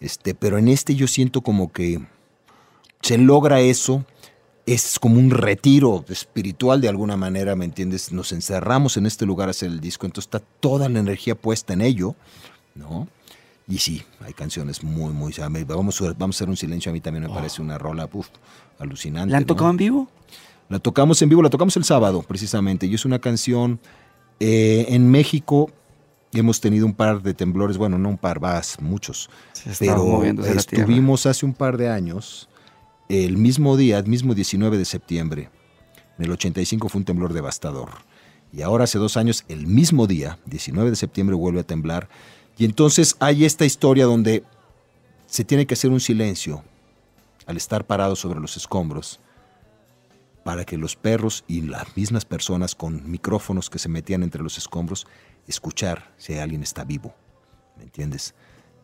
Este, 0.01 0.35
pero 0.35 0.57
en 0.57 0.69
este 0.69 0.95
yo 0.95 1.07
siento 1.07 1.43
como 1.43 1.71
que 1.71 2.01
se 3.03 3.19
logra 3.19 3.61
eso, 3.61 4.07
es 4.67 4.99
como 4.99 5.19
un 5.19 5.31
retiro 5.31 6.05
espiritual 6.09 6.81
de 6.81 6.89
alguna 6.89 7.17
manera, 7.17 7.57
¿me 7.57 7.65
entiendes? 7.65 8.13
Nos 8.13 8.33
encerramos 8.33 8.97
en 8.97 9.07
este 9.07 9.27
lugar 9.27 9.49
a 9.49 9.51
hacer 9.51 9.71
el 9.71 9.81
disco, 9.81 10.07
entonces 10.07 10.27
está 10.27 10.41
toda 10.61 10.89
la 10.89 10.99
energía 10.99 11.35
puesta 11.35 11.73
en 11.73 11.81
ello, 11.81 12.15
¿no? 12.75 13.09
Y 13.71 13.79
sí, 13.79 14.03
hay 14.21 14.33
canciones 14.33 14.83
muy, 14.83 15.13
muy... 15.13 15.33
Vamos 15.67 16.01
a, 16.01 16.13
vamos 16.15 16.37
a 16.37 16.39
hacer 16.39 16.49
un 16.49 16.57
silencio, 16.57 16.91
a 16.91 16.93
mí 16.93 17.01
también 17.01 17.25
me 17.25 17.31
parece 17.31 17.63
una 17.63 17.79
rola 17.79 18.09
uf, 18.13 18.29
alucinante. 18.81 19.31
¿La 19.31 19.39
han 19.39 19.45
¿no? 19.45 19.47
tocado 19.47 19.71
en 19.71 19.77
vivo? 19.77 20.09
La 20.69 20.81
tocamos 20.81 21.23
en 21.23 21.29
vivo, 21.29 21.43
la 21.43 21.51
tocamos 21.51 21.77
el 21.77 21.85
sábado, 21.85 22.23
precisamente, 22.23 22.87
y 22.87 22.95
es 22.95 23.05
una 23.05 23.21
canción 23.21 23.81
eh, 24.41 24.87
en 24.89 25.09
México. 25.09 25.71
Hemos 26.33 26.61
tenido 26.61 26.85
un 26.85 26.95
par 26.95 27.23
de 27.23 27.33
temblores, 27.33 27.77
bueno, 27.77 27.97
no 27.97 28.09
un 28.09 28.19
par, 28.19 28.41
vas, 28.41 28.81
muchos. 28.81 29.31
Se 29.53 29.71
Pero 29.79 30.23
estuvimos 30.25 31.27
hace 31.27 31.47
un 31.47 31.55
par 31.55 31.77
de 31.77 31.89
años, 31.89 32.49
el 33.11 33.37
mismo 33.37 33.77
día, 33.77 33.99
el 33.99 34.07
mismo 34.07 34.35
19 34.35 34.79
de 34.79 34.85
septiembre, 34.85 35.51
en 36.17 36.25
el 36.25 36.31
85 36.31 36.89
fue 36.89 37.01
un 37.01 37.05
temblor 37.05 37.33
devastador. 37.33 37.91
Y 38.53 38.63
ahora 38.63 38.85
hace 38.85 38.99
dos 38.99 39.17
años, 39.17 39.45
el 39.49 39.67
mismo 39.67 40.07
día, 40.07 40.39
19 40.47 40.91
de 40.91 40.97
septiembre, 40.97 41.35
vuelve 41.35 41.61
a 41.61 41.67
temblar. 41.67 42.09
Y 42.57 42.65
entonces 42.65 43.17
hay 43.19 43.45
esta 43.45 43.65
historia 43.65 44.05
donde 44.05 44.45
se 45.27 45.45
tiene 45.45 45.67
que 45.67 45.75
hacer 45.75 45.91
un 45.91 45.99
silencio 45.99 46.63
al 47.47 47.57
estar 47.57 47.85
parado 47.85 48.15
sobre 48.15 48.39
los 48.39 48.57
escombros 48.57 49.19
para 50.45 50.65
que 50.65 50.79
los 50.79 50.95
perros 50.95 51.45
y 51.49 51.63
las 51.63 51.97
mismas 51.97 52.25
personas 52.25 52.77
con 52.77 53.11
micrófonos 53.11 53.71
que 53.71 53.79
se 53.79 53.89
metían 53.89 54.23
entre 54.23 54.43
los 54.43 54.57
escombros 54.57 55.07
escuchar 55.49 56.13
si 56.17 56.35
alguien 56.39 56.63
está 56.63 56.85
vivo. 56.85 57.15
¿Me 57.77 57.83
entiendes? 57.83 58.35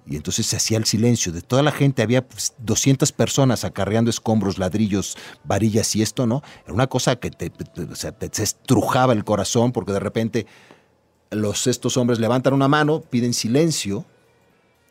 Y 0.09 0.15
entonces 0.17 0.47
se 0.47 0.57
hacía 0.57 0.79
el 0.79 0.85
silencio. 0.85 1.33
De 1.33 1.43
toda 1.43 1.63
la 1.63 1.73
gente 1.73 2.01
había 2.03 2.27
pues, 2.27 2.55
200 2.59 3.11
personas 3.11 3.65
acarreando 3.65 4.09
escombros, 4.09 4.57
ladrillos, 4.57 5.17
varillas 5.43 5.97
y 5.97 6.03
esto, 6.03 6.27
¿no? 6.27 6.43
Era 6.65 6.73
una 6.75 6.87
cosa 6.87 7.17
que 7.17 7.31
te- 7.31 7.51
te 7.51 8.43
estrujaba 8.43 9.13
el 9.13 9.25
corazón 9.25 9.73
porque 9.73 9.93
de 9.93 9.99
repente 10.01 10.47
los, 11.31 11.67
estos 11.67 11.97
hombres 11.97 12.21
levantan 12.21 12.55
una 12.55 12.69
mano, 12.69 13.01
piden 13.01 13.35
silencio 13.35 14.05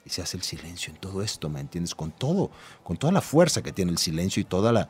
y 0.06 0.10
se 0.10 0.22
hace 0.22 0.36
el 0.36 0.44
silencio 0.44 0.94
en 0.94 1.00
todo 1.00 1.22
esto, 1.24 1.50
¿me 1.50 1.62
entiendes? 1.62 1.96
Con 1.96 2.12
todo, 2.12 2.52
con 2.84 2.98
toda 2.98 3.14
la 3.14 3.22
fuerza 3.22 3.64
que 3.64 3.72
tiene 3.72 3.92
el 3.92 3.98
silencio 3.98 4.42
y 4.42 4.44
toda 4.44 4.72
la... 4.74 4.90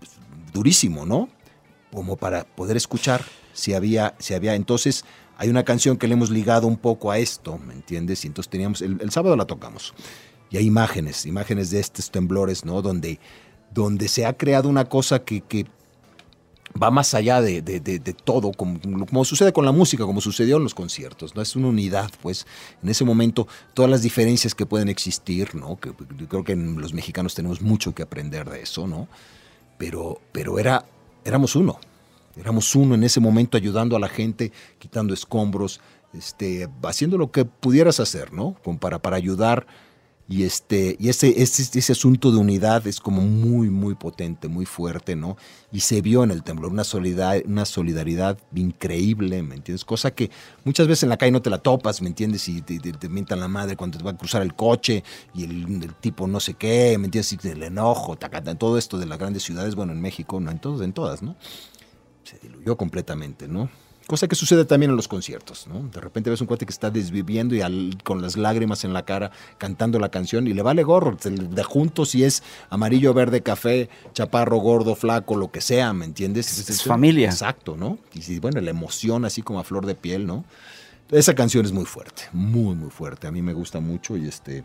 pues, 0.00 0.10
durísimo, 0.52 1.06
¿no? 1.06 1.28
Como 1.92 2.16
para 2.16 2.44
poder 2.44 2.76
escuchar 2.76 3.24
si 3.52 3.72
había, 3.72 4.14
si 4.18 4.34
había... 4.34 4.54
Entonces 4.56 5.04
hay 5.38 5.48
una 5.48 5.62
canción 5.64 5.96
que 5.96 6.06
le 6.08 6.12
hemos 6.14 6.28
ligado 6.30 6.66
un 6.66 6.76
poco 6.76 7.10
a 7.10 7.18
esto, 7.18 7.56
¿me 7.58 7.72
entiendes? 7.72 8.24
Y 8.24 8.28
entonces 8.28 8.50
teníamos... 8.50 8.82
El, 8.82 8.98
el 9.00 9.10
sábado 9.10 9.36
la 9.36 9.46
tocamos. 9.46 9.94
Y 10.50 10.56
hay 10.58 10.66
imágenes, 10.66 11.24
imágenes 11.26 11.70
de 11.70 11.80
estos 11.80 12.10
temblores, 12.10 12.64
¿no? 12.64 12.82
Donde, 12.82 13.18
donde 13.72 14.08
se 14.08 14.26
ha 14.26 14.32
creado 14.36 14.68
una 14.68 14.84
cosa 14.86 15.20
que, 15.24 15.40
que 15.42 15.66
va 16.80 16.90
más 16.90 17.14
allá 17.14 17.40
de, 17.40 17.62
de- 17.62 17.80
de- 17.80 17.98
de 17.98 18.12
todo, 18.12 18.52
como, 18.52 18.78
como 19.06 19.24
sucede 19.24 19.52
con 19.52 19.64
la 19.64 19.72
música, 19.72 20.04
como 20.04 20.20
sucedió 20.20 20.56
en 20.58 20.62
los 20.64 20.74
conciertos, 20.74 21.34
¿no? 21.34 21.42
Es 21.42 21.56
una 21.56 21.68
unidad, 21.68 22.10
pues, 22.22 22.46
en 22.82 22.88
ese 22.88 23.04
momento, 23.04 23.46
todas 23.74 23.90
las 23.90 24.02
diferencias 24.02 24.54
que 24.54 24.66
pueden 24.66 24.88
existir, 24.88 25.54
¿no? 25.54 25.78
Que, 25.80 25.92
yo 26.16 26.28
creo 26.28 26.44
que 26.44 26.54
los 26.56 26.92
mexicanos 26.94 27.34
tenemos 27.34 27.62
mucho 27.62 27.94
que 27.94 28.02
aprender 28.02 28.48
de 28.48 28.62
eso, 28.62 28.86
¿no? 28.86 29.08
Pero, 29.76 30.20
pero 30.32 30.58
era, 30.58 30.84
éramos 31.24 31.56
uno, 31.56 31.78
éramos 32.38 32.74
uno 32.74 32.94
en 32.94 33.04
ese 33.04 33.20
momento 33.20 33.56
ayudando 33.56 33.96
a 33.96 34.00
la 34.00 34.08
gente, 34.08 34.52
quitando 34.78 35.12
escombros, 35.14 35.80
este, 36.12 36.68
haciendo 36.84 37.18
lo 37.18 37.30
que 37.30 37.44
pudieras 37.44 38.00
hacer, 38.00 38.32
¿no? 38.32 38.56
Como 38.64 38.78
para, 38.78 39.00
para 39.00 39.16
ayudar. 39.16 39.66
Y, 40.30 40.42
este, 40.42 40.94
y 41.00 41.08
ese, 41.08 41.40
ese, 41.42 41.78
ese 41.78 41.92
asunto 41.92 42.30
de 42.30 42.36
unidad 42.36 42.86
es 42.86 43.00
como 43.00 43.22
muy, 43.22 43.70
muy 43.70 43.94
potente, 43.94 44.46
muy 44.46 44.66
fuerte, 44.66 45.16
¿no? 45.16 45.38
Y 45.72 45.80
se 45.80 46.02
vio 46.02 46.22
en 46.22 46.30
el 46.30 46.42
temblor 46.42 46.70
una 46.70 46.84
solidaridad, 46.84 47.46
una 47.46 47.64
solidaridad 47.64 48.38
increíble, 48.54 49.42
¿me 49.42 49.54
entiendes? 49.54 49.86
Cosa 49.86 50.10
que 50.10 50.30
muchas 50.64 50.86
veces 50.86 51.04
en 51.04 51.08
la 51.08 51.16
calle 51.16 51.32
no 51.32 51.40
te 51.40 51.48
la 51.48 51.56
topas, 51.56 52.02
¿me 52.02 52.08
entiendes? 52.08 52.46
Y 52.46 52.60
te, 52.60 52.78
te, 52.78 52.92
te 52.92 53.08
mientan 53.08 53.40
la 53.40 53.48
madre 53.48 53.74
cuando 53.74 53.96
te 53.96 54.04
va 54.04 54.10
a 54.10 54.16
cruzar 54.18 54.42
el 54.42 54.54
coche 54.54 55.02
y 55.34 55.44
el, 55.44 55.82
el 55.82 55.94
tipo 55.94 56.26
no 56.26 56.40
sé 56.40 56.52
qué, 56.52 56.98
¿me 56.98 57.06
entiendes? 57.06 57.32
Y 57.32 57.48
el 57.48 57.62
enojo, 57.62 58.16
tacata, 58.16 58.54
todo 58.54 58.76
esto 58.76 58.98
de 58.98 59.06
las 59.06 59.18
grandes 59.18 59.44
ciudades, 59.44 59.76
bueno, 59.76 59.94
en 59.94 60.02
México, 60.02 60.40
no 60.40 60.50
en 60.50 60.58
todas, 60.58 60.82
en 60.82 60.92
todas, 60.92 61.22
¿no? 61.22 61.36
Diluyó 62.58 62.76
completamente, 62.76 63.48
¿no? 63.48 63.68
Cosa 64.06 64.26
que 64.26 64.34
sucede 64.36 64.64
también 64.64 64.90
en 64.90 64.96
los 64.96 65.06
conciertos, 65.06 65.66
¿no? 65.66 65.82
De 65.90 66.00
repente 66.00 66.30
ves 66.30 66.40
un 66.40 66.46
cuate 66.46 66.64
que 66.64 66.72
está 66.72 66.90
desviviendo 66.90 67.54
y 67.54 67.60
al- 67.60 67.98
con 68.04 68.22
las 68.22 68.38
lágrimas 68.38 68.84
en 68.84 68.94
la 68.94 69.04
cara 69.04 69.30
cantando 69.58 69.98
la 69.98 70.08
canción 70.08 70.46
y 70.46 70.54
le 70.54 70.62
vale 70.62 70.82
gorro, 70.82 71.14
de 71.22 71.62
juntos 71.62 72.10
si 72.10 72.24
es 72.24 72.42
amarillo, 72.70 73.12
verde, 73.12 73.42
café, 73.42 73.90
chaparro, 74.14 74.56
gordo, 74.58 74.94
flaco, 74.94 75.36
lo 75.36 75.50
que 75.50 75.60
sea, 75.60 75.92
¿me 75.92 76.06
entiendes? 76.06 76.50
Es- 76.50 76.70
es 76.70 76.82
familia. 76.82 77.28
Exacto, 77.28 77.76
¿no? 77.76 77.98
Y 78.14 78.38
bueno, 78.38 78.62
la 78.62 78.70
emoción 78.70 79.26
así 79.26 79.42
como 79.42 79.60
a 79.60 79.64
flor 79.64 79.84
de 79.84 79.94
piel, 79.94 80.26
¿no? 80.26 80.44
Esa 81.10 81.34
canción 81.34 81.66
es 81.66 81.72
muy 81.72 81.84
fuerte, 81.84 82.22
muy, 82.32 82.74
muy 82.74 82.90
fuerte. 82.90 83.26
A 83.26 83.30
mí 83.30 83.42
me 83.42 83.52
gusta 83.52 83.78
mucho 83.80 84.16
y 84.16 84.26
este 84.26 84.64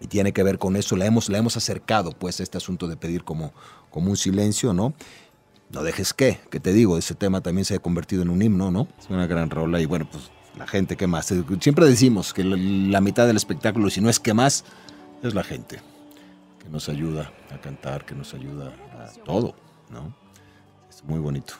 y 0.00 0.08
tiene 0.08 0.32
que 0.32 0.42
ver 0.42 0.58
con 0.58 0.76
eso. 0.76 0.96
La 0.96 1.06
hemos, 1.06 1.28
la 1.30 1.38
hemos 1.38 1.56
acercado, 1.56 2.10
pues, 2.12 2.40
a 2.40 2.42
este 2.42 2.58
asunto 2.58 2.86
de 2.88 2.96
pedir 2.96 3.22
como, 3.24 3.52
como 3.90 4.10
un 4.10 4.16
silencio, 4.16 4.72
¿no? 4.74 4.92
No 5.72 5.82
dejes 5.82 6.12
que, 6.12 6.38
que 6.50 6.60
te 6.60 6.72
digo, 6.72 6.98
ese 6.98 7.14
tema 7.14 7.40
también 7.40 7.64
se 7.64 7.74
ha 7.74 7.78
convertido 7.78 8.22
en 8.22 8.30
un 8.30 8.42
himno, 8.42 8.70
¿no? 8.70 8.88
Es 9.00 9.08
una 9.08 9.26
gran 9.26 9.48
rola 9.48 9.80
y 9.80 9.86
bueno, 9.86 10.06
pues 10.10 10.30
la 10.58 10.66
gente, 10.66 10.96
¿qué 10.96 11.06
más? 11.06 11.32
Siempre 11.60 11.86
decimos 11.86 12.34
que 12.34 12.44
la, 12.44 12.56
la 12.56 13.00
mitad 13.00 13.26
del 13.26 13.36
espectáculo, 13.36 13.88
si 13.88 14.02
no 14.02 14.10
es 14.10 14.20
que 14.20 14.34
más, 14.34 14.64
es 15.22 15.34
la 15.34 15.42
gente, 15.42 15.80
que 16.62 16.68
nos 16.68 16.90
ayuda 16.90 17.32
a 17.50 17.58
cantar, 17.58 18.04
que 18.04 18.14
nos 18.14 18.34
ayuda 18.34 18.74
a 18.98 19.10
todo, 19.24 19.54
¿no? 19.90 20.14
Es 20.90 21.02
muy 21.04 21.20
bonito, 21.20 21.54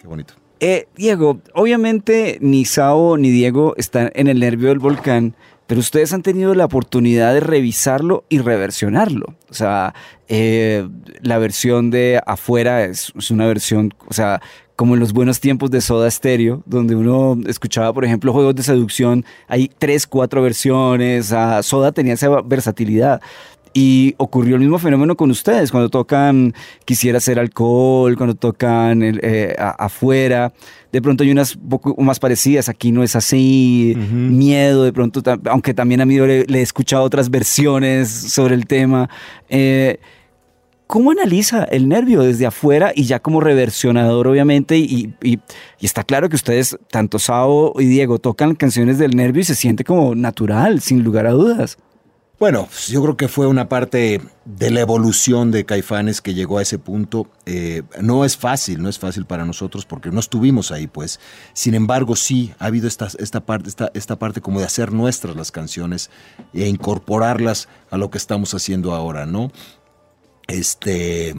qué 0.00 0.06
bonito. 0.06 0.34
Eh, 0.60 0.88
Diego, 0.96 1.40
obviamente 1.54 2.38
ni 2.40 2.64
Sao 2.64 3.16
ni 3.16 3.30
Diego 3.30 3.74
están 3.76 4.10
en 4.14 4.28
el 4.28 4.40
nervio 4.40 4.68
del 4.68 4.78
volcán, 4.78 5.34
pero 5.68 5.80
ustedes 5.80 6.14
han 6.14 6.22
tenido 6.22 6.54
la 6.54 6.64
oportunidad 6.64 7.34
de 7.34 7.40
revisarlo 7.40 8.24
y 8.30 8.38
reversionarlo. 8.38 9.34
O 9.50 9.54
sea, 9.54 9.94
eh, 10.26 10.88
la 11.20 11.36
versión 11.36 11.90
de 11.90 12.22
afuera 12.26 12.84
es, 12.84 13.12
una 13.30 13.46
versión, 13.46 13.92
o 14.08 14.14
sea, 14.14 14.40
como 14.76 14.94
en 14.94 15.00
los 15.00 15.12
buenos 15.12 15.40
tiempos 15.40 15.70
de 15.70 15.82
Soda 15.82 16.10
Stereo, 16.10 16.62
donde 16.64 16.96
uno 16.96 17.38
escuchaba, 17.46 17.92
por 17.92 18.06
ejemplo, 18.06 18.32
juegos 18.32 18.54
de 18.54 18.62
seducción, 18.62 19.26
hay 19.46 19.70
tres, 19.78 20.06
cuatro 20.06 20.40
versiones, 20.40 21.32
ah, 21.32 21.62
Soda 21.62 21.92
tenía 21.92 22.14
esa 22.14 22.40
versatilidad. 22.40 23.20
Y 23.74 24.14
ocurrió 24.18 24.54
el 24.56 24.62
mismo 24.62 24.78
fenómeno 24.78 25.16
con 25.16 25.30
ustedes, 25.30 25.70
cuando 25.70 25.88
tocan 25.88 26.54
Quisiera 26.84 27.20
ser 27.20 27.38
alcohol, 27.38 28.16
cuando 28.16 28.34
tocan 28.34 29.02
el, 29.02 29.20
eh, 29.22 29.54
a- 29.58 29.70
afuera. 29.86 30.52
De 30.90 31.02
pronto 31.02 31.22
hay 31.22 31.30
unas 31.30 31.54
un 31.56 31.68
poco 31.68 32.02
más 32.02 32.18
parecidas, 32.18 32.68
aquí 32.68 32.92
no 32.92 33.02
es 33.02 33.14
así, 33.14 33.94
miedo, 34.10 34.84
de 34.84 34.92
pronto, 34.92 35.22
aunque 35.50 35.74
también 35.74 36.00
a 36.00 36.06
mí 36.06 36.16
le, 36.18 36.44
le 36.46 36.58
he 36.60 36.62
escuchado 36.62 37.02
otras 37.04 37.30
versiones 37.30 38.08
sobre 38.08 38.54
el 38.54 38.66
tema. 38.66 39.10
Eh, 39.50 39.98
¿Cómo 40.86 41.10
analiza 41.10 41.64
el 41.64 41.86
nervio 41.86 42.22
desde 42.22 42.46
afuera 42.46 42.92
y 42.94 43.04
ya 43.04 43.18
como 43.20 43.42
reversionador, 43.42 44.26
obviamente? 44.26 44.78
Y, 44.78 45.12
y- 45.22 45.38
y 45.78 45.84
está 45.84 46.02
claro 46.02 46.30
que 46.30 46.36
ustedes, 46.36 46.78
tanto 46.90 47.18
Sao 47.18 47.74
y 47.78 47.84
Diego, 47.84 48.18
tocan 48.18 48.54
canciones 48.54 48.96
del 48.98 49.14
nervio 49.14 49.42
y 49.42 49.44
se 49.44 49.54
siente 49.54 49.84
como 49.84 50.14
natural, 50.14 50.80
sin 50.80 51.04
lugar 51.04 51.26
a 51.26 51.32
dudas. 51.32 51.76
Bueno, 52.38 52.68
yo 52.86 53.02
creo 53.02 53.16
que 53.16 53.26
fue 53.26 53.48
una 53.48 53.68
parte 53.68 54.20
de 54.44 54.70
la 54.70 54.78
evolución 54.80 55.50
de 55.50 55.64
Caifanes 55.64 56.20
que 56.20 56.34
llegó 56.34 56.58
a 56.58 56.62
ese 56.62 56.78
punto. 56.78 57.26
Eh, 57.46 57.82
no 58.00 58.24
es 58.24 58.36
fácil, 58.36 58.80
no 58.80 58.88
es 58.88 58.96
fácil 59.00 59.24
para 59.26 59.44
nosotros 59.44 59.84
porque 59.84 60.12
no 60.12 60.20
estuvimos 60.20 60.70
ahí, 60.70 60.86
pues. 60.86 61.18
Sin 61.52 61.74
embargo, 61.74 62.14
sí 62.14 62.52
ha 62.60 62.66
habido 62.66 62.86
esta, 62.86 63.08
esta, 63.18 63.40
parte, 63.40 63.68
esta, 63.68 63.90
esta 63.92 64.20
parte 64.20 64.40
como 64.40 64.60
de 64.60 64.66
hacer 64.66 64.92
nuestras 64.92 65.34
las 65.34 65.50
canciones 65.50 66.10
e 66.54 66.68
incorporarlas 66.68 67.68
a 67.90 67.98
lo 67.98 68.08
que 68.08 68.18
estamos 68.18 68.54
haciendo 68.54 68.94
ahora, 68.94 69.26
¿no? 69.26 69.50
Este. 70.46 71.34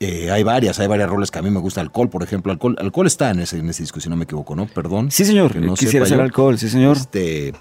eh, 0.00 0.30
hay 0.32 0.42
varias, 0.42 0.80
hay 0.80 0.88
varias 0.88 1.08
roles 1.08 1.30
que 1.30 1.38
a 1.38 1.42
mí 1.42 1.50
me 1.50 1.60
gusta. 1.60 1.82
Alcohol, 1.82 2.10
por 2.10 2.24
ejemplo. 2.24 2.50
Alcohol, 2.50 2.74
alcohol 2.80 3.06
está 3.06 3.30
en 3.30 3.38
ese, 3.40 3.58
en 3.58 3.68
ese 3.68 3.84
disco, 3.84 4.00
si 4.00 4.08
no 4.08 4.16
me 4.16 4.24
equivoco, 4.24 4.56
¿no? 4.56 4.66
Perdón. 4.66 5.12
Sí, 5.12 5.24
señor, 5.24 5.54
no 5.54 5.74
quisiera 5.74 6.04
ser 6.04 6.20
alcohol, 6.20 6.58
sí, 6.58 6.68
señor. 6.68 6.96
Este, 6.96 7.52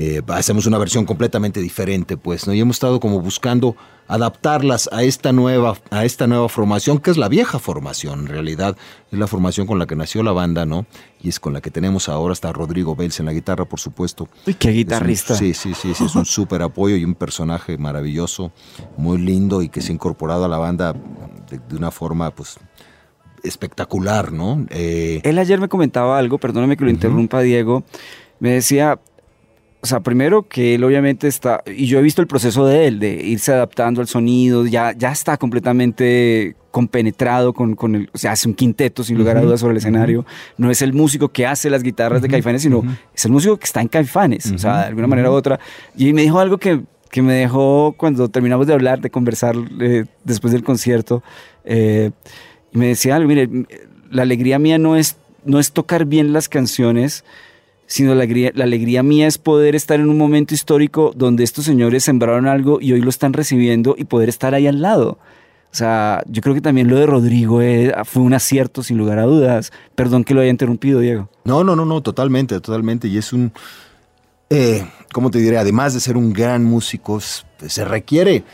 eh, 0.00 0.22
hacemos 0.28 0.64
una 0.66 0.78
versión 0.78 1.04
completamente 1.04 1.60
diferente, 1.60 2.16
pues, 2.16 2.46
¿no? 2.46 2.54
Y 2.54 2.60
hemos 2.60 2.76
estado 2.76 3.00
como 3.00 3.20
buscando 3.20 3.74
adaptarlas 4.06 4.88
a 4.92 5.02
esta 5.02 5.32
nueva, 5.32 5.76
a 5.90 6.04
esta 6.04 6.26
nueva 6.28 6.48
formación, 6.48 6.98
que 7.00 7.10
es 7.10 7.16
la 7.18 7.28
vieja 7.28 7.58
formación, 7.58 8.20
en 8.20 8.26
realidad. 8.28 8.76
Es 9.10 9.18
la 9.18 9.26
formación 9.26 9.66
con 9.66 9.78
la 9.80 9.86
que 9.86 9.96
nació 9.96 10.22
la 10.22 10.30
banda, 10.32 10.64
¿no? 10.64 10.86
Y 11.20 11.28
es 11.30 11.40
con 11.40 11.52
la 11.52 11.60
que 11.60 11.70
tenemos 11.72 12.08
ahora. 12.08 12.32
Está 12.32 12.52
Rodrigo 12.52 12.94
Bels 12.94 13.18
en 13.18 13.26
la 13.26 13.32
guitarra, 13.32 13.64
por 13.64 13.80
supuesto. 13.80 14.28
Uy, 14.46 14.54
qué 14.54 14.68
un- 14.68 14.74
guitarrista. 14.74 15.34
sí, 15.34 15.52
sí, 15.52 15.74
sí, 15.74 15.92
sí, 15.94 16.04
es 16.04 16.14
un 16.14 16.24
súper 16.24 16.62
apoyo 16.62 16.94
y 16.96 17.04
un 17.04 17.16
personaje 17.16 17.76
maravilloso, 17.76 18.52
muy 18.96 19.18
lindo 19.18 19.62
y 19.62 19.68
que 19.68 19.80
se 19.82 19.90
ha 19.90 19.94
incorporado 19.94 20.44
a 20.44 20.48
la 20.48 20.58
banda 20.58 20.92
de, 21.50 21.58
de 21.58 21.76
una 21.76 21.90
forma, 21.90 22.30
pues, 22.30 22.56
espectacular, 23.42 24.32
¿no? 24.32 24.64
Eh, 24.70 25.20
Él 25.24 25.38
ayer 25.38 25.60
me 25.60 25.68
comentaba 25.68 26.18
algo, 26.18 26.38
perdóname 26.38 26.76
que 26.76 26.84
lo 26.84 26.90
interrumpa, 26.90 27.40
Diego. 27.40 27.84
Me 28.40 28.52
decía, 28.52 29.00
o 29.80 29.86
sea, 29.86 30.00
primero 30.00 30.48
que 30.48 30.74
él 30.74 30.82
obviamente 30.82 31.28
está, 31.28 31.62
y 31.66 31.86
yo 31.86 32.00
he 32.00 32.02
visto 32.02 32.20
el 32.20 32.26
proceso 32.26 32.66
de 32.66 32.88
él, 32.88 32.98
de 32.98 33.14
irse 33.24 33.52
adaptando 33.52 34.00
al 34.00 34.08
sonido, 34.08 34.66
ya, 34.66 34.92
ya 34.92 35.12
está 35.12 35.36
completamente 35.36 36.56
compenetrado 36.72 37.52
con, 37.52 37.76
con 37.76 37.94
el, 37.94 38.10
o 38.12 38.18
sea, 38.18 38.32
hace 38.32 38.48
un 38.48 38.54
quinteto 38.54 39.04
sin 39.04 39.16
lugar 39.16 39.36
a 39.36 39.40
dudas 39.40 39.60
sobre 39.60 39.72
el 39.72 39.78
escenario. 39.78 40.26
No 40.56 40.70
es 40.70 40.82
el 40.82 40.92
músico 40.92 41.28
que 41.28 41.46
hace 41.46 41.70
las 41.70 41.82
guitarras 41.82 42.22
de 42.22 42.28
Caifanes, 42.28 42.62
sino 42.62 42.82
es 43.14 43.24
el 43.24 43.30
músico 43.30 43.56
que 43.56 43.66
está 43.66 43.80
en 43.80 43.88
Caifanes, 43.88 44.50
o 44.50 44.58
sea, 44.58 44.80
de 44.80 44.86
alguna 44.86 45.06
manera 45.06 45.30
u 45.30 45.34
otra. 45.34 45.60
Y 45.96 46.12
me 46.12 46.22
dijo 46.22 46.40
algo 46.40 46.58
que, 46.58 46.80
que 47.10 47.22
me 47.22 47.34
dejó 47.34 47.94
cuando 47.96 48.28
terminamos 48.28 48.66
de 48.66 48.74
hablar, 48.74 49.00
de 49.00 49.10
conversar 49.10 49.54
eh, 49.80 50.06
después 50.24 50.52
del 50.52 50.64
concierto, 50.64 51.22
eh, 51.64 52.10
y 52.72 52.78
me 52.78 52.88
decía 52.88 53.14
algo, 53.14 53.28
mire, 53.28 53.48
la 54.10 54.22
alegría 54.22 54.58
mía 54.58 54.78
no 54.78 54.96
es, 54.96 55.16
no 55.44 55.60
es 55.60 55.72
tocar 55.72 56.04
bien 56.04 56.32
las 56.32 56.48
canciones, 56.48 57.24
sino 57.88 58.14
la 58.14 58.22
alegría, 58.22 58.52
la 58.54 58.64
alegría 58.64 59.02
mía 59.02 59.26
es 59.26 59.38
poder 59.38 59.74
estar 59.74 59.98
en 59.98 60.10
un 60.10 60.18
momento 60.18 60.54
histórico 60.54 61.12
donde 61.16 61.42
estos 61.42 61.64
señores 61.64 62.04
sembraron 62.04 62.46
algo 62.46 62.78
y 62.80 62.92
hoy 62.92 63.00
lo 63.00 63.08
están 63.08 63.32
recibiendo 63.32 63.96
y 63.98 64.04
poder 64.04 64.28
estar 64.28 64.54
ahí 64.54 64.66
al 64.66 64.82
lado. 64.82 65.18
O 65.72 65.76
sea, 65.76 66.22
yo 66.26 66.42
creo 66.42 66.54
que 66.54 66.60
también 66.60 66.88
lo 66.88 66.96
de 66.96 67.06
Rodrigo 67.06 67.60
fue 68.04 68.22
un 68.22 68.34
acierto, 68.34 68.82
sin 68.82 68.98
lugar 68.98 69.18
a 69.18 69.22
dudas. 69.22 69.72
Perdón 69.94 70.24
que 70.24 70.34
lo 70.34 70.42
haya 70.42 70.50
interrumpido, 70.50 71.00
Diego. 71.00 71.30
No, 71.44 71.64
no, 71.64 71.76
no, 71.76 71.86
no, 71.86 72.02
totalmente, 72.02 72.60
totalmente. 72.60 73.08
Y 73.08 73.16
es 73.16 73.32
un, 73.32 73.52
eh, 74.50 74.86
¿cómo 75.12 75.30
te 75.30 75.38
diré? 75.38 75.56
Además 75.56 75.94
de 75.94 76.00
ser 76.00 76.16
un 76.16 76.32
gran 76.32 76.64
músico, 76.64 77.20
se 77.20 77.84
requiere, 77.84 78.44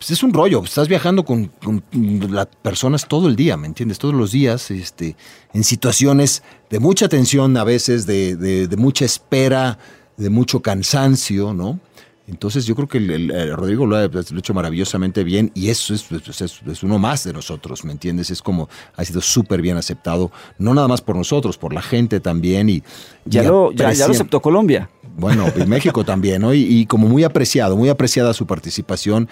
pues 0.00 0.12
es 0.12 0.22
un 0.22 0.32
rollo. 0.32 0.64
Estás 0.64 0.88
viajando 0.88 1.26
con, 1.26 1.48
con 1.62 1.84
las 2.30 2.46
personas 2.46 3.06
todo 3.06 3.28
el 3.28 3.36
día, 3.36 3.58
¿me 3.58 3.66
entiendes? 3.66 3.98
Todos 3.98 4.14
los 4.14 4.32
días, 4.32 4.70
este, 4.70 5.14
en 5.52 5.62
situaciones 5.62 6.42
de 6.70 6.80
mucha 6.80 7.06
tensión 7.06 7.54
a 7.58 7.64
veces, 7.64 8.06
de, 8.06 8.34
de, 8.34 8.66
de 8.66 8.76
mucha 8.78 9.04
espera, 9.04 9.78
de 10.16 10.30
mucho 10.30 10.62
cansancio, 10.62 11.52
¿no? 11.52 11.78
Entonces 12.26 12.64
yo 12.64 12.74
creo 12.76 12.88
que 12.88 12.96
el, 12.96 13.10
el, 13.10 13.30
el 13.30 13.54
Rodrigo 13.54 13.84
lo 13.84 13.96
ha, 13.96 14.06
lo 14.06 14.20
ha, 14.20 14.22
hecho 14.22 14.54
maravillosamente 14.54 15.22
bien 15.22 15.52
y 15.54 15.68
eso 15.68 15.92
es, 15.92 16.06
es, 16.10 16.62
es, 16.66 16.82
uno 16.82 16.98
más 16.98 17.24
de 17.24 17.34
nosotros, 17.34 17.84
¿me 17.84 17.92
entiendes? 17.92 18.30
Es 18.30 18.40
como 18.40 18.70
ha 18.96 19.04
sido 19.04 19.20
súper 19.20 19.60
bien 19.60 19.76
aceptado, 19.76 20.32
no 20.56 20.72
nada 20.72 20.88
más 20.88 21.02
por 21.02 21.14
nosotros, 21.14 21.58
por 21.58 21.74
la 21.74 21.82
gente 21.82 22.20
también. 22.20 22.70
y 22.70 22.82
Ya, 23.26 23.42
y 23.42 23.48
lo, 23.48 23.70
ya, 23.72 23.92
ya, 23.92 24.06
lo 24.06 24.14
aceptó 24.14 24.40
Colombia. 24.40 24.88
Bueno, 25.18 25.52
y 25.54 25.66
México 25.66 26.04
también, 26.04 26.40
¿no? 26.40 26.54
Y, 26.54 26.62
y, 26.62 26.86
como 26.86 27.06
muy 27.06 27.24
apreciado, 27.24 27.76
muy 27.76 27.90
apreciada 27.90 28.32
su 28.32 28.46
participación. 28.46 29.28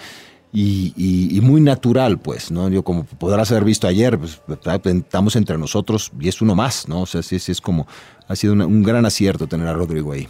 Y, 0.51 0.93
y, 0.97 1.37
y, 1.37 1.41
muy 1.41 1.61
natural, 1.61 2.17
pues, 2.17 2.49
¿no? 2.49 2.69
Yo 2.69 2.83
como 2.83 3.03
podrás 3.03 3.51
haber 3.51 3.63
visto 3.63 3.87
ayer, 3.87 4.17
pues, 4.17 4.41
estamos 4.85 5.35
entre 5.35 5.59
nosotros 5.59 6.11
y 6.19 6.27
es 6.27 6.41
uno 6.41 6.55
más, 6.55 6.87
¿no? 6.87 7.01
O 7.01 7.05
sea, 7.05 7.21
sí, 7.21 7.37
sí 7.37 7.51
es 7.51 7.61
como, 7.61 7.85
ha 8.27 8.35
sido 8.35 8.53
una, 8.53 8.65
un 8.65 8.81
gran 8.81 9.05
acierto 9.05 9.45
tener 9.45 9.67
a 9.67 9.73
Rodrigo 9.73 10.11
ahí. 10.11 10.27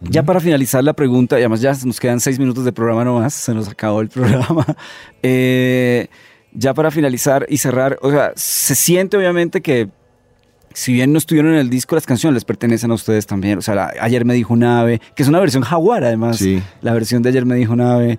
Ya 0.00 0.24
para 0.24 0.40
finalizar 0.40 0.82
la 0.82 0.94
pregunta, 0.94 1.36
y 1.36 1.42
además 1.42 1.60
ya 1.60 1.72
nos 1.84 2.00
quedan 2.00 2.20
seis 2.20 2.38
minutos 2.38 2.64
de 2.64 2.72
programa 2.72 3.04
nomás, 3.04 3.34
se 3.34 3.54
nos 3.54 3.68
acabó 3.68 4.00
el 4.00 4.08
programa. 4.08 4.66
Eh, 5.22 6.08
ya 6.52 6.72
para 6.72 6.90
finalizar 6.90 7.46
y 7.48 7.58
cerrar, 7.58 7.98
o 8.00 8.10
sea, 8.10 8.32
se 8.34 8.74
siente 8.74 9.18
obviamente 9.18 9.60
que 9.60 9.90
si 10.72 10.92
bien 10.92 11.12
no 11.12 11.18
estuvieron 11.18 11.52
en 11.52 11.58
el 11.58 11.68
disco, 11.68 11.94
las 11.94 12.06
canciones 12.06 12.34
les 12.34 12.44
pertenecen 12.44 12.90
a 12.90 12.94
ustedes 12.94 13.26
también. 13.26 13.58
O 13.58 13.62
sea, 13.62 13.74
la, 13.74 13.92
ayer 14.00 14.24
me 14.24 14.34
dijo 14.34 14.54
un 14.54 14.64
ave, 14.64 15.00
que 15.14 15.22
es 15.22 15.28
una 15.28 15.40
versión 15.40 15.62
jaguar 15.62 16.04
además. 16.04 16.38
Sí. 16.38 16.62
La 16.80 16.92
versión 16.92 17.22
de 17.22 17.28
ayer 17.28 17.44
me 17.44 17.56
dijo 17.56 17.72
un 17.72 17.80
ave. 17.80 18.18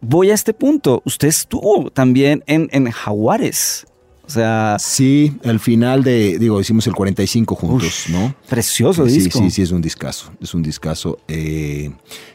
Voy 0.00 0.30
a 0.30 0.34
este 0.34 0.52
punto. 0.54 1.02
Usted 1.04 1.28
estuvo 1.28 1.90
también 1.90 2.44
en, 2.46 2.68
en 2.72 2.90
Jaguares. 2.90 3.86
O 4.26 4.30
sea. 4.30 4.76
Sí, 4.78 5.36
el 5.42 5.60
final 5.60 6.02
de. 6.02 6.38
Digo, 6.38 6.60
hicimos 6.60 6.86
el 6.86 6.94
45 6.94 7.54
juntos, 7.54 8.06
uf, 8.06 8.10
¿no? 8.10 8.34
Precioso 8.48 9.06
sí, 9.06 9.14
disco. 9.20 9.38
Sí, 9.38 9.50
sí, 9.50 9.62
es 9.62 9.70
un 9.70 9.80
discazo. 9.80 10.32
Es 10.40 10.54
un 10.54 10.62
discazo. 10.62 11.18
Eh, 11.28 11.90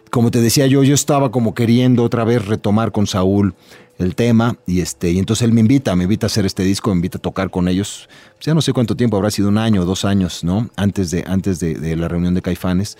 como 0.09 0.31
te 0.31 0.41
decía 0.41 0.67
yo, 0.67 0.83
yo 0.83 0.93
estaba 0.93 1.31
como 1.31 1.53
queriendo 1.53 2.03
otra 2.03 2.23
vez 2.23 2.45
retomar 2.45 2.91
con 2.91 3.07
Saúl 3.07 3.55
el 3.97 4.15
tema 4.15 4.57
y 4.65 4.81
este 4.81 5.11
y 5.11 5.19
entonces 5.19 5.45
él 5.45 5.53
me 5.53 5.61
invita, 5.61 5.95
me 5.95 6.03
invita 6.03 6.25
a 6.25 6.27
hacer 6.27 6.45
este 6.45 6.63
disco, 6.63 6.89
me 6.89 6.95
invita 6.95 7.17
a 7.17 7.21
tocar 7.21 7.49
con 7.49 7.67
ellos. 7.67 8.09
Ya 8.41 8.53
no 8.53 8.61
sé 8.61 8.73
cuánto 8.73 8.95
tiempo, 8.95 9.17
habrá 9.17 9.29
sido 9.29 9.49
un 9.49 9.57
año 9.57 9.81
o 9.81 9.85
dos 9.85 10.05
años, 10.05 10.43
¿no? 10.43 10.69
Antes 10.75 11.11
de 11.11 11.23
antes 11.27 11.59
de, 11.59 11.75
de 11.75 11.95
la 11.95 12.07
reunión 12.07 12.33
de 12.33 12.41
Caifanes 12.41 12.97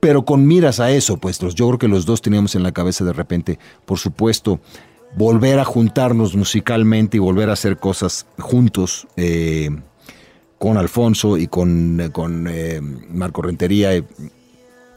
pero 0.00 0.24
con 0.24 0.46
miras 0.46 0.80
a 0.80 0.90
eso, 0.90 1.16
pues 1.16 1.38
yo 1.38 1.66
creo 1.68 1.78
que 1.78 1.88
los 1.88 2.06
dos 2.06 2.22
teníamos 2.22 2.54
en 2.54 2.62
la 2.62 2.72
cabeza 2.72 3.04
de 3.04 3.12
repente, 3.12 3.58
por 3.84 3.98
supuesto, 3.98 4.60
volver 5.16 5.58
a 5.58 5.64
juntarnos 5.64 6.36
musicalmente 6.36 7.16
y 7.16 7.20
volver 7.20 7.50
a 7.50 7.54
hacer 7.54 7.78
cosas 7.78 8.26
juntos 8.38 9.06
eh, 9.16 9.70
con 10.58 10.76
Alfonso 10.76 11.36
y 11.36 11.46
con, 11.46 12.10
con 12.12 12.46
eh, 12.48 12.80
Marco 12.80 13.42
Rentería, 13.42 13.94
eh, 13.94 14.04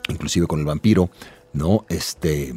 inclusive 0.09 0.47
con 0.47 0.59
el 0.59 0.65
vampiro, 0.65 1.09
¿no? 1.53 1.85
Este, 1.89 2.53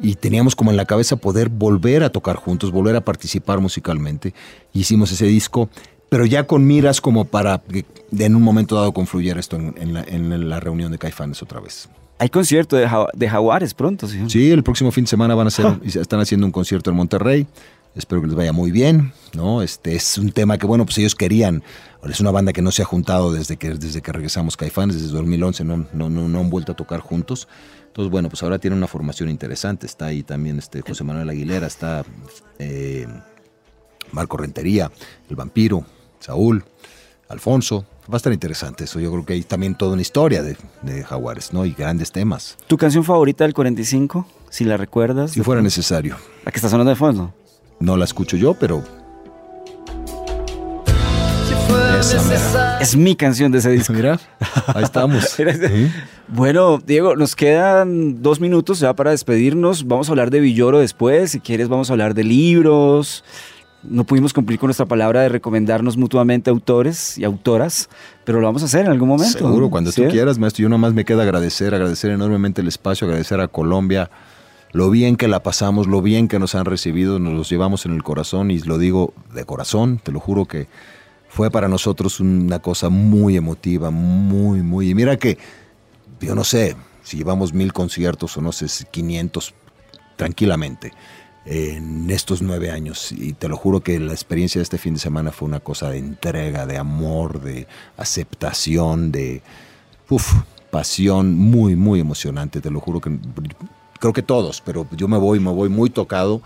y 0.00 0.14
teníamos 0.16 0.56
como 0.56 0.70
en 0.70 0.76
la 0.76 0.84
cabeza 0.84 1.16
poder 1.16 1.48
volver 1.48 2.02
a 2.02 2.10
tocar 2.10 2.36
juntos, 2.36 2.70
volver 2.70 2.96
a 2.96 3.04
participar 3.04 3.60
musicalmente. 3.60 4.34
Hicimos 4.72 5.12
ese 5.12 5.26
disco 5.26 5.68
pero 6.14 6.26
ya 6.26 6.46
con 6.46 6.64
miras 6.64 7.00
como 7.00 7.24
para 7.24 7.58
que 7.58 7.84
en 8.16 8.36
un 8.36 8.42
momento 8.42 8.76
dado 8.76 8.92
confluyera 8.92 9.40
esto 9.40 9.56
en, 9.56 9.74
en, 9.76 9.94
la, 9.94 10.04
en 10.04 10.48
la, 10.48 10.60
reunión 10.60 10.92
de 10.92 10.98
Caifanes 10.98 11.42
otra 11.42 11.58
vez. 11.58 11.88
Hay 12.20 12.28
concierto 12.28 12.76
de, 12.76 12.88
de 13.14 13.28
Jaguares 13.28 13.74
pronto, 13.74 14.06
¿sí? 14.06 14.20
Sí, 14.28 14.52
el 14.52 14.62
próximo 14.62 14.92
fin 14.92 15.06
de 15.06 15.08
semana 15.08 15.34
van 15.34 15.48
a 15.48 15.48
hacer, 15.48 15.66
están 15.84 16.20
haciendo 16.20 16.46
un 16.46 16.52
concierto 16.52 16.90
en 16.90 16.94
Monterrey. 16.94 17.48
Espero 17.96 18.20
que 18.20 18.28
les 18.28 18.36
vaya 18.36 18.52
muy 18.52 18.70
bien, 18.70 19.12
¿no? 19.32 19.60
Este 19.60 19.96
es 19.96 20.16
un 20.16 20.30
tema 20.30 20.56
que, 20.56 20.68
bueno, 20.68 20.84
pues 20.84 20.98
ellos 20.98 21.16
querían. 21.16 21.64
Es 22.08 22.20
una 22.20 22.30
banda 22.30 22.52
que 22.52 22.62
no 22.62 22.70
se 22.70 22.82
ha 22.82 22.84
juntado 22.84 23.32
desde 23.32 23.56
que, 23.56 23.70
desde 23.70 24.00
que 24.00 24.12
regresamos 24.12 24.56
Caifanes, 24.56 24.94
desde 24.94 25.16
2011, 25.16 25.64
no, 25.64 25.84
no, 25.92 26.10
no, 26.10 26.28
no 26.28 26.38
han 26.38 26.48
vuelto 26.48 26.70
a 26.70 26.76
tocar 26.76 27.00
juntos. 27.00 27.48
Entonces, 27.88 28.08
bueno, 28.08 28.28
pues 28.28 28.40
ahora 28.44 28.60
tiene 28.60 28.76
una 28.76 28.86
formación 28.86 29.30
interesante. 29.30 29.86
Está 29.86 30.06
ahí 30.06 30.22
también 30.22 30.60
este 30.60 30.80
José 30.80 31.02
Manuel 31.02 31.28
Aguilera, 31.28 31.66
está 31.66 32.04
eh, 32.60 33.08
Marco 34.12 34.36
Rentería, 34.36 34.92
el 35.28 35.34
vampiro, 35.34 35.84
Saúl, 36.24 36.64
Alfonso. 37.28 37.84
Va 38.10 38.14
a 38.14 38.16
estar 38.16 38.32
interesante 38.32 38.84
eso. 38.84 38.98
Yo 38.98 39.10
creo 39.10 39.26
que 39.26 39.34
hay 39.34 39.42
también 39.42 39.74
toda 39.74 39.92
una 39.92 40.00
historia 40.00 40.42
de, 40.42 40.56
de, 40.80 41.04
Jaguares, 41.04 41.52
¿no? 41.52 41.66
Y 41.66 41.72
grandes 41.72 42.12
temas. 42.12 42.56
¿Tu 42.66 42.78
canción 42.78 43.04
favorita 43.04 43.44
del 43.44 43.52
45? 43.52 44.26
Si 44.48 44.64
la 44.64 44.78
recuerdas. 44.78 45.32
Si 45.32 45.42
fuera 45.42 45.60
necesario. 45.60 46.16
¿La 46.46 46.50
que 46.50 46.56
está 46.56 46.70
sonando 46.70 46.88
de 46.88 46.96
fondo? 46.96 47.34
No 47.78 47.98
la 47.98 48.06
escucho 48.06 48.38
yo, 48.38 48.54
pero. 48.54 48.82
Es 52.80 52.96
mi 52.96 53.16
canción 53.16 53.52
de 53.52 53.58
ese 53.58 53.70
disco. 53.70 53.92
Mira, 53.92 54.18
ahí 54.68 54.84
estamos. 54.84 55.24
¿Sí? 55.36 55.42
Bueno, 56.28 56.78
Diego, 56.78 57.16
nos 57.16 57.36
quedan 57.36 58.22
dos 58.22 58.40
minutos 58.40 58.80
ya 58.80 58.94
para 58.94 59.10
despedirnos. 59.10 59.86
Vamos 59.86 60.08
a 60.08 60.12
hablar 60.12 60.30
de 60.30 60.40
Villoro 60.40 60.78
después. 60.78 61.32
Si 61.32 61.40
quieres, 61.40 61.68
vamos 61.68 61.90
a 61.90 61.92
hablar 61.92 62.14
de 62.14 62.24
libros 62.24 63.24
no 63.88 64.04
pudimos 64.04 64.32
cumplir 64.32 64.58
con 64.58 64.68
nuestra 64.68 64.86
palabra 64.86 65.22
de 65.22 65.28
recomendarnos 65.28 65.96
mutuamente 65.96 66.50
autores 66.50 67.18
y 67.18 67.24
autoras, 67.24 67.88
pero 68.24 68.40
lo 68.40 68.46
vamos 68.46 68.62
a 68.62 68.66
hacer 68.66 68.86
en 68.86 68.92
algún 68.92 69.08
momento. 69.08 69.38
Seguro, 69.38 69.70
cuando 69.70 69.92
¿sí? 69.92 70.02
tú 70.02 70.10
quieras, 70.10 70.38
maestro. 70.38 70.62
Yo 70.62 70.68
nomás 70.68 70.94
me 70.94 71.04
queda 71.04 71.22
agradecer, 71.22 71.74
agradecer 71.74 72.10
enormemente 72.10 72.60
el 72.60 72.68
espacio, 72.68 73.06
agradecer 73.06 73.40
a 73.40 73.48
Colombia 73.48 74.10
lo 74.72 74.90
bien 74.90 75.16
que 75.16 75.28
la 75.28 75.42
pasamos, 75.42 75.86
lo 75.86 76.02
bien 76.02 76.26
que 76.26 76.40
nos 76.40 76.56
han 76.56 76.64
recibido, 76.64 77.20
nos 77.20 77.32
los 77.32 77.48
llevamos 77.48 77.86
en 77.86 77.92
el 77.92 78.02
corazón 78.02 78.50
y 78.50 78.58
lo 78.58 78.76
digo 78.76 79.14
de 79.32 79.44
corazón, 79.44 80.00
te 80.02 80.10
lo 80.10 80.18
juro 80.18 80.46
que 80.46 80.66
fue 81.28 81.50
para 81.50 81.68
nosotros 81.68 82.18
una 82.18 82.58
cosa 82.58 82.88
muy 82.88 83.36
emotiva, 83.36 83.90
muy, 83.90 84.62
muy... 84.62 84.90
Y 84.90 84.94
mira 84.96 85.16
que, 85.16 85.38
yo 86.20 86.34
no 86.34 86.42
sé, 86.42 86.76
si 87.04 87.18
llevamos 87.18 87.54
mil 87.54 87.72
conciertos 87.72 88.36
o 88.36 88.40
no 88.40 88.50
sé, 88.50 88.66
500, 88.90 89.54
tranquilamente 90.16 90.92
en 91.46 92.10
estos 92.10 92.42
nueve 92.42 92.70
años. 92.70 93.12
Y 93.12 93.32
te 93.34 93.48
lo 93.48 93.56
juro 93.56 93.80
que 93.80 93.98
la 94.00 94.12
experiencia 94.12 94.58
de 94.58 94.64
este 94.64 94.78
fin 94.78 94.94
de 94.94 95.00
semana 95.00 95.30
fue 95.30 95.48
una 95.48 95.60
cosa 95.60 95.90
de 95.90 95.98
entrega, 95.98 96.66
de 96.66 96.78
amor, 96.78 97.40
de 97.40 97.66
aceptación, 97.96 99.12
de 99.12 99.42
uf, 100.08 100.34
pasión 100.70 101.34
muy, 101.34 101.76
muy 101.76 102.00
emocionante. 102.00 102.60
Te 102.60 102.70
lo 102.70 102.80
juro 102.80 103.00
que 103.00 103.18
creo 103.98 104.12
que 104.12 104.22
todos, 104.22 104.60
pero 104.60 104.86
yo 104.96 105.08
me 105.08 105.18
voy, 105.18 105.40
me 105.40 105.50
voy 105.50 105.68
muy 105.68 105.90
tocado. 105.90 106.42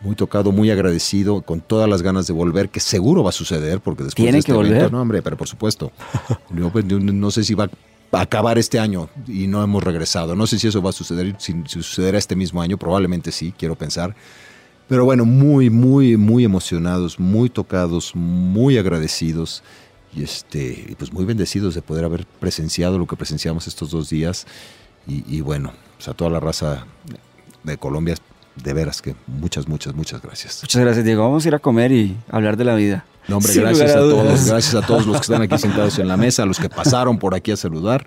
Muy 0.00 0.16
tocado, 0.16 0.50
muy 0.50 0.68
agradecido, 0.68 1.42
con 1.42 1.60
todas 1.60 1.88
las 1.88 2.02
ganas 2.02 2.26
de 2.26 2.32
volver, 2.32 2.70
que 2.70 2.80
seguro 2.80 3.22
va 3.22 3.28
a 3.28 3.32
suceder, 3.32 3.78
porque 3.78 4.02
después 4.02 4.16
¿Tiene 4.16 4.32
de 4.32 4.38
este 4.40 4.50
que 4.50 4.56
volver? 4.56 4.72
Evento, 4.72 4.96
no, 4.96 5.00
hombre, 5.00 5.22
pero 5.22 5.36
por 5.36 5.46
supuesto. 5.46 5.92
yo, 6.50 6.70
pues, 6.70 6.84
no 6.86 7.30
sé 7.30 7.44
si 7.44 7.54
va 7.54 7.66
a 7.66 7.70
acabar 8.12 8.58
este 8.58 8.78
año 8.78 9.08
y 9.26 9.46
no 9.46 9.62
hemos 9.62 9.82
regresado. 9.82 10.36
No 10.36 10.46
sé 10.46 10.58
si 10.58 10.68
eso 10.68 10.82
va 10.82 10.90
a 10.90 10.92
suceder, 10.92 11.34
si, 11.38 11.54
si 11.66 11.82
sucederá 11.82 12.18
este 12.18 12.36
mismo 12.36 12.60
año, 12.60 12.76
probablemente 12.76 13.32
sí, 13.32 13.54
quiero 13.56 13.74
pensar. 13.74 14.14
Pero 14.88 15.04
bueno, 15.04 15.24
muy, 15.24 15.70
muy, 15.70 16.16
muy 16.16 16.44
emocionados, 16.44 17.18
muy 17.18 17.48
tocados, 17.48 18.14
muy 18.14 18.76
agradecidos 18.76 19.62
y 20.14 20.22
este, 20.22 20.94
pues 20.98 21.12
muy 21.12 21.24
bendecidos 21.24 21.74
de 21.74 21.82
poder 21.82 22.04
haber 22.04 22.26
presenciado 22.26 22.98
lo 22.98 23.06
que 23.06 23.16
presenciamos 23.16 23.66
estos 23.66 23.90
dos 23.90 24.10
días. 24.10 24.46
Y, 25.06 25.24
y 25.26 25.40
bueno, 25.40 25.72
pues 25.96 26.08
a 26.08 26.14
toda 26.14 26.30
la 26.30 26.40
raza 26.40 26.86
de 27.62 27.78
Colombia, 27.78 28.16
de 28.62 28.72
veras 28.72 29.02
que 29.02 29.14
muchas, 29.26 29.68
muchas, 29.68 29.94
muchas 29.94 30.22
gracias. 30.22 30.60
Muchas 30.62 30.82
gracias, 30.82 31.04
Diego. 31.04 31.22
Vamos 31.22 31.44
a 31.44 31.48
ir 31.48 31.54
a 31.54 31.58
comer 31.58 31.92
y 31.92 32.16
hablar 32.30 32.56
de 32.56 32.64
la 32.64 32.74
vida. 32.74 33.04
No, 33.28 33.36
hombre, 33.36 33.52
Sin 33.52 33.62
gracias 33.62 33.90
a, 33.90 33.94
a 33.94 34.00
todos, 34.00 34.46
gracias 34.46 34.74
a 34.74 34.86
todos 34.86 35.06
los 35.06 35.16
que 35.16 35.22
están 35.22 35.42
aquí 35.42 35.58
sentados 35.58 35.98
en 35.98 36.08
la 36.08 36.16
mesa, 36.16 36.42
a 36.42 36.46
los 36.46 36.58
que 36.58 36.68
pasaron 36.68 37.18
por 37.18 37.34
aquí 37.34 37.50
a 37.50 37.56
saludar. 37.56 38.04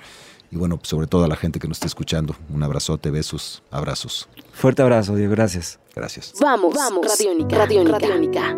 Y 0.52 0.58
bueno, 0.58 0.78
pues, 0.78 0.90
sobre 0.90 1.08
todo 1.08 1.24
a 1.24 1.28
la 1.28 1.36
gente 1.36 1.60
que 1.60 1.68
nos 1.68 1.78
está 1.78 1.88
escuchando, 1.88 2.36
un 2.54 2.62
abrazote, 2.64 3.12
besos, 3.12 3.64
abrazos. 3.72 4.30
Fuerte 4.54 4.82
abrazo, 4.82 5.16
Diego, 5.16 5.32
gracias. 5.32 5.80
Gracias. 5.96 6.34
Vamos, 6.40 6.74
vamos, 6.76 7.08
Radiónica, 7.08 7.58
Radiónica. 7.58 8.00
Radiónica. 8.00 8.58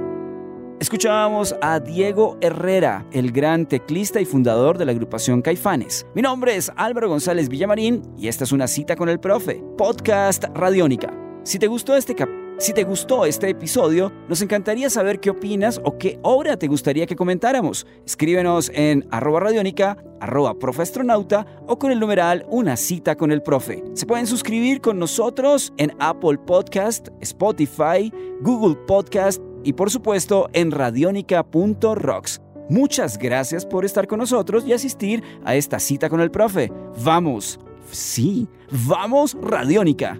Escuchábamos 0.79 1.55
a 1.61 1.79
Diego 1.79 2.37
Herrera, 2.39 3.07
el 3.11 3.31
gran 3.31 3.67
teclista 3.67 4.21
y 4.21 4.25
fundador 4.25 4.77
de 4.77 4.85
la 4.85 4.91
agrupación 4.91 5.41
Caifanes. 5.41 6.05
Mi 6.13 6.21
nombre 6.21 6.55
es 6.55 6.71
Álvaro 6.75 7.09
González 7.09 7.49
Villamarín 7.49 8.03
y 8.15 8.27
esta 8.27 8.43
es 8.43 8.51
una 8.51 8.67
cita 8.67 8.95
con 8.95 9.09
el 9.09 9.19
profe, 9.19 9.63
podcast 9.75 10.45
Radiónica. 10.53 11.26
Si 11.47 11.59
te 11.59 11.67
gustó 11.67 11.95
este 11.95 12.13
si 12.57 12.73
te 12.73 12.83
gustó 12.83 13.23
este 13.23 13.47
episodio, 13.47 14.11
nos 14.27 14.41
encantaría 14.41 14.89
saber 14.89 15.21
qué 15.21 15.29
opinas 15.29 15.79
o 15.85 15.97
qué 15.97 16.19
obra 16.21 16.57
te 16.57 16.67
gustaría 16.67 17.05
que 17.05 17.15
comentáramos. 17.15 17.87
Escríbenos 18.05 18.69
en 18.73 19.07
arroba 19.11 19.39
radiónica, 19.39 19.95
arroba 20.19 20.59
profeastronauta 20.59 21.45
o 21.65 21.79
con 21.79 21.93
el 21.93 22.01
numeral 22.01 22.45
Una 22.49 22.75
cita 22.75 23.15
con 23.15 23.31
el 23.31 23.41
profe. 23.41 23.81
Se 23.93 24.05
pueden 24.05 24.27
suscribir 24.27 24.81
con 24.81 24.99
nosotros 24.99 25.71
en 25.77 25.95
Apple 25.99 26.37
Podcast, 26.45 27.07
Spotify, 27.21 28.11
Google 28.41 28.75
Podcast 28.85 29.41
y 29.63 29.71
por 29.71 29.89
supuesto 29.89 30.49
en 30.51 30.71
radionica.rocks. 30.71 32.41
Muchas 32.69 33.17
gracias 33.17 33.65
por 33.65 33.85
estar 33.85 34.05
con 34.05 34.19
nosotros 34.19 34.67
y 34.67 34.73
asistir 34.73 35.23
a 35.45 35.55
esta 35.55 35.79
cita 35.79 36.09
con 36.09 36.19
el 36.19 36.29
profe. 36.29 36.73
Vamos, 37.05 37.57
sí, 37.89 38.49
vamos 38.85 39.37
Radiónica. 39.41 40.19